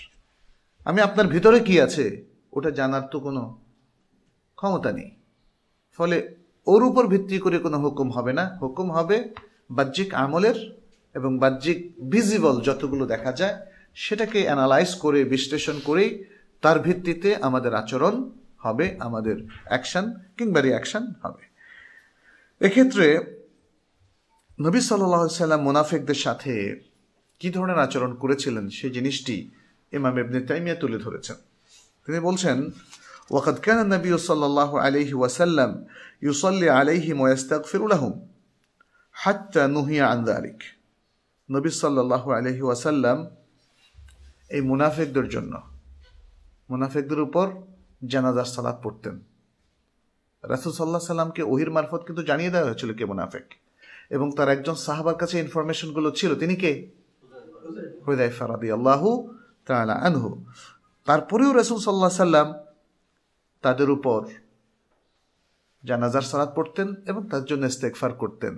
আমি 0.85 1.01
আপনার 1.01 1.27
ভিতরে 1.35 1.59
কি 1.69 1.75
আছে, 1.81 2.05
ওটা 2.57 2.71
জানার 2.71 3.05
তো 3.13 3.19
কোনো 3.21 3.43
ক্ষমতা 4.59 4.91
নেই। 4.99 5.11
ফলে 5.99 6.19
ওর 6.67 6.83
উপর 6.91 7.05
ভিত্তি 7.13 7.37
করে 7.45 7.59
কোনো 7.65 7.79
হুকুম 7.85 8.09
হবে 8.17 8.33
না। 8.39 8.45
হুকুম 8.63 8.89
হবে 8.97 9.17
বাহ্যিক 9.79 10.11
আমলের 10.25 10.59
এবং 11.15 11.31
বাহ্যিক 11.43 11.79
ভিজিবল 12.13 12.57
যতগুলো 12.69 13.05
দেখা 13.15 13.33
যায়, 13.41 13.57
সেটাকে 14.05 14.39
অ্যানালাইজ 14.49 14.91
করে, 15.05 15.21
বিশ্লেষণ 15.35 15.77
করেই 15.89 16.11
তার 16.63 16.79
ভিত্তিতে 16.87 17.29
আমাদের 17.49 17.73
আচরণ 17.83 18.15
হবে, 18.65 18.87
আমাদের 19.07 19.37
অ্যাকশন 19.71 20.05
কিংবা 20.37 20.61
রিয়াকশন 20.61 21.05
হবে। 21.23 21.43
এক্ষেত্রে 22.61 23.07
নবী 24.59 24.81
সাল্লাহ 24.89 25.23
সাল্লাম 25.45 25.63
মুনাফেকদের 25.69 26.21
সাথে 26.27 26.53
কি 27.41 27.49
ধরনের 27.57 27.79
আচরণ 27.87 28.13
করেছিলেন, 28.23 28.65
সেই 28.79 28.93
জিনিসটি 28.97 29.37
ইমাম 29.93 30.15
ইবনে 30.23 30.41
তাইমিয়া 30.49 30.77
তুলে 30.83 30.99
ধরেছেন। 31.05 31.37
তিনি 32.05 32.19
বলছেন 32.29 32.57
ওয়াকাদ 33.31 33.61
কান 33.61 33.93
নবী 33.93 34.19
সাল্লাহ 34.19 34.77
আলহি 34.77 35.13
ওয়াসাল্লাম 35.13 35.85
ইউসল্লি 36.23 36.69
আলাইহিম 36.69 37.21
ওয়াস্তাগফির 37.21 37.89
লাহুম 37.89 38.29
হাত্তা 39.13 39.69
নুহিয়া 39.69 40.11
আন 40.11 40.25
যালিক 40.25 40.63
নবী 41.51 41.71
সাল্লাহ 41.71 42.31
আলহি 42.31 42.61
ওয়াসাল্লাম 42.61 43.27
এই 44.51 44.61
মুনাফেকদের 44.61 45.29
জন্য, 45.29 45.61
মুনাফেকদের 46.71 47.21
উপর 47.21 47.51
জানাজার 48.07 48.45
সালাদ 48.45 48.77
পড়তেন। 48.83 49.21
রাসুল 50.43 50.73
সাল্লাহ 50.73 51.01
সাল্লামকে 51.01 51.43
ওহির 51.43 51.71
মারফত 51.71 52.05
কিন্তু 52.07 52.23
জানিয়ে 52.23 52.51
দেওয়া 52.51 52.67
হয়েছিল 52.67 52.95
কে 52.95 53.05
মুনাফেক। 53.05 53.55
এবং 54.11 54.33
তার 54.37 54.49
একজন 54.49 54.75
সাহাবার 54.75 55.15
কাছে 55.15 55.41
ইনফরমেশনগুলো 55.41 56.11
ছিল, 56.11 56.35
তিনি 56.35 56.57
কে? 56.57 56.91
হৃদয় 58.07 58.31
ফারাদি 58.31 58.71
আল্লাহু 58.71 59.35
তালা 59.67 59.93
আনহু। 59.93 60.45
তারপরেও 61.05 61.53
রসুল 61.53 61.79
সাল্লাহ 61.79 62.09
সাল্লাম 62.09 62.64
তাদের 63.65 63.89
উপর। 63.97 64.21
জানাজার 65.85 66.25
সালাদ 66.31 66.51
পড়তেন 66.57 66.89
এবং 67.11 67.23
তার 67.33 67.45
জন্য 67.51 67.63
ইস্তেকফার 67.73 68.13
করতেন। 68.23 68.55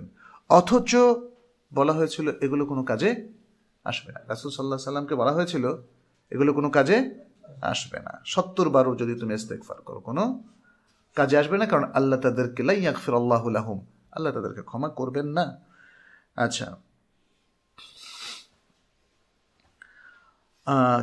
অথচ 0.57 0.91
বলা 1.71 1.93
হয়েছিল, 1.99 2.27
এগুলো 2.45 2.63
কোনো 2.71 2.83
কাজে 2.91 3.09
আসবে 3.89 4.09
না। 4.15 4.19
রাসুল 4.31 4.49
সাল্লাহ 4.57 4.79
সাল্লামকে 4.89 5.15
বলা 5.21 5.33
হয়েছিল, 5.37 5.65
এগুলো 6.33 6.51
কোনো 6.57 6.69
কাজে 6.77 6.97
আসবে 7.71 7.97
না। 8.05 8.13
সত্তর 8.33 8.67
বারও 8.75 8.91
যদি 9.01 9.13
তুমি 9.21 9.33
ইস্তেকফার 9.39 9.79
করো, 9.87 9.99
কোনো 10.07 10.23
কাজে 11.17 11.35
আসবে 11.41 11.55
না, 11.61 11.65
কারণ 11.71 11.85
আল্লাহ 11.97 12.17
তাদেরকে 12.25 12.61
লাইয়াকফির 12.69 13.15
আল্লাহুল্লাহম 13.21 13.79
আল্লাহ 14.15 14.31
তাদেরকে 14.37 14.61
ক্ষমা 14.69 14.89
করবেন 14.99 15.27
না। 15.37 15.45
আচ্ছা। 16.45 16.67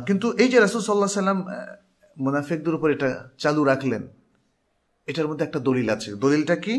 কিন্তু 0.07 0.27
এই 0.43 0.49
যে 0.51 0.57
রাসুল 0.59 0.81
সাল্লাহ 0.81 1.21
সাল্লাম 1.21 1.41
মুনাফিকদের 2.16 2.74
উপর 2.74 2.88
এটা 2.90 3.08
চালু 3.38 3.62
রাখলেন 3.64 4.02
এটার 5.08 5.26
মধ্যে 5.28 5.44
একটা 5.44 5.60
দলিল 5.60 5.88
আছে 5.90 6.10
দলিলটা 6.14 6.56
কি 6.56 6.74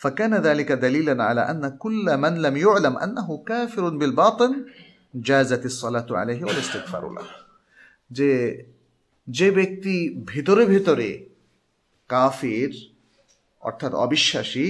فكان 0.00 0.32
ذلك 0.36 0.72
دليلا 0.74 1.24
على 1.24 1.40
أن 1.40 1.62
كل 1.68 2.16
من 2.16 2.34
لم 2.36 2.56
يعلم 2.56 2.94
أنه 2.96 3.28
كافر 3.46 3.84
بالباطن 3.90 4.52
جازت 5.14 5.64
الصلاة 5.64 6.08
عليه 6.10 6.40
والاستغفار 6.44 7.04
له 7.08 7.26
যে 8.10 8.30
যে 9.28 9.48
ব্যক্তি 9.50 9.94
ভিতরে 10.24 10.62
ভিতরে 10.66 11.08
কাফির 12.10 12.72
অর্থাৎ 13.62 13.92
অবিশ্বাসী 13.96 14.66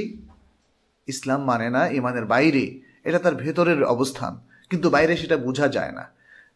ইসলাম 1.08 1.40
মানে 1.44 1.68
না 1.70 1.82
ইমানের 1.88 2.26
বাইরে 2.26 2.64
এটা 3.04 3.18
তার 3.18 3.34
ভেতরের 3.34 3.80
অবস্থান 3.84 4.32
কিন্তু 4.70 4.86
বাইরে 4.90 5.12
সেটা 5.16 5.36
বোঝা 5.36 5.66
যায় 5.68 5.92
না 5.92 6.04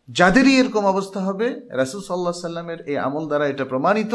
যাদেরই 0.10 0.54
এরকম 0.60 0.84
অবস্থা 0.94 1.20
হবে, 1.28 1.48
রাসুল 1.82 2.02
সাল্লাহ 2.06 2.48
সাল্লামের 2.48 2.80
এই 2.92 2.98
আমল 3.08 3.24
দ্বারা 3.30 3.46
এটা 3.48 3.66
প্রমাণিত 3.66 4.14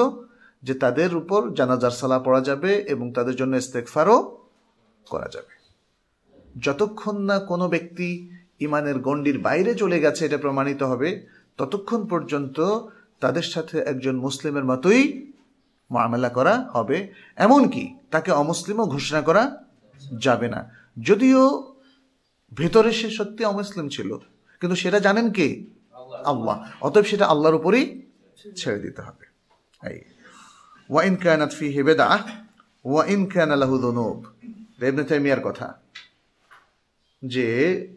যে 0.63 0.75
তাদের 0.75 1.11
উপর 1.17 1.41
জানাজার 1.59 1.95
সালা 2.01 2.19
পড়া 2.19 2.41
যাবে 2.41 2.73
এবং 2.93 3.07
তাদের 3.17 3.35
জন্য 3.41 3.53
ইস্তেকফারও 3.57 4.19
করা 5.07 5.29
যাবে। 5.35 5.53
যতক্ষণ 6.57 7.17
না 7.29 7.37
কোনো 7.51 7.67
ব্যক্তি 7.69 8.09
ইমানের 8.67 8.99
গণ্ডির 9.07 9.39
বাইরে 9.39 9.73
চলে 9.75 9.99
গেছে, 10.01 10.23
এটা 10.25 10.39
প্রমাণিত 10.39 10.81
হবে, 10.83 11.09
ততক্ষণ 11.59 12.01
পর্যন্ত 12.13 12.59
তাদের 13.21 13.47
সাথে 13.53 13.77
একজন 13.93 14.15
মুসলিমের 14.27 14.65
মতোই 14.65 15.03
মামলা 15.91 16.29
করা 16.29 16.55
হবে। 16.75 16.99
এমনকি 17.37 17.85
তাকে 18.11 18.31
অমুসলিমও 18.33 18.87
ঘোষণা 18.95 19.21
করা 19.29 19.43
যাবে 20.27 20.49
না। 20.55 20.61
যদিও 21.09 21.43
ভেতরে 22.53 22.91
সে 22.93 23.09
সত্যি 23.19 23.43
অমুসলিম 23.45 23.87
ছিল, 23.89 24.11
কিন্তু 24.61 24.77
সেটা 24.83 24.99
জানেন 25.07 25.27
কে? 25.33 25.49
আল্লাহ। 26.25 26.71
অতএব 26.81 27.05
সেটা 27.05 27.27
আল্লাহর 27.27 27.55
উপরই 27.55 28.03
ছেড়ে 28.57 28.79
দিতে 28.79 29.03
হবে। 29.03 29.27
এই। 29.91 30.01
ওয়াইন 30.91 31.17
কায়নাত 31.17 31.53
ফি 31.53 31.69
হেবেদা 31.69 32.19
ওয়াইন 32.85 33.27
কায়না 33.27 33.57
লাহু 33.57 33.79
দনুব 33.79 34.25
ইবনে 34.85 35.05
তাইমিয়ার 35.05 35.41
কথা। 35.41 35.75
যে 37.25 37.89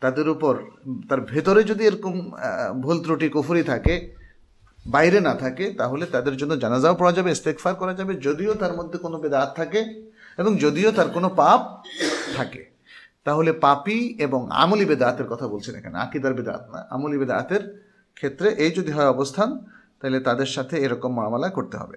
তাদের 0.00 0.28
উপর, 0.28 0.62
তার 1.08 1.20
ভেতরে 1.20 1.64
যদি 1.64 1.84
এরকম 1.84 2.30
ভুল 2.80 3.02
ত্রুটি, 3.02 3.28
কুফুরি 3.28 3.62
থাকে, 3.62 4.14
বাইরে 4.86 5.20
না 5.20 5.34
থাকে, 5.34 5.70
তাহলে 5.70 6.06
তাদের 6.06 6.36
জন্য 6.36 6.58
জানাজাও 6.58 6.94
পড়া 6.94 7.12
যাবে 7.12 7.32
ইস্তেকফার 7.32 7.74
করা 7.74 7.94
যাবে, 7.94 8.14
যদিও 8.14 8.54
তার 8.54 8.76
মধ্যে 8.76 8.98
কোনো 8.98 9.18
বেদাত 9.18 9.56
থাকে 9.56 10.10
এবং 10.38 10.56
যদিও 10.56 10.92
তার 10.92 11.08
কোনো 11.08 11.28
পাপ 11.28 11.82
থাকে। 12.36 12.67
তাহলে 13.26 13.50
পাপি 13.52 13.98
এবং 14.18 14.40
আমলি 14.62 14.84
বেদাতের 14.84 15.26
কথা 15.26 15.46
বলছেন 15.48 15.74
এখানে, 15.74 15.96
আকিদার 15.98 16.34
বেদাত 16.34 16.62
না, 16.72 16.80
আমলি 16.90 17.16
বেদাতের 17.18 17.62
ক্ষেত্রে 18.16 18.48
এই 18.64 18.70
যদি 18.70 18.90
হয় 18.92 19.06
অবস্থান, 19.06 19.48
তাহলে 20.00 20.18
তাদের 20.20 20.46
সাথে 20.46 20.74
এরকম 20.78 21.10
মামলা 21.20 21.48
করতে 21.48 21.76
হবে। 21.76 21.96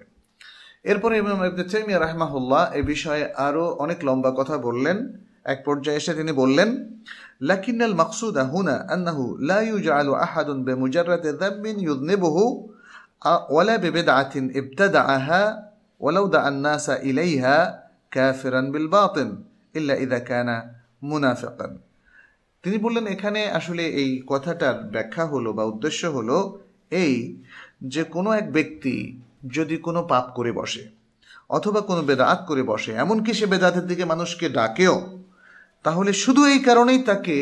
এরপরে 0.84 1.14
ইমাম 1.18 1.40
ইবনে 1.44 1.96
রাহমাহুল্লাহ 1.98 2.62
এ 2.72 2.80
বিষয়ে 2.82 3.24
আরও 3.46 3.64
অনেক 3.78 3.98
লম্বা 4.04 4.30
কথা 4.30 4.56
বললেন। 4.58 4.98
এক 5.44 5.58
পর্যায়ে 5.64 5.96
এসে 5.96 6.12
তিনি 6.14 6.32
বললেন 6.32 6.68
লাকিনাল 7.40 7.94
মাকসুদা 7.94 8.42
হুনা 8.52 8.76
আন্নাহু 8.94 9.24
লা 9.50 9.58
ইউজআলু 9.70 10.12
আহাদুন 10.14 10.58
বিমুজাররাতি 10.64 11.28
যাম্বিন 11.40 11.76
ইউযনিবুহু 11.86 12.44
ওয়ালা 13.52 13.74
বিবিদআতিন 13.78 14.44
ইবতাদাআহা 14.60 15.42
ওয়ালাউ 16.00 16.26
দাআন 16.34 16.56
নাসা 16.66 16.94
ইলাইহা 17.10 17.56
কাফিরান 18.10 18.66
বিল 18.74 18.88
বাতিন 18.88 19.28
ইল্লা 19.74 19.94
ইযা 20.04 20.20
কানা 20.20 20.56
মুনাফেকান। 21.02 21.72
তিনি 22.62 22.76
বললেন, 22.78 23.06
এখানে 23.06 23.40
আসলে 23.50 23.84
এই 24.02 24.10
কথাটার 24.26 24.76
ব্যাখ্যা 24.82 25.24
হলো 25.26 25.52
বা 25.52 25.64
উদ্দেশ্য 25.64 26.02
হলো 26.06 26.36
এই 26.90 27.14
যে 27.82 28.02
কোনো 28.04 28.32
এক 28.32 28.52
ব্যক্তি 28.52 28.94
যদি 29.48 29.76
কোনো 29.76 30.00
পাপ 30.02 30.26
করে 30.34 30.52
বসে 30.52 30.84
অথবা 31.48 31.80
কোনো 31.80 32.02
বেদাত 32.02 32.40
করে 32.48 32.62
বসে, 32.62 32.92
এমনকি 32.92 33.32
সে 33.34 33.46
বেদাতের 33.46 33.86
দিকে 33.86 34.04
মানুষকে 34.04 34.46
ডাকেও, 34.48 34.96
তাহলে 35.82 36.12
শুধু 36.12 36.42
এই 36.44 36.58
কারণেই 36.58 37.02
তাকে 37.02 37.36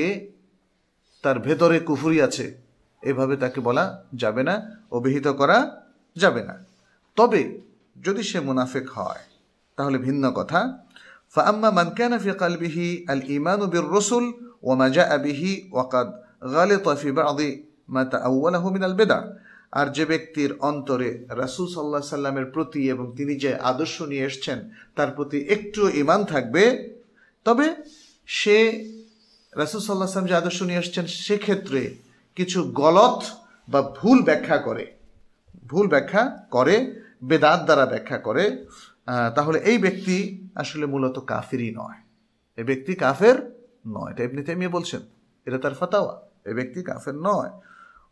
তার 1.22 1.38
ভেতরে 1.38 1.80
কুফুরি 1.80 2.18
আছে। 2.22 2.46
এভাবে 3.02 3.34
তাকে 3.36 3.60
বলা 3.60 3.84
যাবে 4.14 4.42
না, 4.42 4.54
অভিহিত 4.90 5.26
করা 5.28 5.58
যাবে 6.16 6.42
না। 6.44 6.54
তবে 7.16 7.60
যদি 8.02 8.22
সে 8.22 8.40
মুনাফেক 8.40 8.90
হয়, 8.90 9.24
তাহলে 9.76 9.98
ভিন্ন 9.98 10.24
কথা। 10.30 10.60
فأما 11.35 11.69
من 11.69 11.87
كان 11.91 12.17
في 12.17 12.31
قلبه 12.33 12.77
الإيمان 13.09 13.61
بالرسل 13.65 14.23
وما 14.63 14.87
جاء 14.89 15.11
به 15.17 15.41
وقد 15.71 16.07
غلط 16.47 16.85
في 16.91 17.09
بعض 17.11 17.39
ما 17.89 18.03
تأوله 18.05 18.63
من 18.69 18.83
البدع 18.83 19.19
আর 19.73 19.87
যে 19.91 20.05
ব্যক্তির 20.05 20.51
অন্তরে 20.61 21.09
রাসূল 21.33 21.67
সাল্লাহ 21.67 22.01
সাল্লামের 22.09 22.45
প্রতি 22.45 22.89
এবং 22.89 23.13
তিনি 23.17 23.33
যে 23.35 23.51
আদর্শ 23.63 24.01
নিয়ে 24.01 24.25
এসছেন 24.25 24.57
তার 24.95 25.09
প্রতি 25.11 25.37
একটু 25.47 25.81
ইমান 25.93 26.21
থাকবে 26.25 26.63
তবে 27.45 27.65
সে 28.29 28.57
রাসূল 29.53 29.81
সাল্লাহ 29.81 30.09
সাল্লাম 30.09 30.27
যে 30.27 30.35
আদর্শ 30.35 30.59
নিয়ে 30.61 30.79
এসছেন 30.79 31.05
সেক্ষেত্রে 31.19 31.81
কিছু 32.37 32.59
গলত 32.73 33.21
বা 33.67 33.81
ভুল 33.97 34.17
ব্যাখ্যা 34.21 34.57
করে 34.57 34.85
ভুল 35.67 35.87
ব্যাখ্যা 35.87 36.23
করে 36.49 36.75
বেদাত 37.23 37.59
দ্বারা 37.63 37.85
ব্যাখ্যা 37.85 38.17
করে 38.17 38.43
আহ, 38.45 38.63
তাহলে 39.35 39.57
এই 39.59 39.77
ব্যক্তি 39.77 40.15
আসলে 40.55 40.85
মূলত 40.85 41.19
কাফেরই 41.19 41.71
নয় 41.75 41.99
এই 42.57 42.63
ব্যক্তি 42.63 42.93
কাফের 42.95 43.37
নয় 43.87 44.11
এটা 44.11 44.23
এমনি 44.23 44.43
তেমিয়ে 44.43 44.69
বলছেন 44.69 45.01
এটা 45.47 45.57
তার 45.57 45.73
ফাতাওয়া 45.73 46.13
এই 46.45 46.53
ব্যক্তি 46.53 46.83
কাফের 46.83 47.15
নয় 47.21 47.51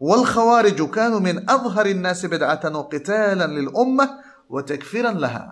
والخوارج 0.01 0.80
كانوا 0.89 1.20
من 1.20 1.49
أظهر 1.49 1.86
الناس 1.86 2.26
بدعة 2.26 2.64
وقتالا 2.78 3.47
للأمة 3.47 4.06
وتكفيرا 4.49 5.12
لها 5.14 5.45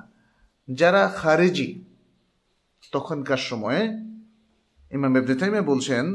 যারা 0.68 1.08
খারেজি 1.16 1.70
তখনকার 2.94 3.38
সময়ে 3.38 3.82
ইমাম 4.92 5.12
ইবনে 5.18 5.36
তাইমিয়া 5.36 5.66
বলছেন 5.66 6.06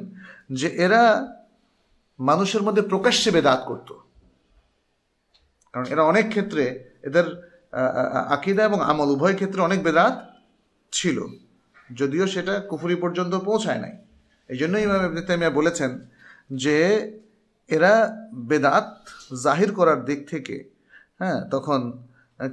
যে 0.52 0.68
এরা 0.76 1.02
মানুষের 2.18 2.62
মধ্যে 2.62 2.82
প্রকাশ্যে 2.82 3.30
বেদাত 3.30 3.60
করত 3.64 3.88
কারণ 5.74 5.86
এরা 5.86 6.02
অনেক 6.02 6.28
ক্ষেত্রে 6.28 6.64
এদের 7.02 7.26
আহ, 7.26 7.42
আহ, 7.42 7.49
আকিদা 8.35 8.61
এবং 8.63 8.79
আমল 8.81 9.09
উভয় 9.15 9.33
ক্ষেত্রে 9.33 9.59
অনেক 9.61 9.79
বেদাত 9.83 10.13
ছিল। 10.91 11.17
যদিও 11.93 12.25
সেটা 12.27 12.53
কুফুরি 12.69 12.95
পর্যন্ত 12.95 13.33
পৌঁছায় 13.35 13.79
নাই। 13.79 13.93
এই 14.49 14.57
জন্য 14.57 14.77
ইমাম 14.77 15.01
ইবনে 15.05 15.21
তাইমিয়া 15.21 15.49
বলেছেন 15.49 15.91
যে, 16.63 16.77
এরা 17.69 17.93
বেদাত 18.49 18.87
জাহির 19.43 19.71
করার 19.73 19.99
দিক 20.05 20.19
থেকে 20.29 20.55
হ্যাঁ 21.19 21.39
তখন 21.49 21.79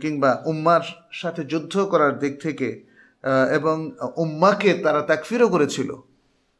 কিংবা 0.00 0.30
উম্মার 0.46 0.84
সাথে 1.12 1.42
যুদ্ধ 1.44 1.74
করার 1.92 2.18
দিক 2.18 2.34
থেকে 2.42 2.68
এবং 3.52 3.76
উম্মাকে 4.16 4.70
তারা 4.84 5.00
তাকফিরও 5.02 5.48
করেছিল। 5.48 5.90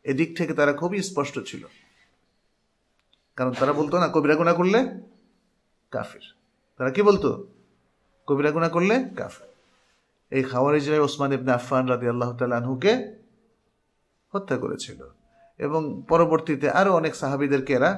এদিক 0.05 0.31
থেকে 0.39 0.53
তারা 0.55 0.73
খুবই 0.73 0.99
স্পষ্ট 1.03 1.37
ছিল। 1.47 1.63
কারণ 3.37 3.53
তারা 3.61 3.73
বলতো, 3.73 3.95
না, 3.99 4.09
কবিরা 4.15 4.35
গুণা 4.41 4.53
করলে 4.53 4.79
কাফির। 5.91 6.25
তারা 6.79 6.91
কি 6.91 7.03
বলতো? 7.03 7.29
কবিরা 8.29 8.51
গুণা 8.51 8.69
করলে 8.69 8.95
কাফির। 9.17 9.49
এই 10.31 10.43
খাওয়ারিজরাই 10.43 10.99
ওসমান 10.99 11.33
ইবনে 11.33 11.53
আফফান 11.53 11.87
রাদি 11.87 12.09
আল্লাহ 12.09 12.31
আনহুকে 12.43 12.93
হত্যা 14.35 14.57
করেছিল। 14.57 15.01
এবং 15.59 16.03
পরবর্তীতে 16.09 16.67
আরও 16.71 16.91
অনেক 16.95 17.15
সাহাবিদেরকে 17.15 17.73
এরা 17.75 17.91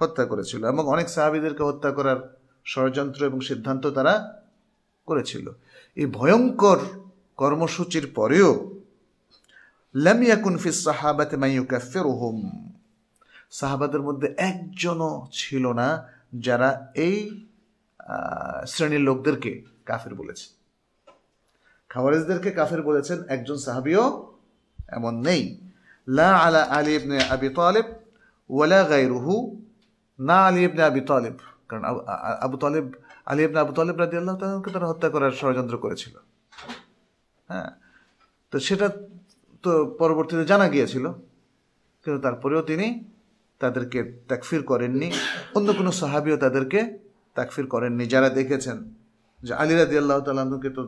হত্যা 0.00 0.24
করেছিল 0.24 0.68
এবং 0.68 0.84
অনেক 0.86 1.08
সাহাবিদেরকে 1.08 1.62
হত্যা 1.62 1.90
করার 1.90 2.18
ষড়যন্ত্র 2.66 3.20
এবং 3.26 3.40
সিদ্ধান্ত 3.40 3.86
তারা 3.86 4.42
করেছিল। 5.06 5.46
এই 5.94 6.06
ভয়ঙ্কর 6.06 6.78
কর্মসূচির 7.36 8.06
পরেও 8.14 8.70
লাম 9.94 10.22
ইয়াকুন 10.22 10.54
ফিস 10.58 10.84
সাহাবাতে 10.84 11.36
মান 11.36 11.50
ইউকাফিরুহুম। 11.50 12.38
সাহাবাদের 13.50 14.02
মধ্যে 14.02 14.34
একজনও 14.36 15.28
ছিল 15.32 15.64
না 15.72 15.88
যারা 16.38 16.92
এই 16.94 17.46
শ্রেণির 18.66 19.00
লোকদেরকে 19.00 19.62
কাফের 19.86 20.14
বলেছে। 20.14 20.54
খাওয়ারিজদেরকে 21.88 22.50
কাফের 22.50 22.82
বলেছেন, 22.82 23.22
একজন 23.28 23.56
সাহাবিও 23.56 24.32
এমন 24.88 25.20
নেই। 25.20 25.70
লা 26.08 26.36
আলা 26.36 26.62
আলী 26.62 26.96
ইবনে 26.96 27.22
আবি 27.22 27.48
তালেব 27.48 27.84
ওয়ালা 28.50 28.82
গায়রুহু, 28.82 29.62
না 30.20 30.46
আলী 30.46 30.64
ইবনে 30.64 30.82
আবি 30.82 31.00
তালেব। 31.00 31.34
কারণ 31.68 31.84
আবু- 31.84 32.56
তালেব, 32.56 32.92
আলী 33.26 33.44
ইবনে 33.44 33.58
আবু 33.58 33.72
তালেব 33.72 33.96
রাদি 33.96 34.16
আল্লাহ 34.16 34.36
তাআলাকে 34.36 34.70
তারা 34.70 34.86
হত্যা 34.86 35.08
করার 35.08 35.32
ষড়যন্ত্র 35.32 35.78
করেছিল। 35.78 36.18
হ্যাঁ 37.48 37.70
তো 38.50 38.58
সেটা 38.58 38.88
তো 39.62 39.96
পরবর্তীতে 39.98 40.44
জানা 40.44 40.68
গিয়েছিল, 40.68 41.12
কিন্তু 42.04 42.22
তারপরেও 42.22 42.62
তিনি 42.62 43.04
তাদেরকে 43.58 44.12
তাকফির 44.28 44.62
করেননি। 44.62 45.12
অন্য 45.54 45.72
কোনো 45.72 45.92
সাহাবিও 45.92 46.36
তাদেরকে 46.36 47.03
তাকফির 47.34 47.66
করেননি। 47.66 48.06
যারা 48.06 48.28
দেখেছেন 48.28 48.94
যে 49.42 49.54
আলী 49.54 49.74
রাদি 49.74 49.98
আল্লাহ 49.98 50.20
তালকে 50.20 50.70
তো 50.70 50.82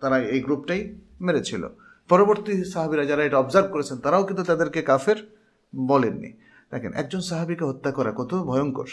তারা 0.00 0.18
এই 0.18 0.40
গ্রুপটাই 0.40 0.94
মেরেছিল। 1.20 1.68
পরবর্তী 2.08 2.64
সাহাবিরা 2.64 3.04
যারা 3.04 3.24
এটা 3.24 3.38
অবজার্ভ 3.38 3.72
করেছেন, 3.72 3.98
তারাও 3.98 4.24
কিন্তু 4.24 4.42
তাদেরকে 4.42 4.82
কাফের 4.82 5.36
বলেননি। 5.76 6.32
দেখেন, 6.70 6.92
একজন 6.92 7.20
সাহাবিকে 7.20 7.64
হত্যা 7.64 7.90
করা 7.92 8.12
কত 8.16 8.34
ভয়ঙ্কর। 8.34 8.86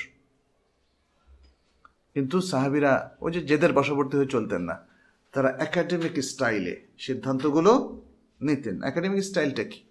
কিন্তু 2.14 2.42
সাহাবিরা 2.42 3.18
ওই 3.22 3.32
যে 3.32 3.42
জেদের 3.42 3.74
বশবর্তী 3.74 4.18
হয়ে 4.18 4.26
চলতেন 4.26 4.62
না। 4.62 4.80
তারা 5.32 5.50
একাডেমিক 5.50 6.24
স্টাইলে 6.24 6.82
সিদ্ধান্তগুলো 6.98 8.02
নিতেন। 8.42 8.84
একাডেমিক 8.84 9.24
স্টাইলটা 9.24 9.64
কি? 9.64 9.84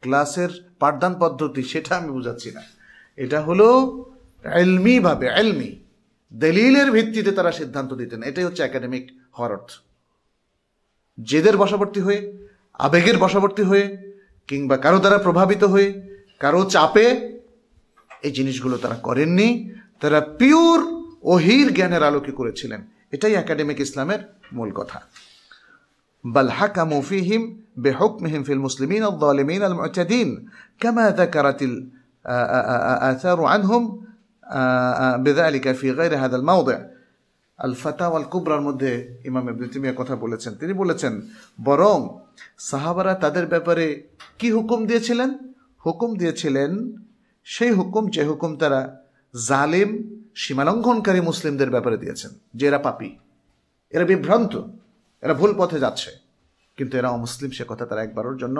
ক্লাসের 0.00 0.48
পাঠদান 0.78 1.14
পদ্ধতি, 1.18 1.62
সেটা 1.62 1.96
আমি 1.96 2.10
বুঝাচ্ছি 2.10 2.50
না। 2.50 2.62
এটা 3.16 3.40
হলো 3.40 3.66
এলমি 4.44 5.00
ভাবে 5.00 5.26
এলমি 5.26 5.85
দলিলের 6.31 6.89
ভিত্তিতে 6.91 7.31
তারা 7.31 7.51
সিদ্ধান্ত 7.51 7.91
দিতেন 7.93 8.19
এটাই 8.23 8.45
হচ্ছে 8.45 8.61
একাডেমিক 8.63 9.03
হওয়ার 9.33 9.51
অর্থ 9.51 9.69
জেদের 11.17 11.55
বশবর্তী 11.57 11.99
হয়ে 11.99 12.21
আবেগের 12.79 13.17
বশবর্তী 13.17 13.63
হয়ে 13.63 13.85
কিংবা 14.49 14.75
কারো 14.77 14.99
দ্বারা 14.99 15.17
প্রভাবিত 15.17 15.63
হয়ে 15.63 15.89
কারো 16.39 16.61
চাপে 16.65 17.07
এই 18.23 18.31
জিনিসগুলো 18.31 18.75
তারা 18.77 18.97
করেননি 19.03 19.49
তারা 19.99 20.19
পিওর 20.39 20.79
ওহির 21.23 21.67
জ্ঞানের 21.73 22.03
আলোকে 22.03 22.31
করেছিলেন 22.31 22.81
এটাই 23.11 23.33
একাডেমিক 23.33 23.77
ইসলামের 23.79 24.21
মূল 24.53 24.69
কথা 24.71 24.99
بل 26.23 26.51
حكموا 26.51 27.01
فيهم 27.01 27.57
بحكمهم 27.77 28.43
في 28.43 28.53
المسلمين 28.53 29.03
الظالمين 29.03 29.63
المعتدين 29.63 30.29
كما 30.81 31.11
ذكرت 31.11 31.61
الآثار 31.61 33.43
عنهم 33.43 34.04
বেদালিকা 35.24 35.70
ফি 35.74 35.86
গাইরে 35.98 36.16
হাদাল 36.16 36.42
মাউদে 36.42 36.76
আল 37.58 37.74
ফাতাওয়াল 37.74 38.24
কুবরার 38.32 38.60
মধ্যে 38.60 38.92
ইমাম 39.24 39.44
ইবনে 39.48 39.66
তিমিয়া 39.68 39.94
কথা 39.96 40.14
বলেছেন। 40.16 40.52
তিনি 40.60 40.72
বলেছেন, 40.72 41.20
বরং 41.64 41.98
সাহাবারা 42.58 43.12
তাদের 43.14 43.46
ব্যাপারে 43.46 43.86
কি 44.38 44.48
হুকুম 44.50 44.80
দিয়েছিলেন? 44.86 45.30
হুকুম 45.86 46.10
দিয়েছিলেন, 46.16 46.70
সেই 47.44 47.70
হুকুম 47.70 48.04
যে 48.14 48.22
হুকুম 48.24 48.50
তারা 48.56 48.80
জালিম, 49.48 49.90
সীমালঙ্ঘনকারী 50.34 51.20
মুসলিমদের 51.20 51.70
ব্যাপারে 51.70 51.96
দিয়েছেন, 51.96 52.30
যে 52.54 52.64
এরা 52.66 52.78
পাপি, 52.78 53.10
এরা 53.90 54.04
বিভ্রান্ত, 54.04 54.52
এরা 55.22 55.34
ভুল 55.34 55.52
পথে 55.58 55.78
যাচ্ছে। 55.80 56.10
কিন্তু 56.76 56.94
এরা 56.98 57.08
অমুসলিম, 57.08 57.50
সে 57.50 57.64
কথা 57.68 57.84
তারা 57.86 58.02
একবারের 58.02 58.36
জন্য 58.36 58.58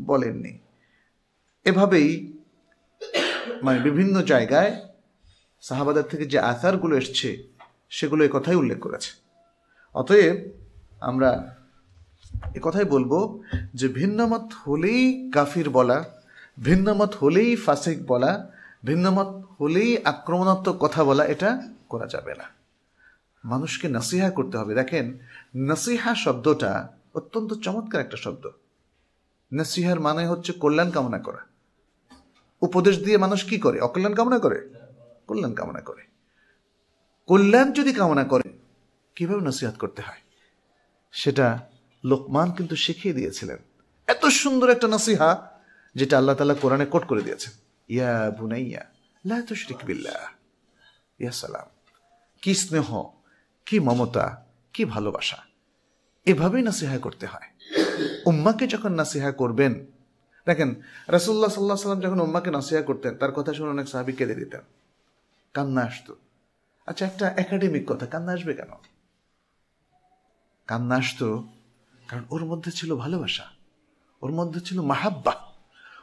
বলেননি। 0.00 0.52
এভাবেই 1.64 2.10
মানে 3.62 3.78
বিভিন্ন 3.80 4.22
জায়গায় 4.22 4.86
সাহাবাদের 5.60 6.02
থেকে 6.02 6.26
যে 6.26 6.38
আসারগুলো 6.38 6.96
এসছে, 6.96 7.48
সেগুলো 7.90 8.24
এ 8.24 8.28
কথাই 8.32 8.54
উল্লেখ 8.54 8.78
করেছে। 8.78 9.10
অতএব 9.94 10.36
আমরা 11.00 11.56
এ 12.54 12.60
কথাই 12.62 12.84
বলব 12.84 13.42
যে 13.74 13.88
ভিন্নমত 13.88 14.52
হলেই 14.66 15.30
কাফির 15.30 15.70
বলা, 15.70 16.04
ভিন্নমত 16.58 17.14
হলেই 17.14 17.56
ফাসিক 17.56 18.06
বলা, 18.06 18.50
ভিন্নমত 18.84 19.42
হলেই 19.60 20.04
আক্রমণাত্মক 20.04 20.76
কথা 20.78 21.04
বলা, 21.04 21.24
এটা 21.24 21.62
করা 21.88 22.06
যাবে 22.06 22.34
না। 22.34 22.44
মানুষকে 23.44 23.88
নাসিহা 23.88 24.30
করতে 24.30 24.58
হবে। 24.58 24.74
দেখেন, 24.74 25.18
নাসিহা 25.54 26.14
শব্দটা 26.14 26.88
অত্যন্ত 27.14 27.54
চমৎকার 27.54 28.00
একটা 28.00 28.16
শব্দ। 28.16 28.50
নাসিহার 29.52 30.00
মানে 30.00 30.26
হচ্ছে 30.26 30.52
কল্যাণ 30.52 30.90
কামনা 30.90 31.18
করা। 31.18 31.49
উপদেশ 32.60 32.98
দিয়ে 32.98 33.16
মানুষ 33.16 33.44
কি 33.44 33.58
করে? 33.58 33.80
অকল্যাণ 33.80 34.14
কামনা 34.14 34.38
করে? 34.38 34.70
কল্যাণ 35.26 35.54
কামনা 35.54 35.80
করে। 35.80 36.02
কল্যাণ 37.26 37.72
যদি 37.72 37.92
কামনা 37.92 38.24
করে, 38.24 38.58
কীভাবে 39.14 39.40
নসিহাত 39.40 39.74
করতে 39.74 40.02
হয়? 40.02 40.18
সেটা 41.12 41.58
লোকমান 42.04 42.52
কিন্তু 42.52 42.76
শিখিয়ে 42.76 43.14
দিয়েছিলেন। 43.14 43.56
এত 44.06 44.26
সুন্দর 44.26 44.70
একটা 44.70 44.88
নসিহা 44.88 45.60
যেটা 45.94 46.18
আল্লাহ 46.18 46.34
তালা 46.34 46.54
কোরআনে 46.54 46.86
কোট 46.86 47.04
করে 47.04 47.22
দিয়েছেন। 47.22 47.52
ইয়া 47.88 48.30
বুনাইয়া, 48.30 48.84
লা 49.26 49.42
তুশরিক 49.42 49.76
বিল্লাহ। 49.84 50.28
ইয়া 51.18 51.30
সালাম। 51.30 51.66
কি 52.42 52.54
স্নেহ, 52.54 53.04
কি 53.66 53.80
মমতা, 53.80 54.46
কি 54.72 54.84
ভালোবাসা। 54.84 55.36
এভাবেই 56.26 56.62
নাসিহা 56.62 56.98
করতে 56.98 57.26
হয়। 57.26 57.48
উম্মাকে 58.26 58.66
যখন 58.66 58.92
নাসিহা 58.92 59.32
করবেন 59.32 59.89
দেখেন 60.46 60.70
রাসুল্লাহ 61.08 61.50
সাল্লাহ 61.50 61.76
সাল্লাম 61.76 62.00
যখন 62.00 62.20
উম্মাকে 62.20 62.50
নাসিহা 62.50 62.82
করতেন, 62.82 63.12
তার 63.14 63.32
কথা 63.32 63.50
শুনে 63.54 63.70
অনেক 63.70 63.88
সাহাবি 63.88 64.12
কেঁদে 64.12 64.34
দিতেন। 64.34 64.60
কান্না 65.54 65.82
আসতো। 65.82 66.14
আচ্ছা 66.86 67.06
একটা 67.06 67.26
একাডেমিক 67.36 67.84
কথা, 67.90 68.06
কান্না 68.06 68.32
আসবে 68.32 68.54
কেন? 68.54 68.72
কান্না 70.66 70.96
আসতো 70.96 71.28
কারণ 72.08 72.24
ওর 72.30 72.44
মধ্যে 72.44 72.70
ছিল 72.70 72.90
ভালোবাসা, 72.96 73.46
ওর 74.22 74.32
মধ্যে 74.32 74.60
ছিল 74.60 74.80
মাহাব্বা, 74.80 75.34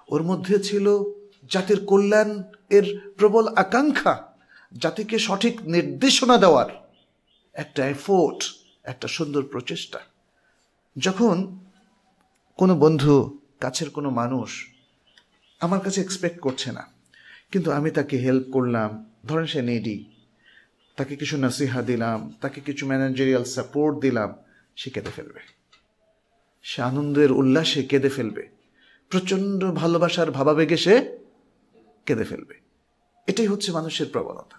ওর 0.09 0.23
মধ্যে 0.23 0.55
ছিল 0.59 0.85
জাতির 1.49 1.85
কল্যাণ 1.85 2.43
এর 2.69 2.85
প্রবল 3.17 3.45
আকাঙ্ক্ষা, 3.55 4.15
জাতিকে 4.77 5.17
সঠিক 5.19 5.55
নির্দেশনা 5.61 6.37
দেওয়ার 6.37 6.69
একটা 7.53 7.81
এফোর্ট 7.87 8.39
একটা 8.83 9.07
সুন্দর 9.07 9.43
প্রচেষ্টা। 9.43 9.99
যখন 10.97 11.35
কোনো 12.57 12.75
বন্ধু 12.75 13.39
কাছের 13.59 13.89
কোনো 13.89 14.09
মানুষ 14.09 14.49
আমার 15.59 15.79
কাছে 15.79 16.01
এক্সপেক্ট 16.01 16.39
করছে 16.39 16.71
না। 16.71 16.83
কিন্তু 17.51 17.71
আমি 17.71 17.91
তাকে 17.91 18.17
হেল্প 18.17 18.45
করলাম। 18.51 18.89
ধরেন 19.25 19.45
সে 19.45 19.61
নেডি 19.61 20.05
তাকে 20.97 21.15
কিছু 21.15 21.37
নসিহা 21.37 21.81
দিলাম, 21.81 22.33
তাকে 22.41 22.61
কিছু 22.61 22.87
ম্যানেজারিয়াল 22.87 23.43
সাপোর্ট 23.43 23.99
দিলাম, 24.01 24.35
সে 24.75 24.89
কেঁদে 24.89 25.11
ফেলবে। 25.15 25.41
সে 26.63 26.81
আনন্দের 26.81 27.31
উল্লাসে 27.31 27.83
কেঁদে 27.83 28.09
ফেলবে। 28.09 28.43
প্রচণ্ড 29.09 29.71
ভালোবাসার 29.71 30.31
ভাবাবেগে 30.31 30.77
সে 30.77 31.17
কেঁদে 32.05 32.23
ফেলবে। 32.23 32.55
এটাই 33.27 33.47
হচ্ছে 33.47 33.71
মানুষের 33.71 34.07
প্রবণতা। 34.11 34.57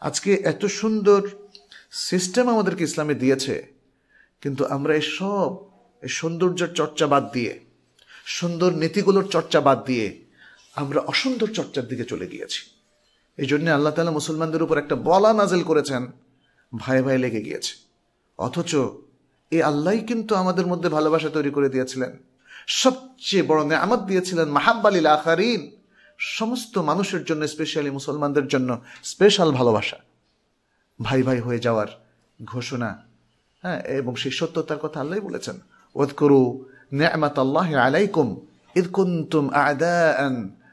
আজকে 0.00 0.30
এত 0.34 0.66
সুন্দর 0.80 1.28
সিস্টেম 1.90 2.48
আমাদেরকে 2.48 2.84
ইসলামে 2.84 3.14
দিয়েছে, 3.14 3.54
কিন্তু 4.40 4.64
আমরা 4.64 4.94
এই 4.94 5.06
সব 5.18 5.50
এই 6.02 6.08
সৌন্দর্যের 6.08 6.70
চর্চা 6.72 7.06
বাদ 7.06 7.24
দিয়ে 7.32 7.65
সুন্দর 8.26 8.72
নীতিগুলোর 8.72 9.26
চর্চা 9.28 9.60
বাদ 9.60 9.84
দিয়ে 9.84 10.24
আমরা 10.74 11.00
অসুন্দর 11.00 11.48
চর্চার 11.52 11.86
দিকে 11.86 12.04
চলে 12.04 12.26
গিয়েছি। 12.26 12.60
এই 13.36 13.46
জন্য 13.46 13.70
আল্লাহ 13.70 13.94
তালা 13.94 14.10
মুসলমানদের 14.10 14.62
উপর 14.62 14.78
একটা 14.78 14.96
বলা 14.96 15.32
নাজেল 15.32 15.62
করেছেন 15.62 16.12
ভাই 16.76 17.02
ভাই 17.02 17.18
লেগে 17.18 17.40
গিয়েছে। 17.40 17.74
অথচ 18.38 18.74
এই 19.50 19.62
আল্লাহ 19.62 19.94
কিন্তু 20.06 20.34
আমাদের 20.34 20.66
মধ্যে 20.66 20.88
ভালোবাসা 20.88 21.28
তৈরি 21.28 21.50
করে 21.50 21.68
দিয়েছিলেন। 21.68 22.16
সবচেয়ে 22.66 23.42
বড় 23.42 23.66
নেয়ামত 23.66 24.00
দিয়েছিলেন 24.00 24.48
মাহাব্বালিল 24.48 25.06
আখারিন। 25.06 25.70
সমস্ত 26.18 26.78
মানুষের 26.78 27.24
জন্য, 27.24 27.48
স্পেশালি 27.48 27.90
মুসলমানদের 27.90 28.46
জন্য 28.46 28.82
স্পেশাল 29.04 29.52
ভালোবাসা। 29.52 29.96
ভাই 31.02 31.22
ভাই 31.22 31.40
হয়ে 31.40 31.58
যাওয়ার 31.58 31.86
ঘোষণা 32.44 33.02
হ্যাঁ 33.62 33.80
এবং 33.80 34.16
সেই 34.16 34.30
সত্যতার 34.30 34.78
কথা 34.78 35.00
আল্লাহ 35.00 35.20
বলেছেন 35.20 35.60
ওদ 35.94 36.12
করু 36.12 36.64
নেয়ামাত 36.91 37.35
আল্লাহ 37.39 37.69
আলাইকুম 37.79 38.27
إذ 38.75 38.85
كنتم 38.89 39.43
أعداء 39.53 40.19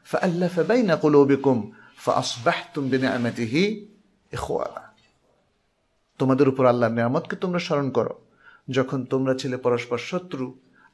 فألف 0.04 0.54
بين 0.62 0.90
قلوبكم 0.94 1.56
فأصبحتم 1.96 2.82
بنعمته 2.88 3.54
إخوانا 4.32 4.82
তোমাদের 6.20 6.46
উপর 6.48 6.64
আল্লাহর 6.66 6.94
নিয়ামতকে 6.94 7.34
তোমরা 7.36 7.60
স্মরণ 7.66 7.88
করো 7.90 8.14
যখন 8.68 8.98
তোমরা 9.04 9.32
ছিলে 9.34 9.56
পরস্পর 9.56 9.98
শত্রু 10.10 10.46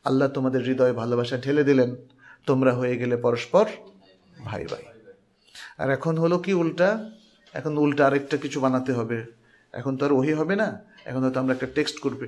আল্লাহ 0.05 0.29
তোমাদের 0.29 0.61
হৃদয়ে 0.69 0.95
ভালোবাসা 1.03 1.37
ঢেলে 1.37 1.63
দিলেন 1.65 1.91
তোমরা 2.47 2.73
হয়ে 2.73 2.97
গেলে 3.01 3.17
পরস্পর 3.17 3.65
ভাই 4.45 4.65
ভাই 4.73 4.85
আর 5.79 5.89
এখন 5.91 6.15
হলো 6.19 6.37
কি 6.39 6.53
উল্টা 6.55 6.89
এখন 7.55 7.73
উল্টা 7.79 8.03
আরেকটা 8.07 8.37
কিছু 8.37 8.59
বানাতে 8.61 8.93
হবে 8.93 9.19
এখন 9.75 9.93
তো 9.99 10.03
আর 10.07 10.13
ওহি 10.13 10.33
হবে 10.41 10.55
না 10.63 10.69
এখন 11.05 11.21
হয়তো 11.25 11.39
আমরা 11.41 11.53
একটা 11.55 11.69
টেক্সট 11.77 11.97
করবে 12.05 12.27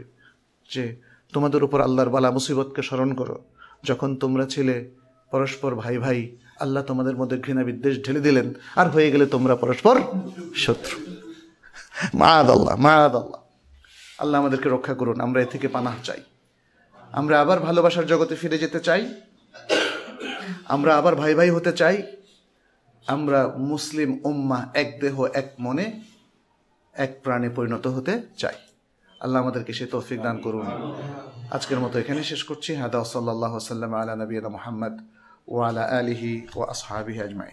যে 0.68 0.84
তোমাদের 1.33 1.63
উপর 1.63 1.81
আল্লাহর 1.81 2.09
বালা 2.09 2.31
মুসিবতকে 2.31 2.81
স্মরণ 2.81 3.13
করো। 3.13 3.43
যখন 3.83 4.15
তোমরা 4.15 4.45
ছিলে 4.45 4.89
পরস্পর 5.31 5.75
ভাই 5.75 5.97
ভাই, 5.97 6.37
আল্লাহ 6.59 6.83
তোমাদের 6.83 7.17
মধ্যে 7.17 7.37
ঘৃণা 7.37 7.63
বিদ্বেষ 7.63 8.05
ঢেলে 8.05 8.19
দিলেন। 8.19 8.53
আর 8.75 8.89
হয়ে 8.89 9.11
গেলে 9.11 9.25
তোমরা 9.25 9.55
পরস্পর 9.55 10.01
শত্রু। 10.55 11.15
মায়াদ 12.13 12.49
আল্লাহ 12.49 12.75
মায়াদ 12.75 13.15
আল্লাহ 13.15 13.41
আল্লাহ 14.19 14.41
আমাদেরকে 14.41 14.69
রক্ষা 14.69 14.93
করুন, 14.93 15.21
আমরা 15.21 15.41
এ 15.41 15.45
থেকে 15.45 15.67
পানাহ 15.67 15.93
চাই। 16.03 16.21
আমরা 17.11 17.41
আবার 17.41 17.59
ভালোবাসার 17.59 18.05
জগতে 18.05 18.35
ফিরে 18.35 18.57
যেতে 18.57 18.79
চাই। 18.79 19.13
আমরা 20.65 20.97
আবার 20.97 21.15
ভাই 21.15 21.35
ভাই 21.35 21.49
হতে 21.49 21.71
চাই। 21.71 22.03
আমরা 23.07 23.53
মুসলিম 23.57 24.19
উম্মা 24.23 24.69
এক 24.73 24.97
দেহ, 25.01 25.23
এক 25.23 25.53
মনে, 25.59 26.01
এক 26.93 27.19
প্রাণে 27.23 27.49
পরিণত 27.49 27.87
হতে 27.87 28.21
চাই। 28.37 28.55
আল্লাহ 29.23 29.39
আমাদেরকে 29.43 29.71
সে 29.79 29.85
তৌফিক 29.93 30.19
দান 30.25 30.37
করুন। 30.45 30.67
আজকের 31.55 31.79
মতো 31.83 31.95
এখানে 32.03 32.21
শেষ 32.31 32.41
করছি। 32.49 32.71
হাদা 32.81 32.99
সাল্লাহ 33.13 33.53
সাল্লাম 33.71 33.91
আলা 34.01 34.13
নবীনা 34.21 34.49
মোহাম্মদ 34.55 34.95
ও 35.53 35.55
আলা 35.67 35.83
আলিহি 35.99 36.33
ও 36.57 36.59
আসহাবিহি 36.73 37.19
আজমাই 37.25 37.51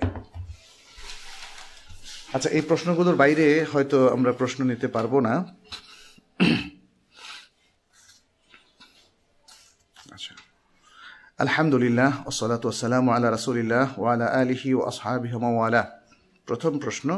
আচ্ছা 2.36 2.48
এই 2.56 2.62
প্রশ্নগুলোর 2.68 3.16
বাইরে 3.22 3.46
হয়তো 3.72 3.98
আমরা 4.14 4.32
প্রশ্ন 4.40 4.58
নিতে 4.70 4.88
পারব 4.96 5.12
না। 5.26 5.34
আচ্ছা। 10.14 10.32
আলহামদুলিল্লাহ 11.44 12.10
ওসলাত 12.30 12.62
ওসালাম 12.70 13.04
আল্লাহ 13.14 13.30
রাসুলিল্লাহ 13.38 13.86
ওয়ালা 14.02 14.26
আলিহি 14.40 14.68
ও 14.78 14.80
আসহাবিহ 14.90 15.34
ওয়ালা 15.56 15.82
প্রথম 16.48 16.72
প্রশ্ন 16.84 17.08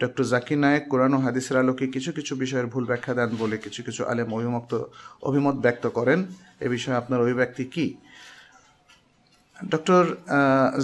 ডক্টর 0.00 0.24
জাকির 0.32 0.58
নায়েক 0.58 0.84
কোরআন 0.92 1.12
ও 1.14 1.18
হাদিসের 1.26 1.56
আলোকে 1.62 1.84
কিছু 1.94 2.10
কিছু 2.12 2.32
বিষয়ের 2.42 2.68
ভুল 2.72 2.84
ব্যাখ্যা 2.90 3.14
দেন 3.18 3.30
বলে 3.42 3.56
কিছু 3.64 3.80
কিছু 3.86 4.02
আলেম 4.10 4.28
অভিমত 4.36 4.70
অভিমত 5.22 5.56
ব্যক্ত 5.64 5.84
করেন। 5.98 6.20
এ 6.64 6.68
বিষয়ে 6.74 6.96
আপনার 6.96 7.22
অভিব্যক্তি 7.24 7.64
কি? 7.74 7.86
ডক্টর 9.72 10.04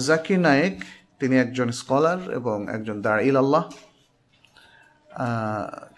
জাকির 0.07 0.39
নায়েক 0.39 0.75
তিনি 1.19 1.35
একজন 1.45 1.69
স্কলার 1.81 2.19
এবং 2.39 2.57
একজন 2.75 2.97
দাঁড়িল 3.01 3.35
আল্লাহ 3.43 3.63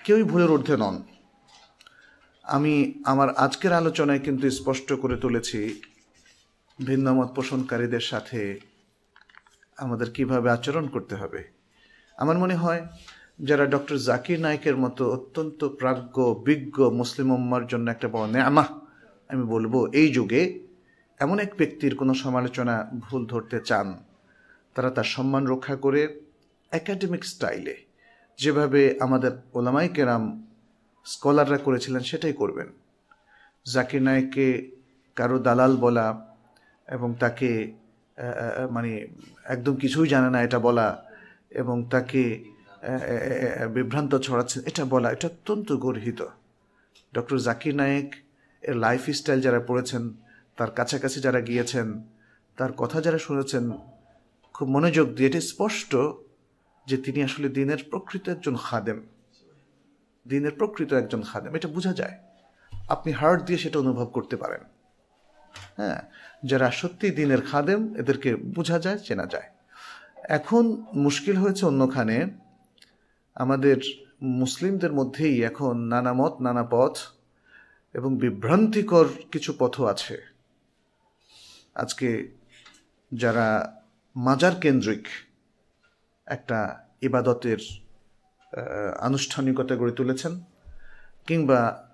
কেউই 0.06 0.24
ভুলের 0.24 0.50
ঊর্ধ্বে 0.56 0.78
নন। 0.84 0.96
আমি 2.46 2.74
আমার 3.06 3.30
আজকের 3.46 3.74
আলোচনায় 3.74 4.22
কিন্তু 4.26 4.46
স্পষ্ট 4.60 4.90
করে 5.02 5.16
তুলেছি 5.18 5.60
ভিন্নমত 6.80 7.30
পোষণকারীদের 7.36 8.06
সাথে 8.12 8.42
আমাদের 9.78 10.08
কীভাবে 10.16 10.48
আচরণ 10.52 10.86
করতে 10.88 11.16
হবে। 11.16 11.42
আমার 12.18 12.38
মনে 12.44 12.56
হয় 12.64 12.82
যারা 13.48 13.66
ডক্টর 13.74 13.98
জাকির 14.10 14.40
নায়কের 14.46 14.78
মতো 14.84 15.04
অত্যন্ত 15.16 15.60
প্রাজ্ঞ, 15.80 16.18
বিজ্ঞ 16.48 16.78
মুসলিম 17.00 17.30
উম্মার 17.38 17.64
জন্য 17.72 17.86
একটা 17.92 18.08
বড় 18.16 18.28
নেয়ামা 18.36 18.66
আমি 19.30 19.44
বলব 19.54 19.74
এই 20.02 20.10
যুগে 20.18 20.42
এমন 21.20 21.38
এক 21.46 21.52
ব্যক্তির 21.60 21.94
কোনো 21.96 22.14
সমালোচনা 22.24 22.76
ভুল 23.06 23.22
ধরতে 23.32 23.58
চান, 23.70 23.88
তারা 24.76 24.90
তার 24.96 25.08
সম্মান 25.16 25.44
রক্ষা 25.54 25.76
করে 25.76 26.02
একাডেমিক 26.72 27.24
স্টাইলে 27.34 27.76
যেভাবে 28.40 28.82
আমাদের 29.06 29.32
ওলামাই 29.58 29.88
কেরাম 29.96 30.24
স্কলাররা 31.06 31.60
করেছিলেন 31.66 32.04
সেটাই 32.10 32.36
করবেন। 32.42 32.68
জাকির 33.66 34.02
নায়ককে 34.08 34.48
কারও 35.18 35.38
দালাল 35.48 35.74
বলা 35.86 36.08
এবং 36.88 37.10
তাকে 37.24 37.50
মানে 38.76 38.92
একদম 39.54 39.74
কিছুই 39.76 40.08
জানে 40.14 40.30
না 40.36 40.40
এটা 40.48 40.60
বলা 40.68 40.88
এবং 41.62 41.78
তাকে 41.94 42.22
বিভ্রান্ত 43.76 44.14
ছড়াচ্ছেন। 44.26 44.60
এটা 44.70 44.84
বলা 44.94 45.08
এটা 45.16 45.28
অত্যন্ত 45.28 45.70
গর্হিত। 45.86 46.20
ডক্টর 47.16 47.38
জাকির 47.48 47.76
নায়েক 47.76 48.10
এর 48.62 48.76
লাইফ 48.86 49.04
স্টাইল 49.20 49.40
যারা 49.46 49.60
পড়েছেন, 49.60 50.04
তার 50.58 50.72
কাছাকাছি 50.72 51.18
যারা 51.26 51.40
গিয়েছেন, 51.42 51.88
তার 52.58 52.72
কথা 52.82 52.98
যারা 53.06 53.20
শুনেছেন, 53.28 53.64
খুব 54.56 54.68
মনোযোগ 54.70 55.08
দিয়ে 55.16 55.30
এটি 55.30 55.42
স্পষ্ট 55.52 55.92
যে 56.88 56.98
তিনি 57.06 57.20
আসলে 57.24 57.48
দিনের 57.50 57.82
প্রকৃত 57.90 58.26
একজন 58.30 58.56
খাদেম। 58.64 59.00
দিনের 60.26 60.54
প্রকৃত 60.60 60.92
একজন 60.94 61.22
খাদেম। 61.22 61.52
এটা 61.56 61.68
বোঝা 61.68 61.94
যায়। 61.94 62.16
আপনি 62.88 63.10
হার্ট 63.20 63.40
দিয়ে 63.48 63.60
সেটা 63.64 63.78
অনুভব 63.80 64.08
করতে 64.16 64.36
পারেন। 64.44 64.64
হ্যাঁ 65.78 66.00
যারা 66.46 66.68
সত্যি 66.72 67.08
দিনের 67.20 67.42
খাদেম, 67.42 67.82
এদেরকে 67.96 68.30
বোঝা 68.56 68.78
যায়, 68.86 69.00
চেনা 69.08 69.26
যায়। 69.26 69.50
এখন 70.30 70.86
মুশকিল 70.94 71.36
হয়েছে 71.38 71.66
অন্যখানে। 71.66 72.30
আমাদের 73.36 73.78
মুসলিমদের 74.22 74.94
মধ্যেই 74.94 75.44
এখন 75.44 75.78
নানা 75.78 76.14
মত, 76.14 76.42
নানা 76.42 76.64
পথ 76.64 76.98
এবং 77.94 78.18
বিভ্রান্তিকর 78.18 79.06
কিছু 79.32 79.54
পথও 79.60 79.86
আছে। 79.86 80.22
আজকে 81.76 82.38
যারা 83.14 83.82
মাজার 84.16 84.56
কেন্দ্রিক 84.56 85.08
একটা 86.26 86.86
ইবাদতের 87.02 87.58
আনুষ্ঠানিকতা 89.00 89.76
গড়ে 89.76 89.92
তুলেছেন 89.92 90.42
কিংবা 91.28 91.90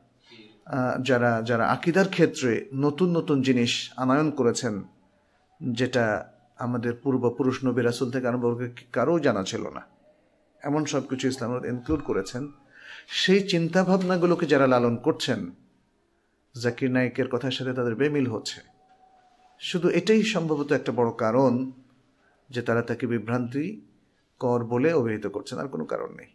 যারা 1.01 1.41
যারা 1.41 1.67
আকিদার 1.67 2.07
ক্ষেত্রে 2.07 2.65
নতুন 2.73 3.17
নতুন 3.17 3.41
জিনিস 3.41 3.91
আনায়ন 3.97 4.31
করেছেন 4.31 4.83
যেটা 5.63 6.30
আমাদের 6.65 6.93
পূর্বপুরুষ 7.03 7.57
নবী 7.67 7.81
রাসুল 7.81 8.07
থেকে 8.13 8.25
আরম্ভ 8.29 8.45
করে 8.49 8.67
কারও 8.95 9.15
জানা 9.25 9.43
ছিল 9.51 9.63
না। 9.77 9.81
এমন 10.61 10.81
সব 10.91 11.03
কিছু 11.07 11.25
ইসলাম 11.31 11.51
ইনক্লুড 11.73 12.01
করেছেন। 12.09 12.43
সেই 13.21 13.41
চিন্তাভাবনাগুলোকে 13.53 14.45
যারা 14.53 14.67
লালন 14.73 14.95
করছেন, 15.05 15.39
জাকির 16.55 16.89
নায়কের 16.95 17.27
কথার 17.33 17.55
সাথে 17.57 17.73
তাদের 17.73 17.95
বেমিল 17.95 18.27
হচ্ছে। 18.33 18.59
শুধু 19.61 19.87
এটাই 19.99 20.21
সম্ভবত 20.33 20.69
একটা 20.71 20.91
বড় 20.91 21.11
কারণ 21.17 21.53
যে 22.49 22.61
তারা 22.67 22.81
তাকে 22.89 23.05
বিভ্রান্তি 23.13 23.65
কর 24.41 24.59
বলে 24.63 24.89
অভিহিত 24.93 25.25
করছেন, 25.27 25.57
আর 25.59 25.67
কোনো 25.67 25.85
কারণ 25.85 26.09
নেই। 26.19 26.29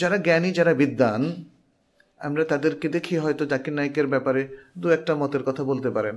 যারা 0.00 0.16
জ্ঞানী, 0.26 0.50
যারা 0.58 0.72
বিদ্যান 0.74 1.22
আমরা 2.20 2.42
তাদেরকে 2.44 2.86
দেখি 2.88 3.14
হয়তো 3.24 3.42
জাকির 3.46 3.74
নায়কের 3.74 4.06
ব্যাপারে 4.06 4.42
দু 4.78 4.86
একটা 4.88 5.12
মতের 5.14 5.42
কথা 5.42 5.62
বলতে 5.70 5.88
পারেন। 5.96 6.16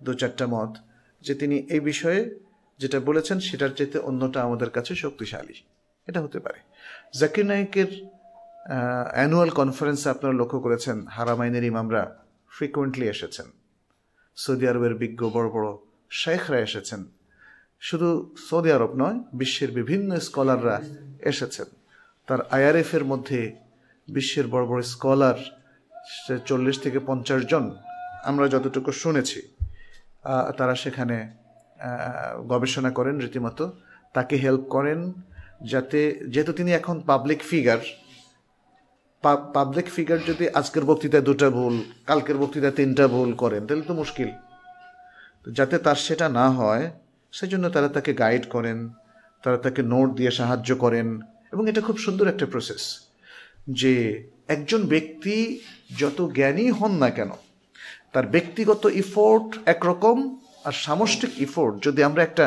দু 0.00 0.10
চারটা 0.20 0.46
মত। 0.46 0.72
যে 1.22 1.34
তিনি 1.34 1.56
এই 1.58 1.80
বিষয়ে 1.80 2.38
যেটা 2.78 3.00
বলেছেন, 3.00 3.40
সেটার 3.40 3.68
চাইতে 3.68 3.98
অন্যটা 3.98 4.42
আমাদের 4.42 4.70
কাছে 4.70 4.94
শক্তিশালী। 4.94 5.54
এটা 6.06 6.22
হতে 6.22 6.38
পারে। 6.40 6.60
জাকির 7.18 7.46
নায়কের 7.46 7.90
অ্যানুয়াল 9.12 9.50
কনফারেন্সে 9.50 10.10
আপনারা 10.10 10.34
লক্ষ্য 10.34 10.60
করেছেন, 10.60 11.06
হারামাইনের 11.06 11.64
ইমামরা 11.64 12.24
ফ্রিকুয়েন্টলি 12.50 13.08
এসেছেন। 13.08 13.46
সৌদি 14.36 14.68
আরবের 14.68 14.94
বিজ্ঞ 14.94 15.30
বড় 15.30 15.48
বড় 15.50 15.76
শেখরা 16.10 16.58
এসেছেন। 16.58 17.04
শুধু 17.80 18.34
সৌদি 18.50 18.72
আরব 18.72 18.92
নয়, 18.96 19.18
বিশ্বের 19.32 19.70
বিভিন্ন 19.70 20.18
স্কলাররা 20.18 20.82
এসেছেন। 21.18 21.66
তার 22.26 22.38
আইআরএফের 22.50 23.04
মধ্যে 23.04 23.56
বিশ্বের 24.08 24.46
বড় 24.48 24.66
বড় 24.66 24.82
স্কলার 24.82 25.38
চল্লিশ 26.46 26.80
থেকে 26.80 26.98
পঞ্চাশ 26.98 27.42
জন, 27.42 27.64
আমরা 28.24 28.48
যতটুকু 28.48 28.92
শুনেছি। 28.92 29.51
তারা 30.58 30.74
সেখানে 30.82 31.16
গবেষণা 32.52 32.90
করেন 32.98 33.14
রীতিমতো। 33.24 33.64
তাকে 34.16 34.34
হেল্প 34.44 34.64
করেন 34.74 35.00
যাতে, 35.72 36.00
যেহেতু 36.32 36.52
তিনি 36.58 36.70
এখন 36.80 36.96
পাবলিক 37.10 37.40
ফিগার 37.50 37.80
পাবলিক 39.56 39.86
ফিগার 39.94 40.20
যদি 40.28 40.44
আজকের 40.58 40.84
বক্তৃতায় 40.88 41.24
দুটা 41.28 41.48
ভুল, 41.56 41.74
কালকের 42.08 42.36
বক্তৃতায় 42.42 42.76
তিনটা 42.78 43.04
ভুল 43.14 43.30
করেন, 43.42 43.62
তাহলে 43.66 43.84
তো 43.90 43.94
মুশকিল। 44.02 44.30
যাতে 45.56 45.76
তার 45.86 45.98
সেটা 46.06 46.26
না 46.38 46.46
হয়, 46.58 46.84
সেজন্য 47.32 47.64
তারা 47.74 47.88
তাকে 47.96 48.12
গাইড 48.22 48.44
করেন, 48.54 48.78
তারা 49.42 49.58
তাকে 49.64 49.80
নোট 49.92 50.08
দিয়ে 50.18 50.32
সাহায্য 50.38 50.70
করেন, 50.84 51.08
এবং 51.52 51.64
এটা 51.70 51.80
খুব 51.86 51.96
সুন্দর 52.04 52.26
একটা 52.32 52.46
প্রসেস 52.52 52.82
যে 53.80 53.92
একজন 54.54 54.80
ব্যক্তি 54.92 55.36
যত 56.00 56.18
জ্ঞানী 56.36 56.64
হন 56.78 56.92
না 57.02 57.08
কেন 57.16 57.30
তার 58.14 58.26
ব্যক্তিগত 58.34 58.82
ইফোর্ট 59.02 59.48
একরকম 59.74 60.16
আর 60.66 60.74
সামষ্টিক 60.84 61.32
ইফোর্ট 61.46 61.74
যদি 61.86 62.00
আমরা 62.08 62.22
একটা 62.28 62.46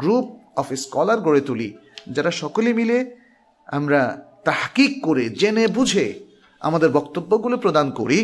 গ্রুপ 0.00 0.26
অফ 0.60 0.66
স্কলার 0.84 1.18
গড়ে 1.26 1.42
তুলি, 1.48 1.68
যারা 2.16 2.30
সকলে 2.42 2.70
মিলে 2.78 2.98
আমরা 3.76 4.00
তাহকিক 4.48 4.92
করে, 5.06 5.24
জেনে 5.40 5.64
বুঝে 5.76 6.06
আমাদের 6.62 6.90
বক্তব্যগুলো 6.98 7.56
প্রদান 7.64 7.86
করি, 8.00 8.18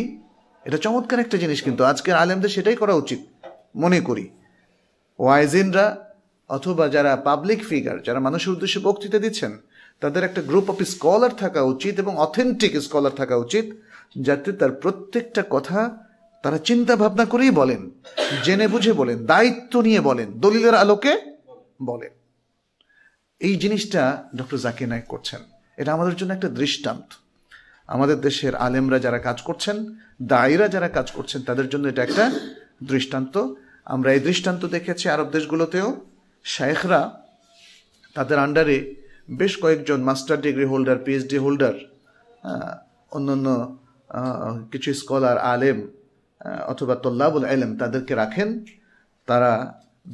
এটা 0.65 0.77
চমৎকার 0.85 1.23
একটা 1.25 1.37
জিনিস 1.43 1.59
কিন্তু। 1.65 1.81
আজকের 1.91 2.15
আলেমদের 2.23 2.55
সেটাই 2.55 2.77
করা 2.81 2.93
উচিত, 3.01 3.19
মনে 3.83 3.99
করি। 4.07 4.25
ওয়াইজিনরা 5.19 5.85
অথবা 6.49 6.85
যারা 6.95 7.11
পাবলিক 7.27 7.59
ফিগার 7.69 7.97
যারা 8.07 8.19
মানুষের 8.27 8.53
উদ্দেশ্যে 8.55 8.85
বক্তৃতা 8.87 9.19
দিচ্ছেন, 9.25 9.51
তাদের 10.01 10.21
একটা 10.27 10.41
গ্রুপ 10.49 10.67
অফ 10.73 10.77
স্কলার 10.93 11.33
থাকা 11.43 11.61
উচিত 11.73 11.93
এবং 12.03 12.13
অথেন্টিক 12.25 12.73
স্কলার 12.85 13.13
থাকা 13.21 13.35
উচিত, 13.45 13.65
যাতে 14.27 14.49
তার 14.59 14.71
প্রত্যেকটা 14.83 15.41
কথা 15.55 15.79
তারা 16.43 16.57
চিন্তা 16.57 16.93
ভাবনা 16.95 17.25
করেই 17.25 17.51
বলেন, 17.51 17.81
জেনে 18.43 18.67
বুঝে 18.67 18.93
বলেন, 18.93 19.25
দায়িত্ব 19.25 19.81
নিয়ে 19.81 20.01
বলেন, 20.01 20.27
দলিলের 20.39 20.75
আলোকে 20.75 21.13
বলেন। 21.81 22.13
এই 23.39 23.55
জিনিসটা 23.55 24.01
ডক্টর 24.35 24.57
জাকির 24.57 24.87
নায়ক 24.87 25.07
করছেন। 25.07 25.41
এটা 25.77 25.93
আমাদের 25.93 26.15
জন্য 26.15 26.33
একটা 26.33 26.49
দৃষ্টান্ত। 26.49 27.09
আমাদের 27.87 28.17
দেশের 28.21 28.55
আলেমরা 28.55 28.99
যারা 28.99 29.19
কাজ 29.19 29.41
করছেন, 29.41 29.77
দায়ীরা 30.21 30.67
যারা 30.67 30.89
কাজ 30.89 31.11
করছেন, 31.11 31.39
তাদের 31.41 31.67
জন্য 31.69 31.85
এটা 31.87 32.03
একটা 32.03 32.25
দৃষ্টান্ত। 32.83 33.35
আমরা 33.85 34.09
এই 34.13 34.19
দৃষ্টান্ত 34.19 34.65
দেখেছি 34.65 35.05
আরব 35.09 35.27
দেশগুলোতেও। 35.29 35.89
শেখরা 36.43 37.01
তাদের 38.13 38.37
আন্ডারে 38.39 38.77
বেশ 39.31 39.53
কয়েকজন 39.61 39.99
master 40.01 40.37
degree 40.41 40.65
holder 40.65 40.97
PhD 41.05 41.37
holder 41.37 41.75
অন্যান্য 43.11 43.47
কিছু 44.71 44.89
স্কলার 44.93 45.37
আলেম 45.53 45.77
অথবা 46.71 46.95
তল্লাবুল 47.03 47.45
আলেম 47.51 47.71
তাদেরকে 47.81 48.13
রাখেন, 48.21 48.49
তারা 49.29 49.51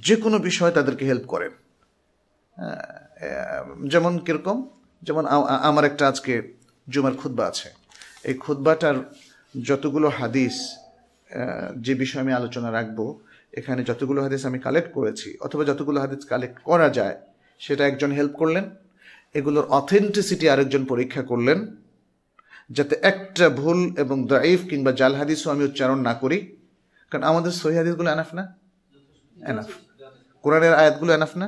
যে 0.08 0.16
কোনো 0.24 0.38
বিষয় 0.48 0.72
তাদেরকে 0.78 1.04
হেল্প 1.10 1.26
করেন। 1.34 1.54
যেমন 3.94 4.14
কীরকম? 4.26 4.58
যেমন 5.02 5.24
আমার 5.70 5.84
একটা 5.90 6.04
আজকে 6.12 6.34
জুমার 6.88 7.16
খুদ্া 7.22 7.44
আছে। 7.52 7.70
এই 8.30 8.36
খুদ্বাটার 8.44 8.98
যতগুলো 9.68 10.08
হাদিস 10.20 10.56
যে 11.86 11.94
বিষয়ে 12.02 12.24
আমি 12.26 12.34
আলোচনা 12.40 12.70
রাখব, 12.78 13.00
এখানে 13.60 13.82
যতগুলো 13.90 14.20
হাদিস 14.26 14.42
আমি 14.50 14.60
কালেক্ট 14.66 14.90
করেছি, 14.98 15.30
অথবা 15.46 15.64
যতগুলো 15.70 15.98
হাদিস 16.04 16.22
কালেক্ট 16.32 16.58
করা 16.70 16.88
যায়, 16.98 17.18
সেটা 17.60 17.84
একজন 17.92 18.12
হেল্প 18.18 18.34
করলেন, 18.42 18.66
এগুলোর 19.38 19.66
অথেন্টিসিটি 19.80 20.46
আরেকজন 20.54 20.84
পরীক্ষা 20.92 21.24
করলেন 21.32 21.60
যাতে 22.70 22.96
একটা 23.02 23.50
ভুল 23.60 23.80
এবং 23.98 24.18
দাইফ 24.28 24.60
কিংবা 24.70 24.92
জাল 24.92 25.14
হাদিসও 25.16 25.50
আমি 25.52 25.64
উচ্চারণ 25.64 26.00
না 26.00 26.14
করি। 26.14 26.38
কারণ 27.12 27.24
আমাদের 27.24 27.52
সহি 27.52 27.76
হাদিসগুলো 27.76 28.10
এনাফ 28.12 28.30
না? 28.34 28.44
এনাফ। 29.52 29.68
কোরআনের 30.44 30.74
আয়াতগুলো 30.74 31.12
এনাফ 31.14 31.34
না? 31.38 31.48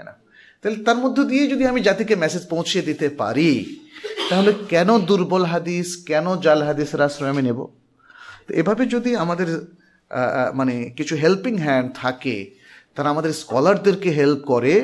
এনাফ। 0.00 0.16
তাহলে 0.60 0.78
তার 0.84 0.96
মধ্য 0.96 1.18
দিয়ে 1.24 1.44
যদি 1.48 1.64
আমি 1.66 1.80
জাতিকে 1.80 2.14
মেসেজ 2.16 2.42
পৌঁছিয়ে 2.48 2.84
দিতে 2.84 3.08
পারি, 3.08 3.50
তাহলে 4.30 4.50
কেন 4.68 4.98
দুর্বল 4.98 5.44
হাদিস, 5.44 5.88
কেন 6.06 6.26
জাল 6.40 6.60
হাদিসের 6.62 7.00
আশ্রয় 7.06 7.30
আমি 7.30 7.42
নেব? 7.42 7.60
তো 8.46 8.50
এভাবে 8.54 8.86
যদি 8.86 9.16
আমাদের 9.16 9.48
মানে 10.54 10.74
কিছু 10.96 11.16
হেল্পিং 11.16 11.54
হ্যান্ড 11.58 11.88
থাকে, 11.94 12.36
তারা 12.94 13.08
আমাদের 13.10 13.32
স্কলারদেরকে 13.32 14.10
হেল্প 14.10 14.40
করে, 14.52 14.74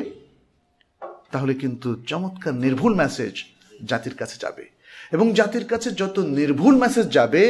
তাহলে 1.31 1.53
কিন্তু 1.53 1.89
চমৎকার 2.09 2.53
নির্ভুল 2.53 2.93
মেসেজ 2.95 3.33
জাতির 3.85 4.15
কাছে 4.15 4.37
যাবে। 4.41 4.65
এবং 5.11 5.27
জাতির 5.39 5.65
কাছে 5.71 5.89
যত 6.01 6.17
নির্ভুল 6.39 6.73
মেসেজ 6.83 7.07
যাবে, 7.17 7.43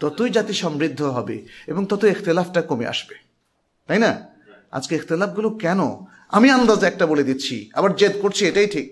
ততই 0.00 0.30
জাতি 0.36 0.54
সমৃদ্ধ 0.62 1.00
হবে 1.16 1.36
এবং 1.70 1.82
তত 1.90 2.02
ইখতলাফটা 2.04 2.60
কমে 2.70 2.86
আসবে। 2.92 3.14
তাই 3.88 3.98
না? 4.04 4.12
আজকে 4.76 4.92
ইখতলাফগুলো 4.98 5.48
কেন? 5.64 5.80
আমি 6.36 6.48
আন্দাজে 6.56 6.86
একটা 6.86 7.04
বলে 7.06 7.24
দিচ্ছি, 7.28 7.56
আবার 7.74 7.90
জেদ 8.00 8.14
করছি 8.22 8.42
এটাই 8.50 8.68
ঠিক। 8.74 8.88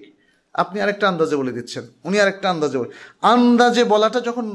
আপনি 0.54 0.76
আরেকটা 0.80 1.06
আন্দাজে 1.08 1.36
বলে 1.36 1.52
দিচ্ছেন, 1.52 1.84
উনি 2.04 2.16
আরেকটা 2.20 2.46
আন্দাজে 2.50 2.76
বলে 2.78 2.90
আন্দাজে 3.22 3.82
বলাটা 3.84 4.20
যখন 4.28 4.46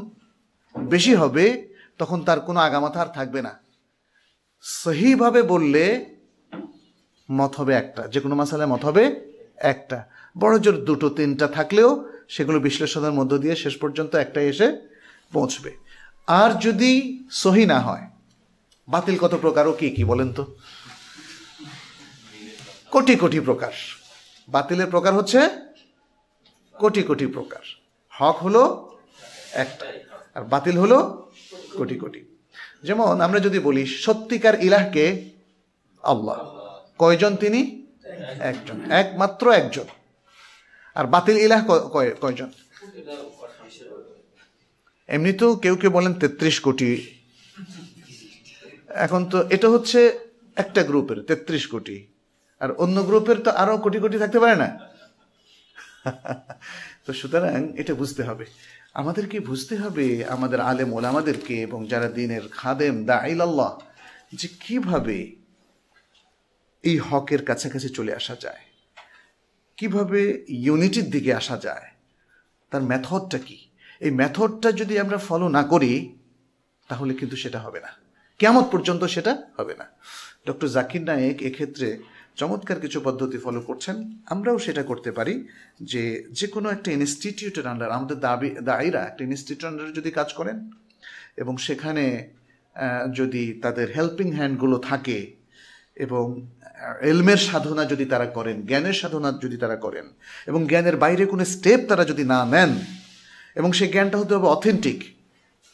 বেশি 0.76 1.14
হবে, 1.16 1.46
তখন 1.98 2.20
তার 2.28 2.39
কোনো 2.48 2.60
আগামাথা 2.60 3.00
আর 3.02 3.10
থাকবে 3.14 3.39
না। 3.48 3.54
সহিভাবে 4.64 5.41
বললে 5.54 5.84
মত 7.30 7.52
হবে 7.56 7.74
একটা, 7.74 8.02
যে 8.08 8.20
কোনো 8.20 8.36
মাসালায় 8.36 8.70
মত 8.74 8.82
হবে 8.86 9.04
একটা। 9.74 9.98
বড় 10.38 10.56
জোর 10.60 10.78
দুটো, 10.88 11.08
তিনটা 11.10 11.48
থাকলেও 11.48 11.89
সেগুলো 12.30 12.60
বিশ্লেষণের 12.60 13.12
মধ্য 13.12 13.38
দিয়ে 13.38 13.56
শেষ 13.56 13.78
পর্যন্ত 13.78 14.16
একটা 14.16 14.42
এসে 14.42 14.78
পৌঁছবে। 15.34 15.72
আর 16.28 16.60
যদি 16.60 17.24
সহি 17.32 17.66
না 17.66 17.80
হয়, 17.80 18.10
বাতিল 18.88 19.18
কত 19.18 19.38
প্রকার 19.42 19.68
ও 19.68 19.74
কি 19.74 19.90
কি 19.90 20.04
বলেন 20.04 20.34
তো? 20.34 20.56
কোটি 22.92 23.16
কোটি 23.16 23.40
প্রকার। 23.40 23.72
বাতিলের 24.50 24.88
প্রকার 24.88 25.14
হচ্ছে 25.14 25.50
কোটি 26.74 27.04
কোটি 27.04 27.28
প্রকার। 27.28 27.62
হক 28.10 28.38
হলো 28.38 28.92
একটা, 29.54 29.86
আর 30.36 30.44
বাতিল 30.44 30.78
হলো 30.78 31.32
কোটি 31.78 31.96
কোটি। 31.96 32.38
যেমন 32.84 33.22
আমরা 33.22 33.40
যদি 33.40 33.60
বলি, 33.60 33.86
সত্যিকার 33.86 34.64
ইলাহকে 34.64 35.30
আল্লাহ। 36.04 36.38
কয়জন 36.98 37.36
তিনি? 37.36 37.88
একজন। 38.40 38.92
একমাত্র 38.92 39.52
একজন। 39.52 39.86
আর 40.98 41.06
বাতিল 41.14 41.38
ইলাহ 41.46 41.62
কয়জন? 42.24 42.50
এমনিতেও 45.16 45.52
কেউ 45.64 45.76
কেউ 45.82 45.91
বলেন 45.98 46.14
তেত্রিশ 46.22 46.58
কোটি। 46.66 46.91
এখন 49.06 49.22
তো 49.32 49.38
এটা 49.56 49.68
হচ্ছে 49.74 50.00
একটা 50.64 50.82
গ্রুপের 50.89 51.18
তেত্রিশ 51.30 51.64
কোটি। 51.74 51.98
আর 52.62 52.70
অন্য 52.84 52.98
গ্রুপের 53.10 53.38
তো 53.46 53.50
আরও 53.62 53.78
কোটি 53.86 53.98
কোটি 54.04 54.18
থাকতে 54.24 54.39
পারে 54.43 54.56
না। 54.64 54.70
তো 57.06 57.12
সুতরাং 57.20 57.62
এটা 57.82 57.93
বুঝতে 58.02 58.22
হবে। 58.30 58.46
আমাদেরকে 59.02 59.38
বুঝতে 59.50 59.76
হবে, 59.84 60.08
আমাদের 60.36 60.60
আলেম 60.70 60.89
ওলামাদেরকে 60.98 61.56
এবং 61.68 61.80
যারা 61.91 62.08
দিনের 62.18 62.46
খাদেম, 62.58 62.96
দা 63.10 63.18
আল্লাহ 63.46 63.72
যে 64.39 64.48
কীভাবে 64.64 65.18
এই 66.89 66.98
হকের 67.08 67.41
কাছাকাছি 67.50 67.89
চলে 67.98 68.12
আসা 68.20 68.36
যায়। 68.46 68.64
কীভাবে 69.78 70.46
ইউনিটির 70.48 71.08
দিকে 71.10 71.32
আসা 71.34 71.56
যায়, 71.58 71.88
তার 72.72 72.82
মেথডটা 72.82 73.38
কি? 73.38 73.58
এই 74.00 74.12
মেথডটা 74.12 74.70
যদি 74.72 75.00
আমরা 75.00 75.18
ফলো 75.18 75.48
না 75.48 75.64
করি, 75.64 75.92
তাহলে 76.90 77.14
কিন্তু 77.14 77.36
সেটা 77.36 77.60
হবে 77.60 77.80
না। 77.80 77.92
কেমন 78.40 78.64
পর্যন্ত 78.72 79.04
সেটা 79.04 79.32
হবে 79.58 79.74
না। 79.76 79.86
ডক্টর 80.48 80.68
জাকির 80.68 81.02
নায়েক 81.02 81.38
এক্ষেত্রে 81.42 81.88
চমৎকার 82.36 82.80
কিছু 82.80 83.02
পদ্ধতি 83.04 83.38
ফলো 83.38 83.62
করছেন। 83.62 83.96
আমরাও 84.26 84.58
সেটা 84.60 84.84
করতে 84.84 85.12
পারি 85.12 85.48
যে 85.82 86.04
যে 86.32 86.48
কোনো 86.48 86.68
একটা 86.70 86.90
ইনস্টিটিউটের 86.92 87.66
আন্ডার 87.68 87.90
আমাদের 87.92 88.18
দাবি, 88.20 88.50
দায়ীরা 88.50 89.02
একটা 89.04 89.24
ইনস্টিটিউট 89.24 89.72
আন্ডারে 89.72 89.92
যদি 89.92 90.12
কাজ 90.12 90.30
করেন 90.34 90.58
এবং 91.38 91.58
সেখানে 91.58 92.06
যদি 93.14 93.44
তাদের 93.62 93.88
হেল্পিং 93.96 94.28
হ্যান্ডগুলো 94.32 94.78
থাকে 94.78 95.20
এবং 95.96 96.26
এলমের 97.02 97.38
সাধনা 97.38 97.86
যদি 97.86 98.06
তারা 98.06 98.26
করেন, 98.26 98.62
জ্ঞানের 98.62 98.94
সাধনা 98.94 99.30
যদি 99.46 99.58
তারা 99.58 99.76
করেন, 99.76 100.06
এবং 100.50 100.62
জ্ঞানের 100.68 100.98
বাইরে 100.98 101.26
কোনো 101.26 101.46
স্টেপ 101.46 101.80
তারা 101.90 102.04
যদি 102.06 102.24
না 102.24 102.46
নেন, 102.46 102.72
এবং 103.56 103.74
সেই 103.74 103.88
জ্ঞানটা 103.88 104.18
হতে 104.18 104.36
হবে 104.36 104.48
অথেন্টিক 104.48 105.00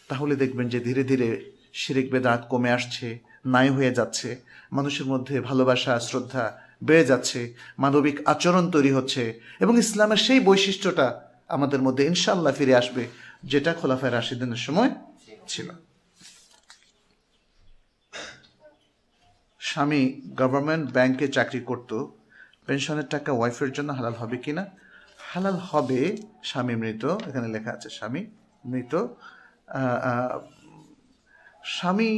তাহলে 0.10 0.36
দেখবেন 0.36 0.70
যে 0.70 0.80
ধীরে 0.80 1.04
ধীরে 1.04 1.28
শিরিক 1.74 2.12
বেদাত 2.12 2.42
কমে 2.50 2.72
আসছে, 2.72 3.20
নাই 3.46 3.70
হয়ে 3.70 3.92
যাচ্ছে, 3.92 4.30
মানুষের 4.72 5.06
মধ্যে 5.06 5.36
ভালোবাসা, 5.42 6.00
শ্রদ্ধা 6.00 6.58
বেড়ে 6.84 7.06
যাচ্ছে, 7.06 7.54
মানবিক 7.80 8.18
আচরণ 8.26 8.66
তৈরি 8.72 8.92
হচ্ছে, 8.92 9.24
এবং 9.60 9.74
ইসলামের 9.78 10.18
সেই 10.18 10.40
বৈশিষ্ট্যটা 10.40 11.08
আমাদের 11.48 11.82
মধ্যে 11.82 12.04
ইনশাল্লাহ 12.06 12.54
ফিরে 12.54 12.76
আসবে, 12.76 13.04
যেটা 13.44 13.74
খোলাফায় 13.74 14.12
রাশিদিনের 14.12 14.58
সময় 14.58 14.90
ছিল। 15.48 15.70
স্বামী 19.70 20.02
গভর্নমেন্ট 20.42 20.86
ব্যাংকে 20.96 21.26
চাকরি 21.36 21.62
করত 21.70 21.92
পেনশনের 22.66 23.08
টাকা 23.14 23.32
ওয়াইফের 23.40 23.72
জন্য 23.78 23.90
হালাল 23.98 24.16
হবে 24.22 24.38
কি 24.44 24.52
না? 24.58 24.64
হালাল 25.32 25.58
হবে 25.70 26.02
স্বামী 26.50 26.76
মৃত, 26.82 27.04
এখানে 27.30 27.48
লেখা 27.56 27.72
আছে 27.78 27.90
স্বামী 27.98 28.22
মৃত। 28.72 28.94
স্বামী 31.76 32.12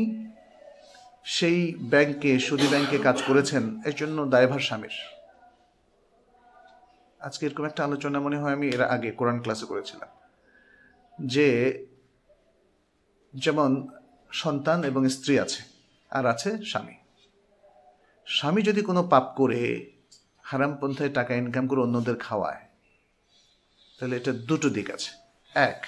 সেই 1.35 1.59
ব্যাংকে 1.91 2.31
সুদী 2.45 2.67
ব্যাংকে 2.73 2.97
কাজ 3.07 3.17
করেছেন, 3.27 3.63
এর 3.87 3.95
জন্য 4.01 4.17
দায়ভার 4.33 4.63
স্বামীর। 4.67 4.95
আজকে 7.27 7.43
এরকম 7.47 7.65
একটা 7.69 7.81
আলোচনা 7.87 8.17
মনে 8.25 8.37
হয় 8.41 8.53
আমি 8.57 8.67
এর 8.75 8.83
আগে 8.95 9.09
কোরআন 9.19 9.37
ক্লাসে 9.43 9.65
করেছিলাম, 9.71 10.09
যে 11.33 11.47
যেমন 13.33 13.71
সন্তান 14.41 14.79
এবং 14.89 15.01
স্ত্রী 15.15 15.33
আছে, 15.45 15.61
আর 16.11 16.25
আছে 16.33 16.51
স্বামী। 16.71 16.95
স্বামী 18.25 18.61
যদি 18.61 18.81
কোনো 18.81 19.03
পাপ 19.03 19.33
করে 19.37 19.91
হারাম 20.41 20.77
পন্থায় 20.81 21.09
টাকা 21.09 21.35
ইনকাম 21.35 21.67
করে 21.67 21.81
অন্যদের 21.81 22.15
খাওয়ায়, 22.15 22.61
তাহলে 23.99 24.17
এটা 24.17 24.31
দুটো 24.31 24.69
দিক 24.69 24.91
আছে। 24.91 25.11
এক, 25.53 25.85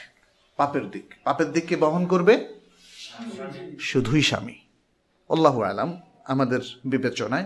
পাপের 0.57 0.91
দিক। 0.91 1.13
পাপের 1.23 1.51
দিককে 1.51 1.75
বহন 1.75 2.07
করবে? 2.07 2.47
শুধুই 3.79 4.21
স্বামী। 4.21 4.55
আল্লাহ 5.29 5.61
আলাম 5.61 6.01
আমাদের 6.25 6.59
বিবেচনায় 6.85 7.45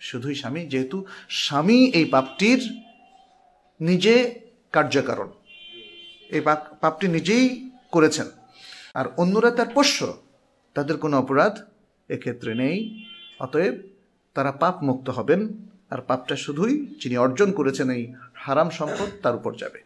শুধুই 0.00 0.34
স্বামী, 0.34 0.66
যেহেতু 0.66 1.06
স্বামী 1.28 1.90
এই 1.90 2.04
পাপটির 2.04 2.80
নিজে 3.80 4.40
কার্যকারণ। 4.72 5.30
এই 6.28 6.40
পাপ- 6.40 6.74
পাপটি 6.80 7.08
নিজেই 7.08 7.70
করেছেন। 7.92 8.26
আর 8.94 9.04
অন্যরা 9.16 9.50
তার 9.50 9.66
পোষ্য, 9.68 10.22
তাদের 10.74 10.96
কোনো 10.96 11.18
অপরাধ 11.18 11.68
এক্ষেত্রে 12.08 12.54
নেই। 12.54 13.06
অতএব 13.40 13.89
তারা 14.34 14.52
পাপ 14.52 14.76
মুক্ত 14.82 15.06
হবেন, 15.10 15.40
আর 15.90 16.00
পাপটা 16.00 16.36
শুধুই 16.36 16.74
যিনি 17.00 17.16
অর্জন 17.16 17.52
করেছেন 17.52 17.90
এই 17.90 18.02
হারাম 18.34 18.70
সম্পদ 18.70 19.08
তার 19.22 19.34
উপর 19.34 19.52
যাবে। 19.54 19.80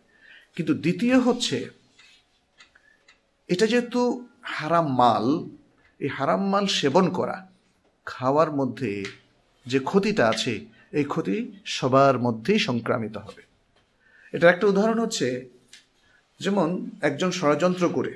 কিন্তু 0.56 0.74
দ্বিতীয় 0.74 1.16
হচ্ছে, 1.18 1.70
এটা 3.48 3.66
যেহেতু 3.66 4.26
হারাম 4.42 4.86
মাল, 4.96 5.26
এই 6.00 6.08
হারাম 6.08 6.42
মাল 6.48 6.66
সেবন 6.66 7.10
করা, 7.10 7.46
খাওয়ার 8.06 8.50
মধ্যে 8.52 9.04
যে 9.66 9.78
ক্ষতিটা 9.78 10.28
আছে, 10.28 10.54
এই 10.92 11.04
ক্ষতি 11.04 11.36
সবার 11.66 12.18
মধ্যেই 12.18 12.58
সংক্রামিত 12.58 13.16
হবে। 13.16 13.42
এটার 14.32 14.52
একটা 14.52 14.66
উদাহরণ 14.66 14.98
হচ্ছে, 14.98 15.28
যেমন 16.40 16.68
একজন 17.00 17.30
ষড়যন্ত্র 17.30 17.84
করে, 17.88 18.12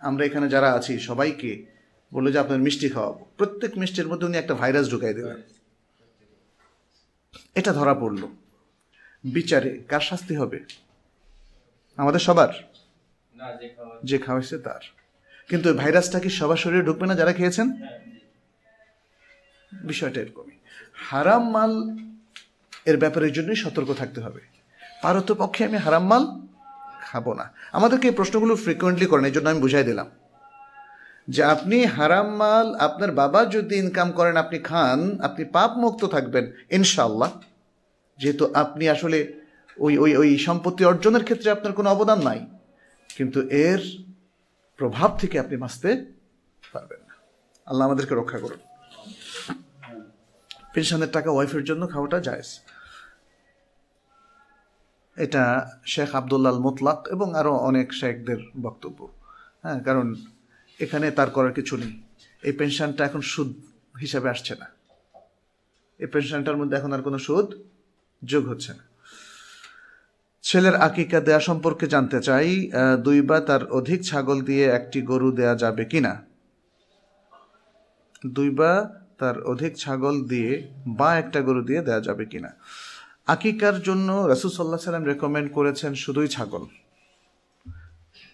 আমরা 0.00 0.22
এখানে 0.24 0.46
যারা 0.48 0.68
আছি 0.72 0.98
সবাইকে 0.98 1.50
বলল 2.14 2.32
যে 2.32 2.38
আপনার 2.38 2.58
মিষ্টি 2.58 2.88
খাওয়াবো। 2.88 3.26
প্রত্যেক 3.38 3.78
মিষ্টির 3.78 4.08
মধ্যে 4.08 4.26
উনি 4.26 4.36
একটা 4.38 4.54
ভাইরাস 4.54 4.90
ঢুকাই 4.90 5.14
দেবেন 5.14 5.42
এটা 7.54 7.72
ধরা 7.72 7.94
পড়ল। 7.94 8.22
বিচারে 9.24 9.78
কার 9.88 10.00
শাস্তি 10.00 10.36
হবে? 10.36 10.60
আমাদের 11.96 12.20
সবার? 12.20 12.48
যে 13.60 13.68
খাওয়া 13.68 14.00
যে 14.04 14.18
খাওয়াইছে 14.18 14.58
তার। 14.58 14.80
কিন্তু 15.48 15.68
ওই 15.68 15.76
ভাইরাসটা 15.76 16.20
কি 16.20 16.30
সবার 16.30 16.56
শরীরে 16.56 16.82
ঢুকবে 16.82 17.06
না 17.06 17.14
যারা 17.14 17.32
খেয়েছেন? 17.32 17.72
বিষয়টা 19.72 20.20
এরকমই। 20.20 20.56
হারাম 20.94 21.50
মাল 21.50 21.72
এর 22.86 22.96
ব্যাপারের 22.96 23.32
জন্যই 23.32 23.56
সতর্ক 23.56 23.94
থাকতে 23.94 24.20
হবে। 24.20 24.40
পারতপক্ষে 25.02 25.64
আমি 25.64 25.76
হারাম 25.76 26.04
মাল 26.06 26.24
খাব 27.00 27.32
না। 27.32 27.52
আমাদেরকে 27.72 28.08
এই 28.08 28.14
প্রশ্নগুলো 28.14 28.56
ফ্রিকুয়েন্টলি 28.56 29.06
করেন 29.06 29.24
এই 29.24 29.30
জন্য 29.30 29.48
আমি 29.48 29.60
বুঝাই 29.60 29.84
দিলাম। 29.84 30.10
যে 31.28 31.42
আপনি 31.54 31.76
হারাম 31.96 32.28
মাল, 32.40 32.66
আপনার 32.86 33.10
বাবা 33.22 33.40
যদি 33.54 33.74
ইনকাম 33.84 34.08
করেন, 34.18 34.34
আপনি 34.44 34.58
খান, 34.70 35.00
আপনি 35.26 35.42
পাপ 35.56 35.70
মুক্ত 35.82 36.02
থাকবেন 36.14 36.44
ইনশাল্লাহ 36.78 37.30
যেহেতু 38.18 38.44
আপনি 38.62 38.84
আসলে 38.94 39.18
ওই 39.76 39.94
ওই 40.04 40.10
ওই 40.20 40.30
সম্পত্তি 40.46 40.82
অর্জনের 40.90 41.24
ক্ষেত্রে 41.28 41.48
আপনার 41.56 41.76
কোনো 41.78 41.88
অবদান 41.94 42.18
নাই, 42.28 42.40
কিন্তু 43.16 43.38
এর 43.66 43.82
প্রভাব 44.78 45.10
থেকে 45.20 45.36
আপনি 45.44 45.56
বাঁচতে 45.64 45.90
পারবেন 46.72 47.00
না। 47.08 47.14
আল্লাহ 47.66 47.84
আমাদেরকে 47.88 48.14
রক্ষা 48.20 48.38
করুন। 48.44 48.60
পেনশনের 50.74 51.10
টাকা 51.16 51.30
ওয়াইফের 51.32 51.64
জন্য 51.68 51.82
খাওয়াটা 51.92 52.18
জায়েজ। 52.26 52.50
এটা 55.16 55.44
শেখ 55.92 56.10
আবদুল্লাল 56.20 56.58
মোতলাক 56.66 57.00
এবং 57.14 57.28
আরও 57.40 57.52
অনেক 57.68 57.88
শেখদের 58.00 58.40
বক্তব্য। 58.66 58.98
হ্যাঁ 59.62 59.78
কারণ 59.86 60.06
এখানে 60.80 61.06
তার 61.18 61.30
করার 61.30 61.52
কিছু 61.58 61.74
নেই। 61.82 61.92
এই 62.42 62.52
পেনশনটা 62.58 63.02
এখন 63.08 63.22
সুদ 63.32 63.50
হিসাবে 64.02 64.28
আসছে 64.34 64.54
না। 64.60 64.66
এই 66.00 66.08
পেনশনটার 66.12 66.56
মধ্যে 66.60 66.74
এখন 66.76 66.90
আর 66.96 67.02
কোনো 67.02 67.18
সুদ 67.26 67.46
যোগ 68.22 68.44
হচ্ছে 68.48 68.72
না। 68.78 68.84
ছেলের 70.44 70.76
আকিকা 70.86 71.20
দেয়া 71.20 71.40
সম্পর্কে 71.48 71.86
জানতে 71.94 72.18
চাই 72.20 72.48
দুই 73.06 73.18
বা 73.28 73.38
তার 73.48 73.62
অধিক 73.78 74.00
ছাগল 74.02 74.38
দিয়ে 74.48 74.64
একটি 74.78 74.98
গরু 75.10 75.28
দেয়া 75.32 75.54
যাবে 75.62 75.84
কি 75.84 76.00
না 76.06 76.12
দুই 78.36 78.50
বা 78.50 78.72
তার 79.20 79.36
অধিক 79.52 79.72
ছাগল 79.76 80.16
দিয়ে 80.24 80.50
বা 80.98 81.08
একটা 81.22 81.38
গরু 81.42 81.62
দিয়ে 81.68 81.80
দেয়া 81.82 82.00
যাবে 82.00 82.24
কিনা? 82.32 82.50
আকিকার 83.26 83.76
জন্য 83.82 84.08
রাসুল 84.32 84.50
সাল্লাহ 84.50 84.80
সাল্লাম 84.88 85.04
রেকমেন্ড 85.04 85.48
করেছেন 85.52 85.92
শুধুই 85.94 86.28
ছাগল। 86.28 86.64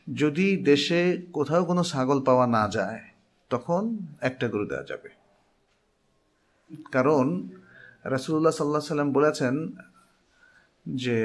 যদি 0.07 0.57
দেশে 0.57 1.01
কোথাও 1.33 1.65
কোনো 1.65 1.83
ছাগল 1.85 2.19
পাওয়া 2.23 2.47
না 2.47 2.69
যায়, 2.69 3.01
তখন 3.51 3.83
একটা 4.21 4.49
গরু 4.49 4.67
দেওয়া 4.67 4.85
যাবে। 4.85 5.11
কারণ 6.93 7.49
রাসুল্লাহ 8.05 8.55
সাল্লাহ 8.57 8.83
সাল্লাম 8.83 9.13
বলেছেন 9.13 9.55
যে, 10.87 11.19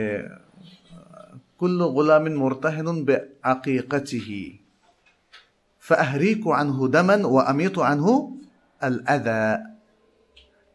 কুল্লু 1.60 1.86
গোলামিন 1.90 2.36
মোরতাহেনুন 2.36 2.98
বে 3.06 3.16
আকিকাচিহি 3.42 4.58
ফাহরিকু 5.82 6.50
আনহু 6.52 6.84
দামান 6.88 7.22
ও 7.26 7.36
আমিয়তু 7.52 7.82
আনহু 7.82 8.14
আল 8.82 8.98
আদা 9.08 9.42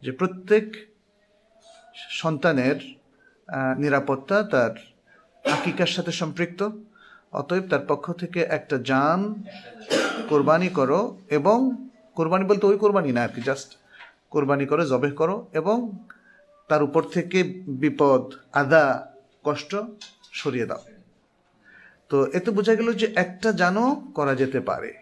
যে 0.03 0.11
প্রত্যেক 0.11 0.65
সন্তানের 2.21 2.77
নিরাপত্তা 3.77 4.37
তার 4.43 4.73
আকিকার 5.45 5.91
সাথে 5.95 6.11
সম্পৃক্ত। 6.11 6.61
অতএব 7.33 7.65
তার 7.69 7.83
পক্ষ 7.87 8.05
থেকে 8.11 8.39
একটা 8.39 8.77
যান 8.89 9.19
কোরবানি 10.29 10.69
করো 10.69 11.17
এবং 11.29 11.57
কোরবানি 12.15 12.43
বলতে 12.45 12.65
ওই 12.65 12.77
কোরবানি 12.77 13.11
না 13.11 13.21
আর 13.23 13.31
কি 13.35 13.41
জাস্ট 13.41 13.69
কোরবানি 14.29 14.65
করে, 14.65 14.85
জবেহ 14.85 15.13
করো 15.13 15.47
এবং 15.53 15.77
তার 16.69 16.83
উপর 16.83 17.03
থেকে 17.03 17.43
বিপদ, 17.67 18.23
আদা, 18.53 19.07
কষ্ট 19.43 19.75
সরিয়ে 20.31 20.65
দাও। 20.65 20.81
তো 22.09 22.17
এতে 22.33 22.51
বোঝা 22.51 22.75
গেল 22.75 22.89
যে 22.93 23.07
একটা 23.15 23.51
জানও 23.51 23.87
করা 24.13 24.35
যেতে 24.35 24.59
পারে। 24.59 24.93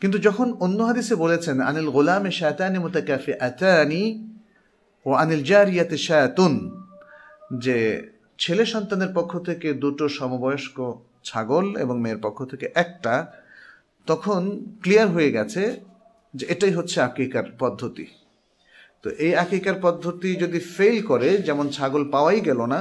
কিন্তু 0.00 0.18
যখন 0.18 0.48
অন্য 0.60 0.78
হাদিসে 0.82 1.14
বলেছেন, 1.14 1.60
আনিল 1.60 1.90
গোলামে 1.90 2.30
শায়তানি 2.30 2.78
মুতাকাফি 2.78 3.32
আতানি 3.48 4.02
ও 5.06 5.10
আনিল 5.12 5.42
জারিয়াতে 5.44 5.96
শায়াতুন, 5.98 6.52
যে 7.64 7.76
ছেলে 8.38 8.64
সন্তানের 8.66 9.10
পক্ষ 9.14 9.38
থেকে 9.38 9.68
দুটো 9.72 10.04
সমবয়স্ক 10.08 10.78
ছাগল 11.24 11.66
এবং 11.76 11.96
মেয়ের 12.00 12.20
পক্ষ 12.22 12.38
থেকে 12.44 12.66
একটা, 12.74 13.14
তখন 14.08 14.40
ক্লিয়ার 14.82 15.08
হয়ে 15.08 15.30
গেছে 15.32 15.62
যে 16.34 16.44
এটাই 16.48 16.70
হচ্ছে 16.70 17.00
আকিকার 17.00 17.46
পদ্ধতি। 17.58 18.06
তো 19.02 19.08
এই 19.24 19.32
আকিকার 19.34 19.76
পদ্ধতি 19.82 20.30
যদি 20.36 20.58
ফেল 20.74 20.96
করে, 21.06 21.28
যেমন 21.38 21.66
ছাগল 21.68 22.02
পাওয়াই 22.10 22.40
গেল 22.40 22.60
না, 22.66 22.80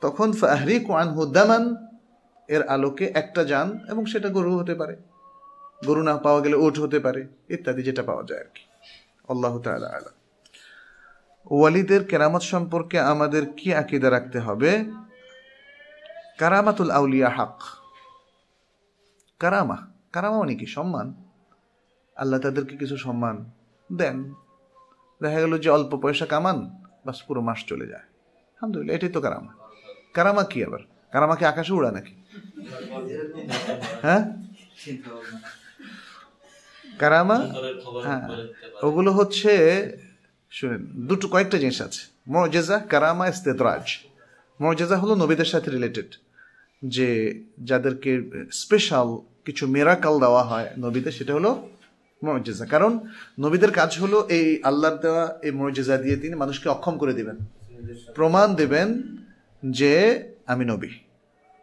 তখন 0.00 0.32
ফাহরিক 0.32 0.90
ওয়ান 0.90 1.08
হুদ্দামান 1.08 1.64
এর 2.48 2.62
আলোকে 2.68 3.06
একটা 3.14 3.44
যান 3.44 3.68
এবং 3.88 4.02
সেটা 4.04 4.28
গরু 4.28 4.58
হতে 4.58 4.74
পারে। 4.74 4.96
গরু 5.86 6.02
না 6.02 6.14
পাওয়া 6.16 6.40
গেলে 6.40 6.56
ওট 6.56 6.74
হতে 6.78 6.98
পারে, 7.00 7.26
ইত্যাদি 7.48 7.82
যেটা 7.82 8.02
পাওয়া 8.02 8.24
যায় 8.28 8.40
আর 8.40 8.50
কি। 8.54 8.64
আল্লাহ 9.28 9.52
ওয়ালিদের 11.50 12.04
কেরামত 12.04 12.42
সম্পর্কে 12.42 12.96
আমাদের 13.12 13.42
কি 13.56 13.68
আকিদা 13.74 14.08
রাখতে 14.10 14.38
হবে? 14.38 14.70
কারামাতুল 16.40 16.90
আউলিয়া 16.90 17.30
হক। 17.30 17.62
কারামা 19.38 19.76
কারামা 20.12 20.38
মানে 20.38 20.54
কি? 20.54 20.66
সম্মান। 20.66 21.14
আল্লাহ 22.16 22.40
তাদেরকে 22.40 22.76
কিছু 22.76 22.96
সম্মান 22.96 23.50
দেন। 23.92 24.34
দেখা 25.22 25.40
গেল 25.40 25.58
যে 25.58 25.70
অল্প 25.70 25.96
পয়সা 25.96 26.26
কামান, 26.26 26.70
বাস 27.06 27.22
পুরো 27.22 27.40
মাস 27.40 27.64
চলে 27.66 27.86
যায়। 27.86 28.00
আলহামদুলিল্লাহ, 28.00 28.96
এটাই 28.96 29.10
তো 29.10 29.20
কারামা। 29.20 29.52
কারামা 30.14 30.44
কি 30.44 30.64
আবার? 30.64 30.78
কারামা 31.12 31.36
কি 31.36 31.44
আকাশে 31.44 31.72
উড়া 31.72 31.90
নাকি? 31.90 32.14
হ্যাঁ? 34.02 34.22
কারামা? 36.98 37.36
হ্যাঁ। 38.04 38.28
ওগুলো 38.82 39.12
হচ্ছে, 39.12 39.52
শুনেন, 40.50 40.86
দুটো, 40.86 41.28
কয়েকটা 41.28 41.58
জিনিস 41.58 41.82
আছে। 41.82 42.06
মর্যাজা, 42.28 42.78
কারামা, 42.78 43.28
ইস্তেদরাজ। 43.28 43.98
মর্যাজা 44.60 44.96
হলো 44.98 45.14
নবীদের 45.14 45.44
সাথে 45.44 45.70
রিলেটেড 45.70 46.14
যে 46.84 47.40
যাদেরকে 47.64 48.22
স্পেশাল 48.52 49.18
কিছু 49.44 49.66
মেরাকাল 49.66 50.20
দেওয়া 50.20 50.42
হয় 50.42 50.70
নবীদের, 50.78 51.12
সেটা 51.12 51.34
হলো 51.34 51.68
মর্যাজা 52.24 52.66
কারণ 52.66 52.98
নবীদের 53.40 53.72
কাজ 53.72 53.98
হলো 53.98 54.26
এই 54.28 54.60
আল্লাহর 54.62 54.96
দেওয়া 54.96 55.38
এই 55.42 55.50
মরজেজা 55.50 55.96
দিয়ে 55.96 56.16
তিনি 56.16 56.34
মানুষকে 56.34 56.68
অক্ষম 56.68 56.98
করে 56.98 57.14
দিবেন। 57.14 57.36
প্রমাণ 58.14 58.54
দেবেন 58.54 59.02
যে 59.70 60.22
আমি 60.46 60.64
নবী। 60.64 60.88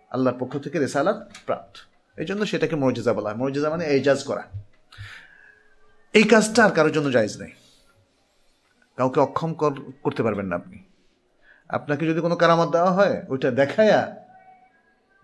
আল্লাহর 0.09 0.38
পক্ষ 0.39 0.57
থেকে 0.57 0.80
রেসালাত 0.80 1.32
প্রাপ্ত। 1.45 1.78
এই 2.20 2.26
জন্য 2.26 2.45
সেটাকে 2.45 2.76
মরজেজা 2.76 3.13
বলা 3.13 3.30
হয়। 3.30 3.38
মর্যাদা 3.38 3.70
মানে 3.70 3.86
এজাজ 3.86 4.24
করা। 4.24 4.43
এই 6.13 6.24
কাজটা 6.24 6.65
আর 6.65 6.72
কারোর 6.72 6.91
জন্য 6.91 7.11
জায়জ 7.11 7.41
নেই। 7.41 7.51
কাউকে 8.97 9.20
অক্ষম 9.20 9.53
কর- 9.53 9.91
করতে 10.03 10.24
পারবেন 10.24 10.45
না 10.45 10.55
আপনি। 10.55 10.78
আপনাকে 11.70 12.07
যদি 12.07 12.22
কোনো 12.22 12.36
কারামত 12.36 12.72
দেওয়া 12.72 12.91
হয়, 12.91 13.24
ওইটা 13.30 13.51
দেখায়া 13.51 14.26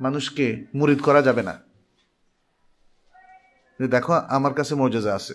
মানুষকে 0.02 0.66
মুরিদ 0.76 1.02
করা 1.02 1.22
যাবে 1.22 1.44
না। 1.44 1.60
দেখো 3.90 4.14
আমার 4.14 4.54
কাছে 4.54 4.76
মর্যাদা 4.76 5.16
আছে। 5.16 5.34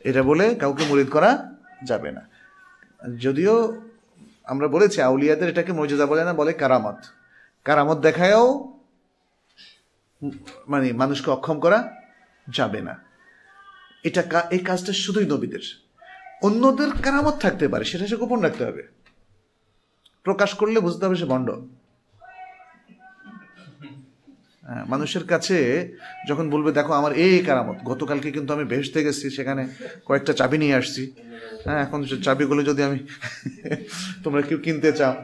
এটা 0.00 0.22
বলে 0.22 0.54
কাউকে 0.54 0.84
মুরিদ 0.84 1.10
করা 1.10 1.54
যাবে 1.84 2.12
না। 2.12 2.28
যদিও 3.18 3.82
আমরা 4.44 4.68
বলেছি 4.68 5.02
আউলিয়াদের 5.02 5.48
এটাকে 5.48 5.72
মর্যাদা 5.72 6.06
বলে 6.06 6.24
না 6.24 6.32
বলে 6.32 6.52
কারামত। 6.52 6.96
কারামত 7.64 7.98
দেখায়ও 7.98 8.78
মানে 10.68 10.92
মানুষকে 10.92 11.30
অক্ষম 11.30 11.60
করা 11.60 11.96
যাবে 12.48 12.80
না। 12.80 13.04
এটা 14.04 14.40
এই 14.50 14.58
কাজটা 14.58 14.92
শুধুই 14.92 15.26
নবীদের। 15.26 15.60
অন্যদের 16.42 16.90
কারামত 17.02 17.34
থাকতে 17.34 17.68
পারে 17.68 17.84
সেটা 17.84 18.06
সে 18.06 18.16
গোপন 18.16 18.40
রাখতে 18.40 18.64
হবে। 18.64 18.88
প্রকাশ 20.22 20.54
করলে 20.54 20.80
বুঝতে 20.80 21.06
হবে 21.06 21.16
সে 21.16 21.24
হ্যাঁ, 21.24 21.81
মানুষের 24.64 25.24
কাছে 25.24 25.88
যখন 26.28 26.50
বলবে, 26.50 26.72
দেখো, 26.72 26.92
আমার 26.92 27.12
এই 27.12 27.38
কারামত। 27.38 27.76
গতকালকে 27.84 28.30
কিন্তু 28.30 28.52
আমি 28.52 28.64
বেহেশতে 28.64 29.04
গেছি, 29.04 29.30
সেখানে 29.30 29.68
কয়েকটা 30.04 30.32
চাবি 30.32 30.58
নিয়ে 30.58 30.74
আসছি। 30.74 31.12
হ্যাঁ 31.64 31.80
এখন 31.82 32.04
চাবিগুলো 32.04 32.62
যদি 32.62 32.82
আমি 32.82 32.98
তোমরা 34.24 34.42
কেউ 34.42 34.58
কিনতে 34.58 34.92
চাও, 34.92 35.14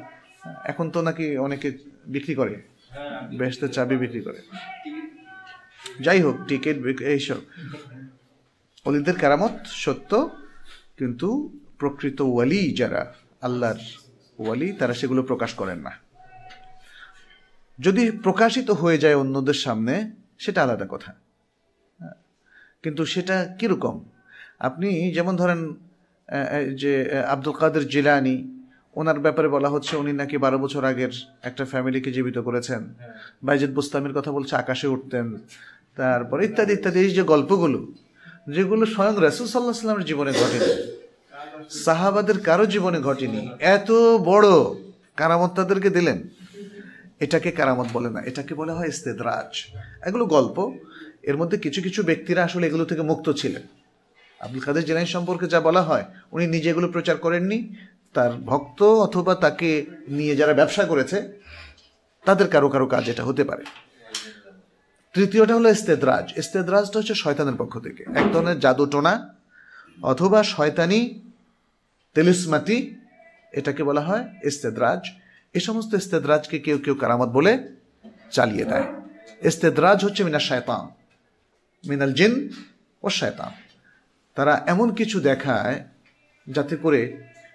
এখন 0.64 0.90
তো 0.90 1.02
নাকি 1.02 1.36
অনেকে 1.36 1.72
বিক্রি 2.06 2.34
করে 2.34 2.62
বেহেশতের 3.38 3.68
চাবি 3.68 3.96
বিক্রি 3.96 4.20
করে। 4.20 4.40
যাই 6.00 6.20
হোক, 6.20 6.36
টিকিট 6.48 6.76
এইসব 7.00 7.40
অলিদের 8.84 9.16
কারামত 9.16 9.54
সত্য, 9.66 10.30
কিন্তু 10.98 11.58
প্রকৃত 11.78 12.20
ওয়ালি 12.20 12.72
যারা, 12.72 13.14
আল্লাহর 13.42 13.80
ওয়ালি, 14.38 14.72
তারা 14.72 14.94
সেগুলো 14.94 15.22
প্রকাশ 15.22 15.54
করেন 15.54 15.78
না। 15.78 16.07
যদি 17.78 18.02
প্রকাশিত 18.24 18.68
হয়ে 18.80 18.98
যায় 18.98 19.16
অন্যদের 19.22 19.58
সামনে 19.64 19.94
সেটা 20.38 20.60
আলাদা 20.62 20.86
কথা। 20.90 21.10
হ্যাঁ, 22.00 22.16
কিন্তু 22.82 23.02
সেটা 23.12 23.36
কীরকম? 23.58 23.96
আপনি 24.68 24.88
যেমন 25.16 25.34
ধরেন 25.36 25.60
যে 26.80 26.92
আব্দুল 27.34 27.54
কাদের 27.60 27.84
জিলানি 27.88 28.36
ওনার 28.96 29.18
ব্যাপারে 29.24 29.48
বলা 29.48 29.68
হচ্ছে 29.68 29.92
উনি 29.96 30.12
নাকি 30.12 30.36
বারো 30.44 30.58
বছর 30.58 30.82
আগের 30.84 31.12
একটা 31.48 31.64
ফ্যামিলিকে 31.64 32.10
জীবিত 32.16 32.38
করেছেন। 32.38 32.80
বাইজেদ 33.46 33.72
বুস্তামের 33.74 34.12
কথা 34.18 34.30
বলছে 34.36 34.52
আকাশে 34.56 34.86
উঠতেন। 34.94 35.26
তারপর 35.96 36.36
ইত্যাদি 36.42 36.72
ইত্যাদি 36.72 36.98
এই 37.00 37.10
যে 37.18 37.22
গল্পগুলো 37.32 37.78
যেগুলো 38.54 38.84
স্বয়ং 38.94 39.14
রাসুল 39.26 39.46
সাল্লাহ 39.46 39.76
সাল্লামের 39.80 40.06
জীবনে 40.10 40.32
ঘটেনি। 40.42 40.70
সাহাবাদের 41.84 42.38
কারও 42.40 42.66
জীবনে 42.74 42.98
ঘটেনি। 43.08 43.40
এত 43.76 43.90
বড় 44.30 44.48
কারামত 45.18 45.50
তাদেরকে 45.58 45.90
দিলেন। 45.90 46.18
এটাকে 47.20 47.50
কারামত 47.50 47.86
বলে 47.92 48.10
না, 48.10 48.20
এটাকে 48.20 48.54
বলা 48.54 48.74
হয় 48.74 48.88
ইস্তেদরাজ। 48.88 49.76
এগুলো 50.08 50.26
গল্প। 50.26 50.78
এর 51.22 51.36
মধ্যে 51.36 51.58
কিছু 51.58 51.82
কিছু 51.82 52.02
ব্যক্তিরা 52.02 52.44
আসলে 52.44 52.66
এগুলো 52.66 52.84
থেকে 52.84 53.02
মুক্ত 53.02 53.30
ছিলেন। 53.30 53.62
আব্দুল 54.40 54.60
কাদের 54.60 54.84
জেলানি 54.84 55.06
সম্পর্কে 55.06 55.46
যা 55.46 55.60
বলা 55.60 55.82
হয়, 55.82 56.04
উনি 56.32 56.46
নিজে 56.46 56.70
এগুলো 56.70 56.88
প্রচার 56.88 57.16
করেননি। 57.16 57.74
তার 58.14 58.32
ভক্ত 58.32 58.82
অথবা 58.82 59.34
তাকে 59.34 59.86
নিয়ে 60.08 60.36
যারা 60.36 60.54
ব্যবসা 60.54 60.84
করেছে, 60.84 61.28
তাদের 62.24 62.48
কারও 62.48 62.68
কারও 62.68 62.86
কাজ 62.86 63.08
এটা 63.08 63.24
হতে 63.24 63.44
পারে। 63.44 63.64
তৃতীয়টা 65.14 65.54
হলো 65.54 65.70
ইস্তেদরাজ। 65.70 66.38
ইস্তেদরাজটা 66.38 66.98
হচ্ছে 66.98 67.14
শয়তানের 67.14 67.54
পক্ষ 67.54 67.78
থেকে। 67.78 68.04
এক 68.14 68.32
ধরনের 68.32 68.60
জাদু 68.60 68.86
টোনা 68.86 69.34
অথবা 70.02 70.42
শয়তানি 70.42 71.20
তেলিসমাতি, 72.14 72.94
এটাকে 73.52 73.84
বলা 73.84 74.00
হয় 74.00 74.24
ইস্তেদরাজ। 74.44 75.17
এই 75.54 75.62
সমস্ত 75.68 75.90
ইস্তেদরাজকে 75.94 76.56
কেউ 76.66 76.78
কেউ 76.84 76.94
কারামত 76.94 77.28
বলে 77.28 77.52
চালিয়ে 78.30 78.64
দেয়। 78.64 78.86
ইস্তেদরাজ 79.50 79.98
হচ্ছে 80.04 80.22
মিনা 80.24 80.40
শয়তান 80.48 80.82
মিনাল 81.84 82.12
জিন 82.18 82.32
ও 83.02 83.08
শয়তান 83.20 83.52
তারা 84.36 84.54
এমন 84.66 84.88
কিছু 84.98 85.16
দেখায় 85.20 85.76
যাতে 86.46 86.74
করে 86.76 87.00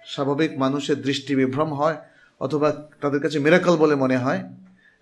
স্বাভাবিক 0.06 0.50
মানুষের 0.58 0.98
দৃষ্টি 1.02 1.32
বিভ্রম 1.40 1.70
হয় 1.80 1.96
অথবা 2.40 2.68
তাদের 3.02 3.20
কাছে 3.20 3.38
মেরাকল 3.38 3.74
বলে 3.76 3.94
মনে 3.94 4.16
হয় 4.16 4.40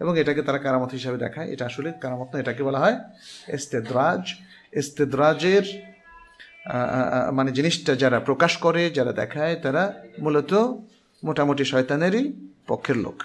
এবং 0.03 0.13
এটাকে 0.21 0.43
তারা 0.43 0.59
কারামত 0.59 0.91
হিসাবে 0.99 1.19
দেখায়। 1.19 1.49
এটা 1.53 1.65
আসলে 1.67 1.89
কারামত 2.03 2.29
না 2.33 2.37
এটাকে 2.41 2.63
বলা 2.63 2.79
হয় 2.79 2.97
ইস্তেদরাজ। 3.59 4.23
ইস্তেদরাজের 4.81 5.65
মানে 7.33 7.51
জিনিসটা 7.53 7.93
যারা 7.97 8.19
প্রকাশ 8.21 8.53
করে, 8.57 8.83
যারা 8.91 9.13
দেখায়, 9.13 9.55
তারা 9.65 9.83
মূলত 10.19 10.53
মোটামুটি 11.25 11.65
শয়তানেরই 11.65 12.25
পক্ষের 12.73 12.99
লোক। 13.05 13.19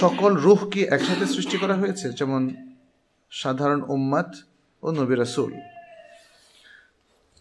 সকল 0.00 0.32
রুহ 0.46 0.60
কি 0.72 0.80
একসাথে 0.96 1.24
সৃষ্টি 1.34 1.56
করা 1.62 1.76
হয়েছে? 1.82 2.06
যেমন 2.18 2.42
সাধারণ 3.32 3.80
উম্মাদ 3.94 4.30
ও 4.82 4.86
নবী 4.98 5.14
রাসুল। 5.22 5.52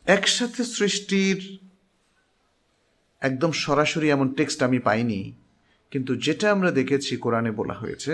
একসাথে 0.06 0.62
সৃষ্টির 0.76 1.40
একদম 3.22 3.52
সরাসরি 3.66 4.08
এমন 4.16 4.28
টেক্সট 4.38 4.60
আমি 4.68 4.80
পাইনি, 4.88 5.22
কিন্তু 5.92 6.12
যেটা 6.26 6.48
আমরা 6.56 6.70
দেখেছি 6.80 7.14
কোরআনে 7.24 7.52
বলা 7.60 7.76
হয়েছে, 7.82 8.14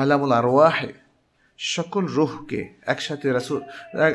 আলামুল 0.00 0.32
আরওয়াহে, 0.40 0.92
সকল 1.58 2.04
রুহকে 2.18 2.60
একসাথে 2.92 3.26
রাসুল 3.36 3.60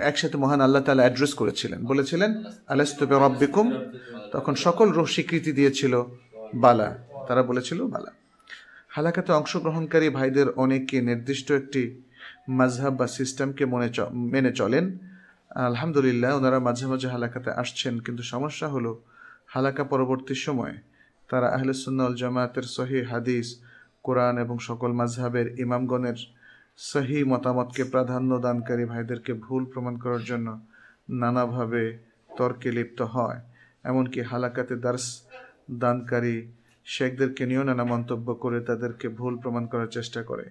একসাথে 0.10 0.38
মহান 0.44 0.60
আল্লাহ 0.66 0.82
তালা 0.86 1.04
অ্যাড্রেস 1.06 1.34
করেছিলেন। 1.42 1.80
বলেছিলেন 1.92 2.32
আলাস্তবে 2.74 3.16
রব্বিকুম 3.26 3.68
তখন 4.36 4.54
সকল 4.66 4.88
রুহ 4.98 5.08
স্বীকৃতি 5.16 5.52
দিয়েছিল 5.60 5.94
বালা। 6.54 6.98
তারা 7.28 7.44
বলেছিল, 7.44 7.88
বালা। 7.88 8.12
হালাকাতে 8.90 9.32
অংশগ্রহণকারী 9.34 10.10
ভাইদের 10.10 10.50
অনেকে 10.50 11.02
নির্দিষ্ট 11.02 11.52
একটি 11.52 12.02
মাঝহাব 12.50 12.96
বা 12.96 13.08
সিস্টেমকে 13.08 13.66
মনে 13.66 13.90
মেনে 14.12 14.52
চলেন। 14.52 14.98
আলহামদুলিল্লাহ, 15.50 16.38
ওনারা 16.38 16.60
মাঝে 16.60 16.88
মাঝে 16.88 17.08
হালাকাতে 17.08 17.52
আসছেন, 17.52 18.00
কিন্তু 18.00 18.24
সমস্যা 18.24 18.68
হলো, 18.68 19.02
হালাকা 19.48 19.84
পরবর্তী 19.84 20.36
সময়ে 20.36 20.74
তারা 21.30 21.48
আহলুসুন্নাল 21.48 22.16
জামায়াতের 22.16 22.64
সহি 22.64 23.04
হাদিস, 23.04 23.62
কোরআন 24.04 24.38
এবং 24.38 24.60
সকল 24.60 24.92
মাঝহাবের 24.92 25.60
ইমামগণের 25.60 26.16
সহি 26.78 27.24
মতামতকে 27.24 27.84
প্রাধান্য 27.84 28.40
দানকারী 28.40 28.86
ভাইদেরকে 28.86 29.34
ভুল 29.34 29.66
প্রমাণ 29.66 29.98
করার 29.98 30.24
জন্য 30.24 30.60
নানাভাবে 31.10 31.98
তর্কে 32.38 32.72
লিপ্ত 32.72 33.02
হয়। 33.02 33.42
এমনকি 33.84 34.22
হালাকাতে 34.22 34.76
দার্স 34.76 35.25
দানকারী 35.72 36.52
শেখদেরকে 36.86 37.46
নিয়েও 37.46 37.64
নানা 37.64 37.84
মন্তব্য 37.84 38.34
করে 38.34 38.62
তাদেরকে 38.62 39.10
ভুল 39.10 39.38
প্রমাণ 39.38 39.66
করার 39.68 39.88
চেষ্টা 39.88 40.24
করে। 40.24 40.50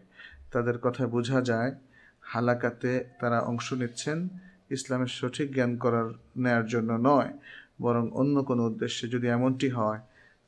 তাদের 0.51 0.79
কথা 0.79 1.07
বোঝা 1.07 1.41
যায়, 1.41 1.75
হালাকাতে 2.23 3.05
তারা 3.21 3.41
অংশ 3.41 3.73
নিচ্ছেন 3.73 4.29
ইসলামের 4.71 5.07
সঠিক 5.07 5.53
জ্ঞান 5.53 5.77
করার 5.77 6.13
নেয়ার 6.37 6.67
জন্য 6.67 6.93
নয়, 6.93 7.33
বরং 7.81 8.11
অন্য 8.11 8.43
কোনো 8.43 8.67
উদ্দেশ্যে 8.67 9.09
যদি 9.09 9.27
এমনটি 9.27 9.69
হয়, 9.69 10.01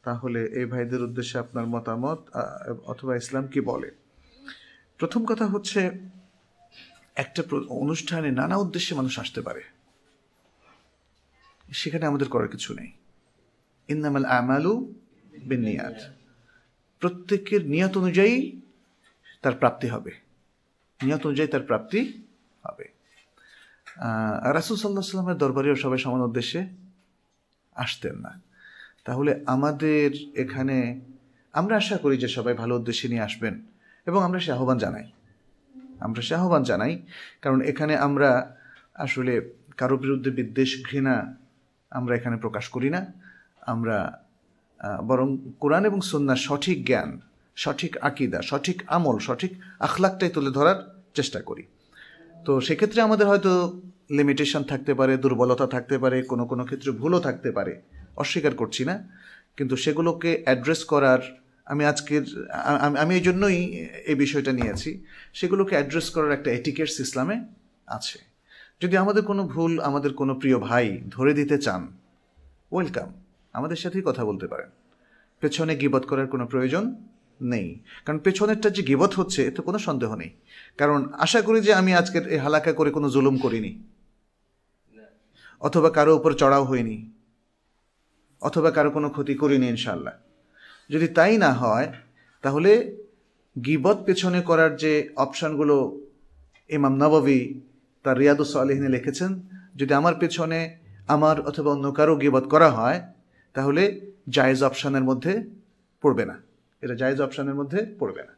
তাহলে 0.03 0.45
এই 0.45 0.65
ভাইদের 0.65 1.03
উদ্দেশ্যে 1.03 1.39
আপনার 1.39 1.67
মতামত 1.67 2.19
অথবা 2.85 3.17
ইসলাম 3.17 3.47
কি 3.47 3.61
বলে? 3.61 3.91
প্রথম 4.99 5.25
কথা 5.25 5.47
হচ্ছে, 5.47 5.91
একটা 7.15 7.43
অনুষ্ঠানে 7.69 8.31
নানা 8.31 8.57
উদ্দেশ্যে 8.57 8.97
মানুষ 8.97 9.19
আসতে 9.19 9.41
পারে। 9.41 9.63
সেখানে 11.73 12.07
আমাদের 12.07 12.29
করার 12.29 12.49
কিছু 12.49 12.75
নেই। 12.75 12.91
ইন্নামাল 13.89 14.25
আমালু 14.25 14.73
বিনিয়াত। 15.51 15.99
প্রত্যেকের 17.03 17.63
নিয়ত 17.67 17.95
অনুযায়ী 17.99 18.37
তার 19.43 19.53
প্রাপ্তি 19.53 19.87
হবে। 19.89 20.13
নিয়ত 21.01 21.23
অনুযায়ী 21.27 21.49
তার 21.49 21.65
প্রাপ্তি 21.71 22.01
হবে। 22.63 22.87
রাসুল 24.59 24.77
সাল্লাহ 24.77 25.05
সাল্লামের 25.05 25.39
দরবারেও 25.39 25.75
সবাই 25.75 25.99
সমান 25.99 26.21
উদ্দেশ্যে 26.21 26.61
আসতেন 27.77 28.17
না। 28.17 28.33
তাহলে 29.05 29.33
আমাদের 29.47 30.09
এখানে 30.35 30.77
আমরা 31.53 31.75
আশা 31.77 31.97
করি 31.99 32.17
যে 32.19 32.29
সবাই 32.29 32.55
ভালো 32.55 32.73
উদ্দেশ্যে 32.77 33.07
নিয়ে 33.09 33.23
আসবেন 33.23 33.55
এবং 34.07 34.21
আমরা 34.23 34.41
সে 34.41 34.51
আহ্বান 34.53 34.79
জানাই। 34.79 35.07
আমরা 36.01 36.23
সে 36.23 36.35
আহ্বান 36.35 36.63
জানাই, 36.63 36.93
কারণ 37.43 37.61
এখানে 37.61 37.95
আমরা 37.97 38.31
আসলে 38.95 39.33
কারও 39.77 39.97
বিরুদ্ধে 39.97 40.31
বিদ্বেষ, 40.31 40.71
ঘৃণা 40.87 41.37
আমরা 41.91 42.13
এখানে 42.17 42.37
প্রকাশ 42.37 42.69
করি 42.69 42.91
না। 42.91 43.26
আমরা 43.67 44.25
বরং 45.07 45.37
কোরআন 45.61 45.85
এবং 45.85 46.01
সন্ন্যার 46.01 46.37
সঠিক 46.37 46.87
জ্ঞান, 46.87 47.21
সঠিক 47.57 47.99
আকিদা, 47.99 48.43
সঠিক 48.43 48.83
আমল, 48.87 49.19
সঠিক 49.19 49.53
আখলাকটাই 49.81 50.29
তুলে 50.29 50.51
ধরার 50.51 51.03
চেষ্টা 51.15 51.41
করি। 51.41 51.63
তো 52.45 52.61
সেক্ষেত্রে 52.61 53.03
আমাদের 53.03 53.27
হয়তো 53.27 53.81
লিমিটেশন 54.11 54.63
থাকতে 54.63 54.95
পারে, 54.95 55.17
দুর্বলতা 55.17 55.67
থাকতে 55.67 55.99
পারে, 55.99 56.23
কোনো 56.23 56.47
কোনো 56.47 56.65
ক্ষেত্রে 56.65 56.93
ভুলও 56.93 57.21
থাকতে 57.21 57.53
পারে, 57.53 57.83
অস্বীকার 58.17 58.55
করছি 58.55 58.85
না। 58.85 59.09
কিন্তু 59.57 59.77
সেগুলোকে 59.77 60.43
অ্যাড্রেস 60.45 60.85
করার 60.85 61.19
আমি 61.65 61.85
আজকের 61.85 62.51
আমি- 62.99 63.11
এই 63.11 63.21
জন্যই 63.21 63.57
এই 64.07 64.15
বিষয়টা 64.15 64.53
নিয়েছি 64.53 65.05
সেগুলোকে 65.35 65.77
অ্যাড্রেস 65.77 66.11
করার 66.11 66.33
একটা 66.33 66.51
এটিকেটস 66.51 67.01
ইসলামে 67.01 67.45
আছে। 67.87 68.19
যদি 68.83 68.97
আমাদের 68.97 69.23
কোনো 69.23 69.49
ভুল 69.49 69.81
আমাদের 69.81 70.15
কোনো 70.15 70.35
প্রিয় 70.35 70.59
ভাই 70.59 71.03
ধরে 71.09 71.35
দিতে 71.35 71.59
চান 71.59 71.89
ওয়েলকাম 72.73 73.26
আমাদের 73.57 73.77
সাথেই 73.77 74.03
কথা 74.05 74.23
বলতে 74.25 74.47
পারেন। 74.47 74.71
পেছনে 75.41 75.73
গিবত 75.77 76.05
করার 76.07 76.27
কোনো 76.27 76.45
প্রয়োজন 76.47 76.85
নেই। 77.41 77.67
কারণ 78.05 78.19
পেছনেরটা 78.19 78.69
যে 78.71 78.83
গিবত 78.83 79.13
হচ্ছে, 79.17 79.41
এতে 79.47 79.61
কোনো 79.63 79.79
সন্দেহ 79.79 80.11
নেই। 80.15 80.31
কারণ 80.79 81.01
আশা 81.19 81.41
করি 81.43 81.59
যে 81.61 81.73
আমি 81.75 81.91
আজকের 81.95 82.25
এই 82.29 82.39
হালাকা 82.39 82.73
করে 82.73 82.91
কোনো 82.91 83.11
জুলুম 83.11 83.37
করিনি। 83.37 83.73
অথবা 85.61 85.91
কারও 85.91 86.17
উপর 86.17 86.33
চড়াও 86.33 86.65
হয়নি 86.65 86.97
অথবা 88.41 88.71
কারও 88.71 88.91
কোনো 88.91 89.09
ক্ষতি 89.11 89.35
করিনি 89.35 89.67
ইনশাল্লাহ 89.69 90.15
যদি 90.91 91.09
তাই 91.09 91.35
না 91.37 91.51
হয়, 91.53 91.89
তাহলে 92.43 92.73
গিবত 93.65 93.99
পেছনে 94.07 94.41
করার 94.41 94.77
যে 94.77 94.93
অপশানগুলো 95.17 95.77
ইমাম 96.69 96.95
নববী 96.97 97.41
তার 98.03 98.17
রিয়াদুস 98.19 98.53
আলহিনে 98.57 98.89
লিখেছেন, 98.89 99.31
যদি 99.77 99.93
আমার 99.95 100.15
পেছনে 100.15 100.59
আমার 101.07 101.37
অথবা 101.41 101.71
অন্য 101.73 101.87
কারও 101.93 102.15
গিবত 102.17 102.45
করা 102.49 102.69
হয় 102.71 102.99
তাহলে 103.57 103.83
জায়েজ 104.37 104.61
অপশানের 104.69 105.05
মধ্যে 105.11 105.33
পড়বে 106.03 106.25
না। 106.31 106.37
এটা 106.83 106.95
জায়েজ 107.01 107.19
অপশানের 107.27 107.57
মধ্যে 107.61 107.79
পড়বে 108.01 108.23
না। 108.29 108.33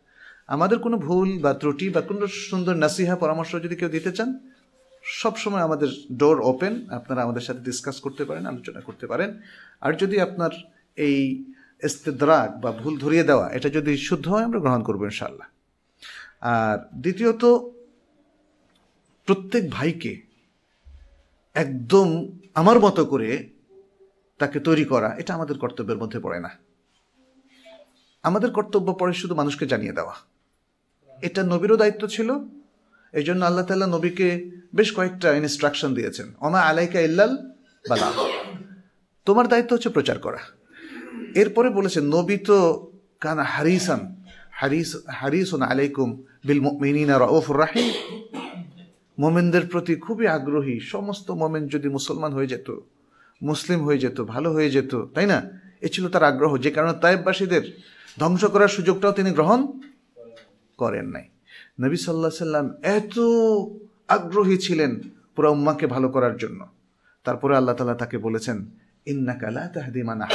আমাদের 0.55 0.79
কোনো 0.79 0.97
ভুল 1.07 1.29
বা 1.45 1.53
ত্রুটি 1.61 1.87
বা 1.95 2.01
কোনো 2.11 2.27
সুন্দর 2.49 2.75
নাসিহা, 2.85 3.17
পরামর্শ 3.17 3.53
যদি 3.65 3.77
কেউ 3.81 3.91
দিতে 3.97 4.11
চান, 4.13 4.31
সবসময় 5.03 5.65
আমাদের 5.69 5.91
ডোর 6.21 6.39
ওপেন 6.53 6.75
আপনারা 6.91 7.21
আমাদের 7.27 7.45
সাথে 7.47 7.61
ডিসকাস 7.69 7.97
করতে 8.01 8.23
পারেন, 8.29 8.45
আলোচনা 8.47 8.81
করতে 8.81 9.07
পারেন। 9.07 9.31
আর 9.85 9.93
যদি 10.03 10.17
আপনার 10.27 10.53
এই 10.97 11.19
ইস্তেদ্রাক 11.83 12.51
বা 12.63 12.71
ভুল 12.73 12.95
ধরিয়ে 12.99 13.25
দেওয়া, 13.25 13.47
এটা 13.57 13.69
যদি 13.69 13.93
শুদ্ধ 14.09 14.27
হয়, 14.29 14.45
আমরা 14.45 14.61
গ্রহণ 14.65 14.83
করব 14.83 15.01
ইনশাল্লাহ 15.11 15.49
আর 16.41 16.77
দ্বিতীয়ত, 16.95 17.43
প্রত্যেক 19.29 19.65
ভাইকে 19.71 20.13
একদম 21.55 22.09
আমার 22.61 22.79
মতো 22.81 23.03
করে 23.05 23.29
তাকে 24.39 24.61
তৈরি 24.61 24.85
করা, 24.85 25.15
এটা 25.19 25.35
আমাদের 25.35 25.59
কর্তব্যের 25.59 25.99
মধ্যে 25.99 26.21
পড়ে 26.21 26.41
না। 26.41 26.51
আমাদের 28.23 28.51
কর্তব্য 28.51 28.97
পড়ে 28.99 29.13
শুধু 29.13 29.35
মানুষকে 29.35 29.67
জানিয়ে 29.67 29.93
দেওয়া। 29.93 30.15
এটা 31.23 31.43
নবীরও 31.43 31.77
দায়িত্ব 31.77 32.07
ছিল। 32.07 32.33
এই 33.13 33.23
জন্য 33.23 33.45
আল্লাহ 33.45 33.67
তাল্লাহ 33.67 33.89
নবীকে 33.89 34.51
বেশ 34.75 34.97
কয়েকটা 34.97 35.35
ইনস্ট্রাকশন 35.35 35.95
দিয়েছেন। 35.95 36.35
অমা 36.41 36.61
আলাইকা 36.61 37.01
ইল্লাল 37.01 37.37
বালা। 37.89 38.13
তোমার 39.25 39.49
দায়িত্ব 39.49 39.73
হচ্ছে 39.75 39.89
প্রচার 39.89 40.19
করা। 40.19 40.39
এরপরে 41.35 41.71
বলেছেন, 41.71 42.05
নবী 42.05 42.37
তো 42.37 42.91
কানা 43.21 43.43
হারিসান, 43.43 44.17
হারিস, 44.51 44.97
হারিসুন 45.09 45.63
আলাইকুম 45.63 46.23
বিল 46.45 46.61
মিনিনা 46.61 47.19
রউফুর 47.19 47.59
রাহিম। 47.59 47.89
মোমেনদের 49.19 49.67
প্রতি 49.67 49.95
খুবই 49.97 50.27
আগ্রহী। 50.27 50.81
সমস্ত 50.81 51.31
মোমেন 51.31 51.69
যদি 51.69 51.89
মুসলমান 51.89 52.33
হয়ে 52.33 52.47
যেত 52.47 52.71
মুসলিম 53.43 53.81
হয়ে 53.87 53.99
যেত, 53.99 54.21
ভালো 54.21 54.49
হয়ে 54.53 54.71
যেত, 54.71 54.93
তাই 55.15 55.27
না? 55.27 55.39
এ 55.87 55.89
ছিল 55.89 56.09
তার 56.09 56.25
আগ্রহ, 56.25 56.57
যে 56.57 56.71
কারণে 56.71 56.95
তাইববাসীদের 57.03 57.65
ধ্বংস 58.19 58.45
করার 58.45 58.69
সুযোগটাও 58.69 59.13
তিনি 59.13 59.31
গ্রহণ 59.31 59.61
করেন 60.79 61.07
নাই। 61.07 61.27
নবী 61.83 61.97
সাল্লাহ 61.97 62.31
সাল্লাম 62.31 62.67
এত 62.83 63.17
আগ্রহী 64.09 64.57
ছিলেন 64.59 65.01
পুরো 65.35 65.49
উম্মাকে 65.53 65.87
ভালো 65.87 66.09
করার 66.09 66.37
জন্য। 66.37 66.61
তারপরে 67.25 67.57
আল্লাহ 67.57 67.75
তালা 67.77 67.95
তাকে 67.95 68.19
বলেছেন 68.19 68.57
ইন্নাকালা 69.07 69.63
তাহদি 69.75 70.03
মানা 70.03 70.27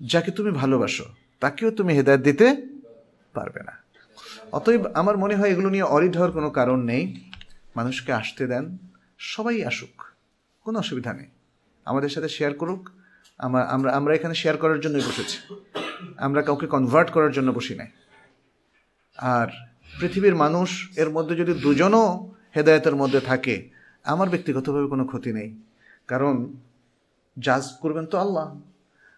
যাকে 0.00 0.30
তুমি 0.30 0.50
ভালোবাসো, 0.50 1.06
তাকেও 1.40 1.70
তুমি 1.70 1.92
হেদায়ত 1.94 2.20
দিতে 2.20 2.46
পারবে 3.34 3.60
না। 3.68 3.74
অতএব 4.52 4.82
আমার 4.94 5.16
মনে 5.18 5.34
হয় 5.36 5.50
এগুলো 5.50 5.68
নিয়ে 5.70 5.86
অরিড 5.94 6.14
হওয়ার 6.16 6.32
কোনো 6.32 6.50
কারণ 6.50 6.78
নেই। 6.82 7.30
মানুষকে 7.76 8.12
আসতে 8.12 8.46
দেন, 8.46 8.64
সবাই 9.18 9.64
আসুক, 9.64 9.94
কোনো 10.64 10.78
অসুবিধা 10.78 11.12
নেই। 11.12 11.28
আমাদের 11.84 12.08
সাথে 12.08 12.28
শেয়ার 12.28 12.54
করুক। 12.54 12.88
আমরা 13.38 13.62
আমরা 13.62 13.96
আমরা 13.96 14.14
এখানে 14.14 14.34
শেয়ার 14.34 14.56
করার 14.56 14.80
জন্যই 14.80 15.00
বসেছি। 15.00 15.54
আমরা 16.16 16.42
কাউকে 16.42 16.66
কনভার্ট 16.66 17.10
করার 17.10 17.32
জন্য 17.32 17.50
বসি 17.50 17.74
নাই। 17.74 17.86
আর 19.16 19.48
পৃথিবীর 20.00 20.34
মানুষ 20.34 20.98
এর 20.98 21.10
মধ্যে 21.10 21.36
যদি 21.36 21.52
দুজনও 21.52 22.32
হেদায়তের 22.56 22.96
মধ্যে 22.96 23.20
থাকে, 23.20 23.70
আমার 24.04 24.28
ব্যক্তিগতভাবে 24.28 24.86
কোনো 24.86 25.04
ক্ষতি 25.04 25.32
নেই। 25.32 25.54
কারণ 26.06 26.52
জাজ 27.38 27.64
করবেন 27.80 28.06
তো 28.06 28.18
আল্লাহ। 28.18 28.60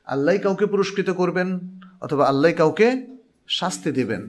আল্লাহ 0.07 0.39
কাউকে 0.39 0.67
পুরস্কৃত 0.67 1.11
করবেন 1.11 1.59
অথবা 2.01 2.29
আল্লাহ 2.29 2.53
কাউকে 2.53 3.07
শাস্তি 3.49 3.93
দেবেন। 3.93 4.29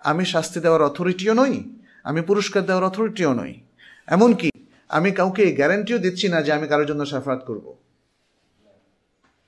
আমি 0.00 0.24
শাস্তি 0.24 0.60
দেওয়ার 0.60 0.82
অথরিটিও 0.82 1.34
নই, 1.34 1.64
আমি 2.04 2.20
পুরস্কার 2.22 2.66
দেওয়ার 2.66 2.84
অথরিটিও 2.84 3.32
নই। 3.34 3.60
এমনকি 4.06 4.50
আমি 4.88 5.12
কাউকে 5.12 5.52
গ্যারান্টিও 5.52 5.98
দিচ্ছি 5.98 6.28
না 6.28 6.42
যে 6.42 6.52
আমি 6.52 6.68
কারোর 6.68 6.86
জন্য 6.86 7.06
সাফাত 7.06 7.44
করব। 7.44 7.74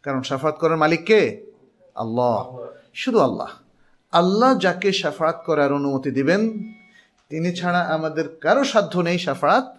কারণ 0.03 0.23
সাফাত 0.23 0.59
করার 0.59 0.77
মালিক 0.77 1.05
কে? 1.05 1.47
আল্লাহ। 1.95 2.67
শুধু 2.95 3.19
আল্লাহ। 3.19 3.49
আল্লাহ 4.13 4.59
যাকে 4.59 4.93
সাফাত 4.93 5.43
করার 5.47 5.73
অনুমতি 5.73 6.11
দিবেন, 6.11 6.73
তিনি 7.29 7.57
ছাড়া 7.57 7.81
আমাদের 7.81 8.37
কারও 8.37 8.65
সাধ্য 8.65 8.99
নেই 8.99 9.19
সাফাত 9.19 9.77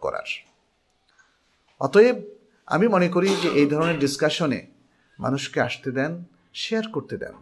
করার। 0.00 0.46
অতএব 1.80 2.16
আমি 2.66 2.88
মনে 2.88 3.08
করি 3.08 3.36
যে 3.42 3.48
এই 3.48 3.66
ধরনের 3.66 3.98
ডিসকাশনে 3.98 4.66
মানুষকে 5.18 5.60
আসতে 5.60 5.90
দেন 5.90 6.24
শেয়ার 6.54 6.84
করতে 6.92 7.16
দেন। 7.16 7.32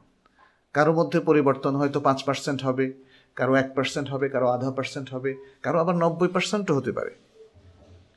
কারও 0.73 0.93
মধ্যে 0.93 1.21
পরিবর্তন 1.21 1.77
হয়তো 1.77 2.01
পাঁচ 2.01 2.25
পার্সেন্ট 2.25 2.63
হবে, 2.63 2.93
কারও 3.37 3.55
এক 3.55 3.75
পার্সেন্ট 3.75 4.09
হবে, 4.09 4.29
কারও 4.29 4.47
আধা 4.47 4.71
পার্সেন্ট 4.71 5.11
হবে, 5.11 5.35
কারও 5.63 5.79
আবার 5.79 5.95
নব্বই 5.95 6.29
পার্সেন্টও 6.29 6.75
হতে 6.75 6.93
পারে। 6.93 7.28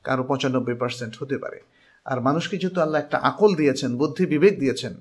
কারও 0.04 0.24
পঁচানব্বই 0.24 0.74
পার্সেন্ট 0.74 1.14
হতে 1.20 1.38
পারে। 1.38 1.62
আর 2.06 2.22
মানুষকে 2.22 2.58
যেহেতু 2.58 2.82
আল্লাহ 2.82 3.02
একটা 3.02 3.18
আকল 3.18 3.56
দিয়েছেন, 3.56 3.98
বুদ্ধি, 3.98 4.26
বিবেক 4.26 4.60
দিয়েছেন, 4.60 4.94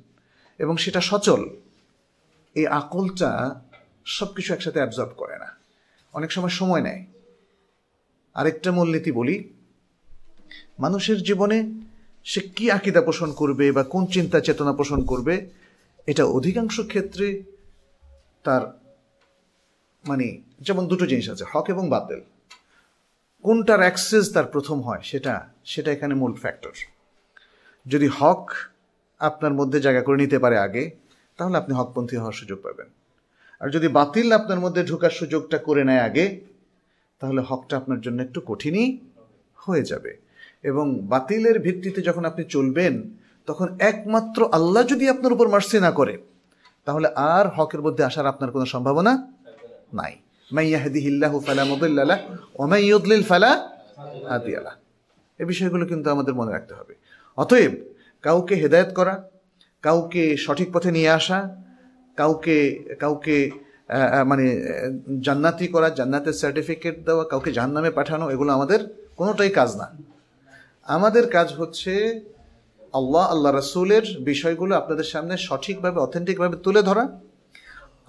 এবং 0.58 0.76
সেটা 0.76 1.00
সচল, 1.00 1.48
এই 2.54 2.66
আকলটা 2.66 3.60
সব 4.04 4.34
কিছু 4.34 4.54
একসাথে 4.54 4.78
অ্যাবজর্ব 4.78 5.08
করে 5.08 5.38
না। 5.38 5.56
অনেক 6.12 6.32
সময় 6.32 6.50
সময় 6.50 6.80
নেয়। 6.80 7.06
আরেকটা 8.34 8.72
মূলনীতি 8.72 9.12
বলি, 9.12 9.52
মানুষের 10.78 11.22
জীবনে 11.22 11.70
সে 12.24 12.40
কি 12.40 12.70
আকিদা 12.70 13.00
পোষণ 13.00 13.32
করবে 13.32 13.72
বা 13.72 13.82
কোন 13.82 14.06
চিন্তা 14.06 14.40
চেতনা 14.40 14.72
পোষণ 14.72 15.04
করবে, 15.04 15.50
এটা 16.06 16.24
অধিকাংশ 16.24 16.80
ক্ষেত্রে 16.80 17.42
তার 18.44 18.80
মানে 20.08 20.40
যেমন 20.60 20.86
দুটো 20.86 21.06
জিনিস 21.06 21.30
আছে, 21.30 21.44
হক 21.52 21.64
এবং 21.68 21.88
বাতিল। 21.88 22.20
কোনটার 23.44 23.80
অ্যাক্সেস 23.80 24.32
তার 24.32 24.44
প্রথম 24.44 24.80
হয়, 24.80 25.00
সেটা 25.02 25.48
সেটা 25.64 25.92
এখানে 25.92 26.14
মূল 26.14 26.32
ফ্যাক্টর 26.34 26.74
যদি 27.86 28.08
হক 28.08 28.50
আপনার 29.18 29.54
মধ্যে 29.54 29.80
জায়গা 29.80 30.02
করে 30.02 30.16
নিতে 30.16 30.38
পারে 30.38 30.58
আগে, 30.58 30.90
তাহলে 31.38 31.56
আপনি 31.58 31.74
হকপন্থী 31.74 32.16
হওয়ার 32.16 32.32
সুযোগ 32.32 32.58
পাবেন। 32.62 32.88
আর 33.60 33.70
যদি 33.70 33.88
বাতিল 33.88 34.32
আপনার 34.32 34.60
মধ্যে 34.60 34.82
ঢোকার 34.84 35.10
সুযোগটা 35.10 35.58
করে 35.58 35.84
নেয় 35.84 36.00
আগে, 36.00 36.40
তাহলে 37.20 37.40
হকটা 37.40 37.76
আপনার 37.76 38.00
জন্য 38.00 38.22
একটু 38.22 38.40
কঠিনই 38.46 38.98
হয়ে 39.56 39.82
যাবে। 39.82 40.16
এবং 40.62 41.06
বাতিলের 41.06 41.60
ভিত্তিতে 41.60 42.02
যখন 42.02 42.24
আপনি 42.24 42.44
চলবেন, 42.44 43.10
তখন 43.46 43.68
একমাত্র 43.78 44.48
আল্লাহ 44.52 44.82
যদি 44.86 45.08
আপনার 45.08 45.32
উপর 45.32 45.48
মার্সি 45.48 45.80
না 45.80 45.90
করে, 45.90 46.18
তাহলে 46.84 47.08
আর 47.14 47.48
হকের 47.48 47.80
মধ্যে 47.82 48.04
আসার 48.04 48.26
আপনার 48.26 48.50
কোনো 48.50 48.66
সম্ভাবনা 48.66 49.12
নাই। 49.92 50.16
মাইয়াহদিহিল্লাহু 50.56 51.36
ফালা 51.46 51.62
মুদিল্লাহ 51.72 52.18
ওয়া 52.58 52.66
মান 52.72 52.80
ইউদ্লিল 52.90 53.24
ফালা 53.30 53.50
হাদিয়ালা 54.32 54.72
এই 55.40 55.46
বিষয়গুলো 55.50 55.84
কিন্তু 55.90 56.06
আমাদের 56.14 56.34
মনে 56.40 56.50
রাখতে 56.56 56.72
হবে। 56.78 56.94
অতএব 57.38 57.72
কাউকে 58.26 58.54
হেদায়েত 58.62 58.90
করা, 58.98 59.14
কাউকে 59.86 60.22
সঠিক 60.44 60.68
পথে 60.74 60.90
নিয়ে 60.96 61.10
আসা, 61.18 61.38
কাউকে 62.18 62.56
কাউকে 63.02 63.36
মানে 64.30 64.46
জান্নাতি 65.26 65.66
করা, 65.74 65.88
জান্নাতের 65.98 66.36
সার্টিফিকেট 66.42 66.96
দেওয়া, 67.06 67.24
কাউকে 67.32 67.50
জাহান্নামে 67.56 67.90
পাঠানো, 67.98 68.24
এগুলো 68.34 68.50
আমাদের 68.58 68.80
কোনোটাই 69.18 69.50
কাজ 69.58 69.70
না। 69.80 69.86
আমাদের 70.96 71.24
কাজ 71.36 71.48
হচ্ছে 71.60 71.92
আল্লাহ 72.98 73.24
আল্লাহ 73.34 73.50
রসুলের 73.52 74.04
বিষয়গুলো 74.30 74.72
আপনাদের 74.80 75.06
সামনে 75.12 75.34
সঠিকভাবে 75.48 75.98
অথেন্টিকভাবে 76.06 76.56
তুলে 76.64 76.80
ধরা। 76.88 77.04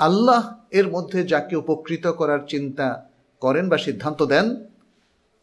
আল্লাহ 0.07 0.41
এর 0.71 0.87
মধ্যে 0.91 1.19
যাকে 1.23 1.55
উপকৃত 1.55 2.05
করার 2.07 2.41
চিন্তা 2.47 2.87
করেন 3.41 3.69
বা 3.69 3.77
সিদ্ধান্ত 3.77 4.19
দেন, 4.23 4.45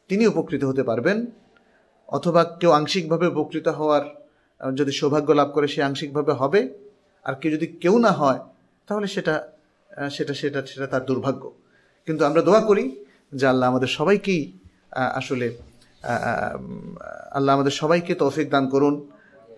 তিনি 0.08 0.26
উপকৃত 0.26 0.62
হতে 0.64 0.82
পারবেন। 0.82 1.18
অথবা 2.08 2.44
কেউ 2.60 2.70
আংশিকভাবে 2.70 3.26
উপকৃত 3.26 3.68
হওয়ার 3.68 4.04
যদি 4.74 4.92
সৌভাগ্য 4.92 5.32
লাভ 5.32 5.48
করে, 5.54 5.66
সে 5.68 5.80
আংশিকভাবে 5.82 6.32
হবে। 6.32 6.60
আর 7.24 7.34
কেউ 7.40 7.50
যদি 7.52 7.66
কেউ 7.66 7.94
না 7.98 8.12
হয়, 8.12 8.40
তাহলে 8.88 9.06
সেটা 9.06 9.34
সেটা 10.10 10.34
সেটা 10.34 10.60
সেটা 10.66 10.86
তার 10.86 11.04
দুর্ভাগ্য। 11.06 11.42
কিন্তু 12.06 12.22
আমরা 12.24 12.42
দোয়া 12.42 12.60
করি 12.60 12.84
যে 13.32 13.46
আল্লাহ 13.46 13.66
আমাদের 13.68 13.90
সবাইকেই 13.98 14.42
আসলে 15.20 15.46
আল্লাহ 17.36 17.54
আমাদের 17.54 17.74
সবাইকে 17.82 18.12
তৌফিক 18.14 18.46
দান 18.50 18.64
করুন। 18.68 18.94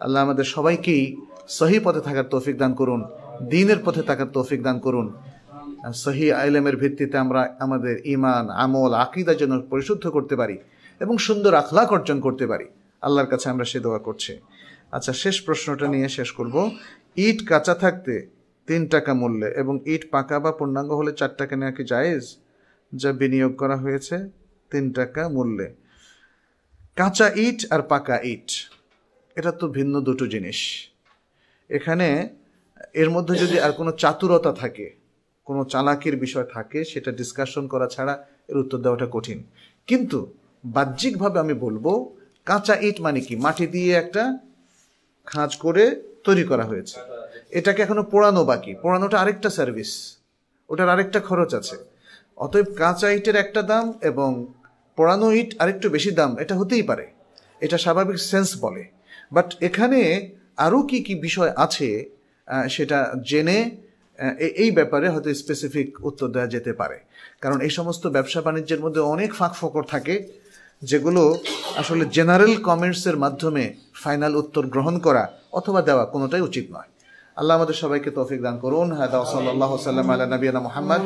আল্লাহ 0.01 0.21
আমাদের 0.23 0.45
সবাইকেই 0.45 1.17
সহি 1.49 1.79
পথে 1.85 2.01
থাকার 2.01 2.25
তৌফিক 2.25 2.57
দান 2.59 2.73
করুন। 2.75 3.01
দিনের 3.49 3.81
পথে 3.85 4.03
থাকার 4.03 4.29
তৌফিক 4.33 4.61
দান 4.63 4.79
করুন। 4.79 5.07
সহি 6.05 6.27
আইলেমের 6.43 6.77
ভিত্তিতে 6.77 7.16
আমরা 7.24 7.57
আমাদের 7.65 7.94
ইমান 8.15 8.44
আমল, 8.65 8.93
আকিদা 9.05 9.35
যেন 9.40 9.52
পরিশুদ্ধ 9.70 10.05
করতে 10.16 10.35
পারি 10.40 10.57
এবং 11.01 11.19
সুন্দর 11.27 11.52
আখলাক 11.62 11.89
অর্জন 11.97 12.20
করতে 12.27 12.44
পারি। 12.47 12.66
আল্লাহর 13.02 13.28
কাছে 13.32 13.47
আমরা 13.52 13.65
সে 13.65 13.78
দোয়া 13.86 13.98
করছি। 13.98 14.32
আচ্ছা 14.97 15.12
শেষ 15.12 15.36
প্রশ্নটা 15.47 15.86
নিয়ে 15.94 16.09
শেষ 16.09 16.31
করব। 16.39 16.57
ইট 17.27 17.39
কাঁচা 17.48 17.74
থাকতে 17.74 18.15
তিন 18.69 18.82
টাকা 18.86 19.12
মূল্যে 19.20 19.48
এবং 19.61 19.74
ইট 19.94 20.02
পাকা 20.15 20.36
বা 20.44 20.52
পূর্ণাঙ্গ 20.59 20.90
হলে 21.01 21.12
চার 21.20 21.32
টাকা 21.40 21.55
নেওয়া 21.57 21.74
কি 21.77 21.85
জায়েজ? 21.93 22.24
যা 22.93 23.11
বিনিয়োগ 23.20 23.52
করা 23.61 23.77
হয়েছে 23.77 24.16
তিন 24.70 24.85
টাকা 24.98 25.23
মূল্যে। 25.36 25.69
কাঁচা 26.97 27.27
ইট 27.47 27.61
আর 27.74 27.82
পাকা 27.93 28.16
ইট, 28.32 28.48
এটা 29.36 29.52
তো 29.61 29.69
ভিন্ন 29.69 29.94
দুটো 30.01 30.24
জিনিস। 30.27 30.61
এখানে 31.70 32.09
এর 32.94 33.09
মধ্যে 33.11 33.35
যদি 33.43 33.57
আর 33.65 33.73
কোনো 33.78 33.90
চাতুরতা 34.02 34.52
থাকে 34.52 34.86
কোনো 35.51 35.62
চালাকির 35.72 36.16
বিষয় 36.24 36.47
থাকে, 36.55 36.78
সেটা 36.93 37.10
ডিসকাশন 37.20 37.64
করা 37.72 37.86
ছাড়া 37.94 38.14
এর 38.51 38.56
উত্তর 38.62 38.78
দেওয়াটা 38.85 39.06
কঠিন। 39.14 39.39
কিন্তু 39.89 40.18
বাহ্যিকভাবে 40.64 41.39
আমি 41.44 41.55
বলব, 41.66 41.86
কাঁচা 42.48 42.74
ইট 42.89 42.97
মানে 43.06 43.20
কি? 43.27 43.35
মাটি 43.44 43.66
দিয়ে 43.74 43.90
একটা 44.02 44.22
খাঁজ 45.27 45.51
করে 45.64 45.85
তৈরি 46.27 46.44
করা 46.51 46.64
হয়েছে। 46.70 46.97
এটাকে 47.59 47.81
এখনও 47.82 48.05
পোড়ানো 48.12 48.43
বাকি। 48.51 48.72
পোড়ানোটা 48.82 49.16
আরেকটা 49.22 49.48
সার্ভিস 49.59 49.90
ওটার 50.70 50.89
আরেকটা 50.94 51.20
খরচ 51.28 51.51
আছে। 51.60 51.77
অতএব 52.44 52.68
কাঁচা 52.81 53.09
ইটের 53.16 53.36
একটা 53.44 53.62
দাম 53.70 53.86
এবং 54.10 54.31
পোড়ানো 54.98 55.28
ইট 55.40 55.51
আরেকটু 55.62 55.86
বেশি 55.97 56.10
দাম, 56.18 56.31
এটা 56.43 56.55
হতেই 56.60 56.85
পারে। 56.90 57.06
এটা 57.64 57.77
স্বাভাবিক 57.85 58.18
সেন্স 58.31 58.48
বলে। 58.64 58.82
বাট 59.32 59.48
এখানে 59.68 60.01
আরও 60.64 60.81
কি 60.90 60.98
কি 61.06 61.14
বিষয় 61.27 61.51
আছে 61.64 61.89
সেটা 62.74 62.98
জেনে 63.31 63.59
এই 64.61 64.71
ব্যাপারে 64.71 65.09
হয়তো 65.09 65.35
স্পেসিফিক 65.35 65.89
উত্তর 66.09 66.29
দেওয়া 66.29 66.47
যেতে 66.47 66.73
পারে। 66.73 66.99
কারণ 67.41 67.61
এই 67.67 67.71
সমস্ত 67.71 68.07
ব্যবসা 68.07 68.41
বাণিজ্যের 68.47 68.81
মধ্যে 68.81 69.01
অনেক 69.01 69.31
ফাঁক 69.35 69.55
ফকর 69.61 69.83
থাকে, 69.83 70.15
যেগুলো 70.83 71.23
আসলে 71.77 72.05
জেনারেল 72.17 72.57
কমেন্টসের 72.69 73.17
মাধ্যমে 73.17 73.65
ফাইনাল 74.03 74.37
উত্তর 74.37 74.67
গ্রহণ 74.67 74.99
করা 74.99 75.25
অথবা 75.53 75.83
দেওয়া 75.83 76.05
কোনোটাই 76.05 76.41
উচিত 76.41 76.67
নয়। 76.71 76.91
আল্লাহ 77.37 77.57
আমাদের 77.57 77.75
সবাইকে 77.75 78.11
তৌফিক 78.11 78.41
দান 78.43 78.57
করুন। 78.59 78.93
হাদা 78.93 79.25
সাল্লাল্লাহু 79.25 79.77
সাল্লাম 79.79 80.07
আলা 80.11 80.27
নবিয়ানা 80.27 80.61
মুহাম্মদ 80.61 81.03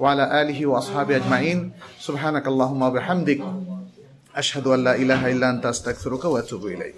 ওয়ালা 0.00 0.24
আলিহি 0.40 0.64
ওয়া 0.64 0.78
আসহাবি 0.78 1.12
আজমাইন। 1.14 1.58
সুবহানাকাল্লাহুম্মা 2.06 2.86
ওয়া 2.86 2.94
বিহামদিক। 3.00 3.40
আশহাদু 4.40 4.68
আল্লা 4.72 4.92
ইলাহা 4.94 5.26
ইল্লা 5.28 5.48
আনতা, 5.48 5.68
আস্তাগফিরুকা 5.68 6.28
ওয়া 6.28 6.40
আতুবু 6.40 6.66
ইলাইক। 6.68 6.96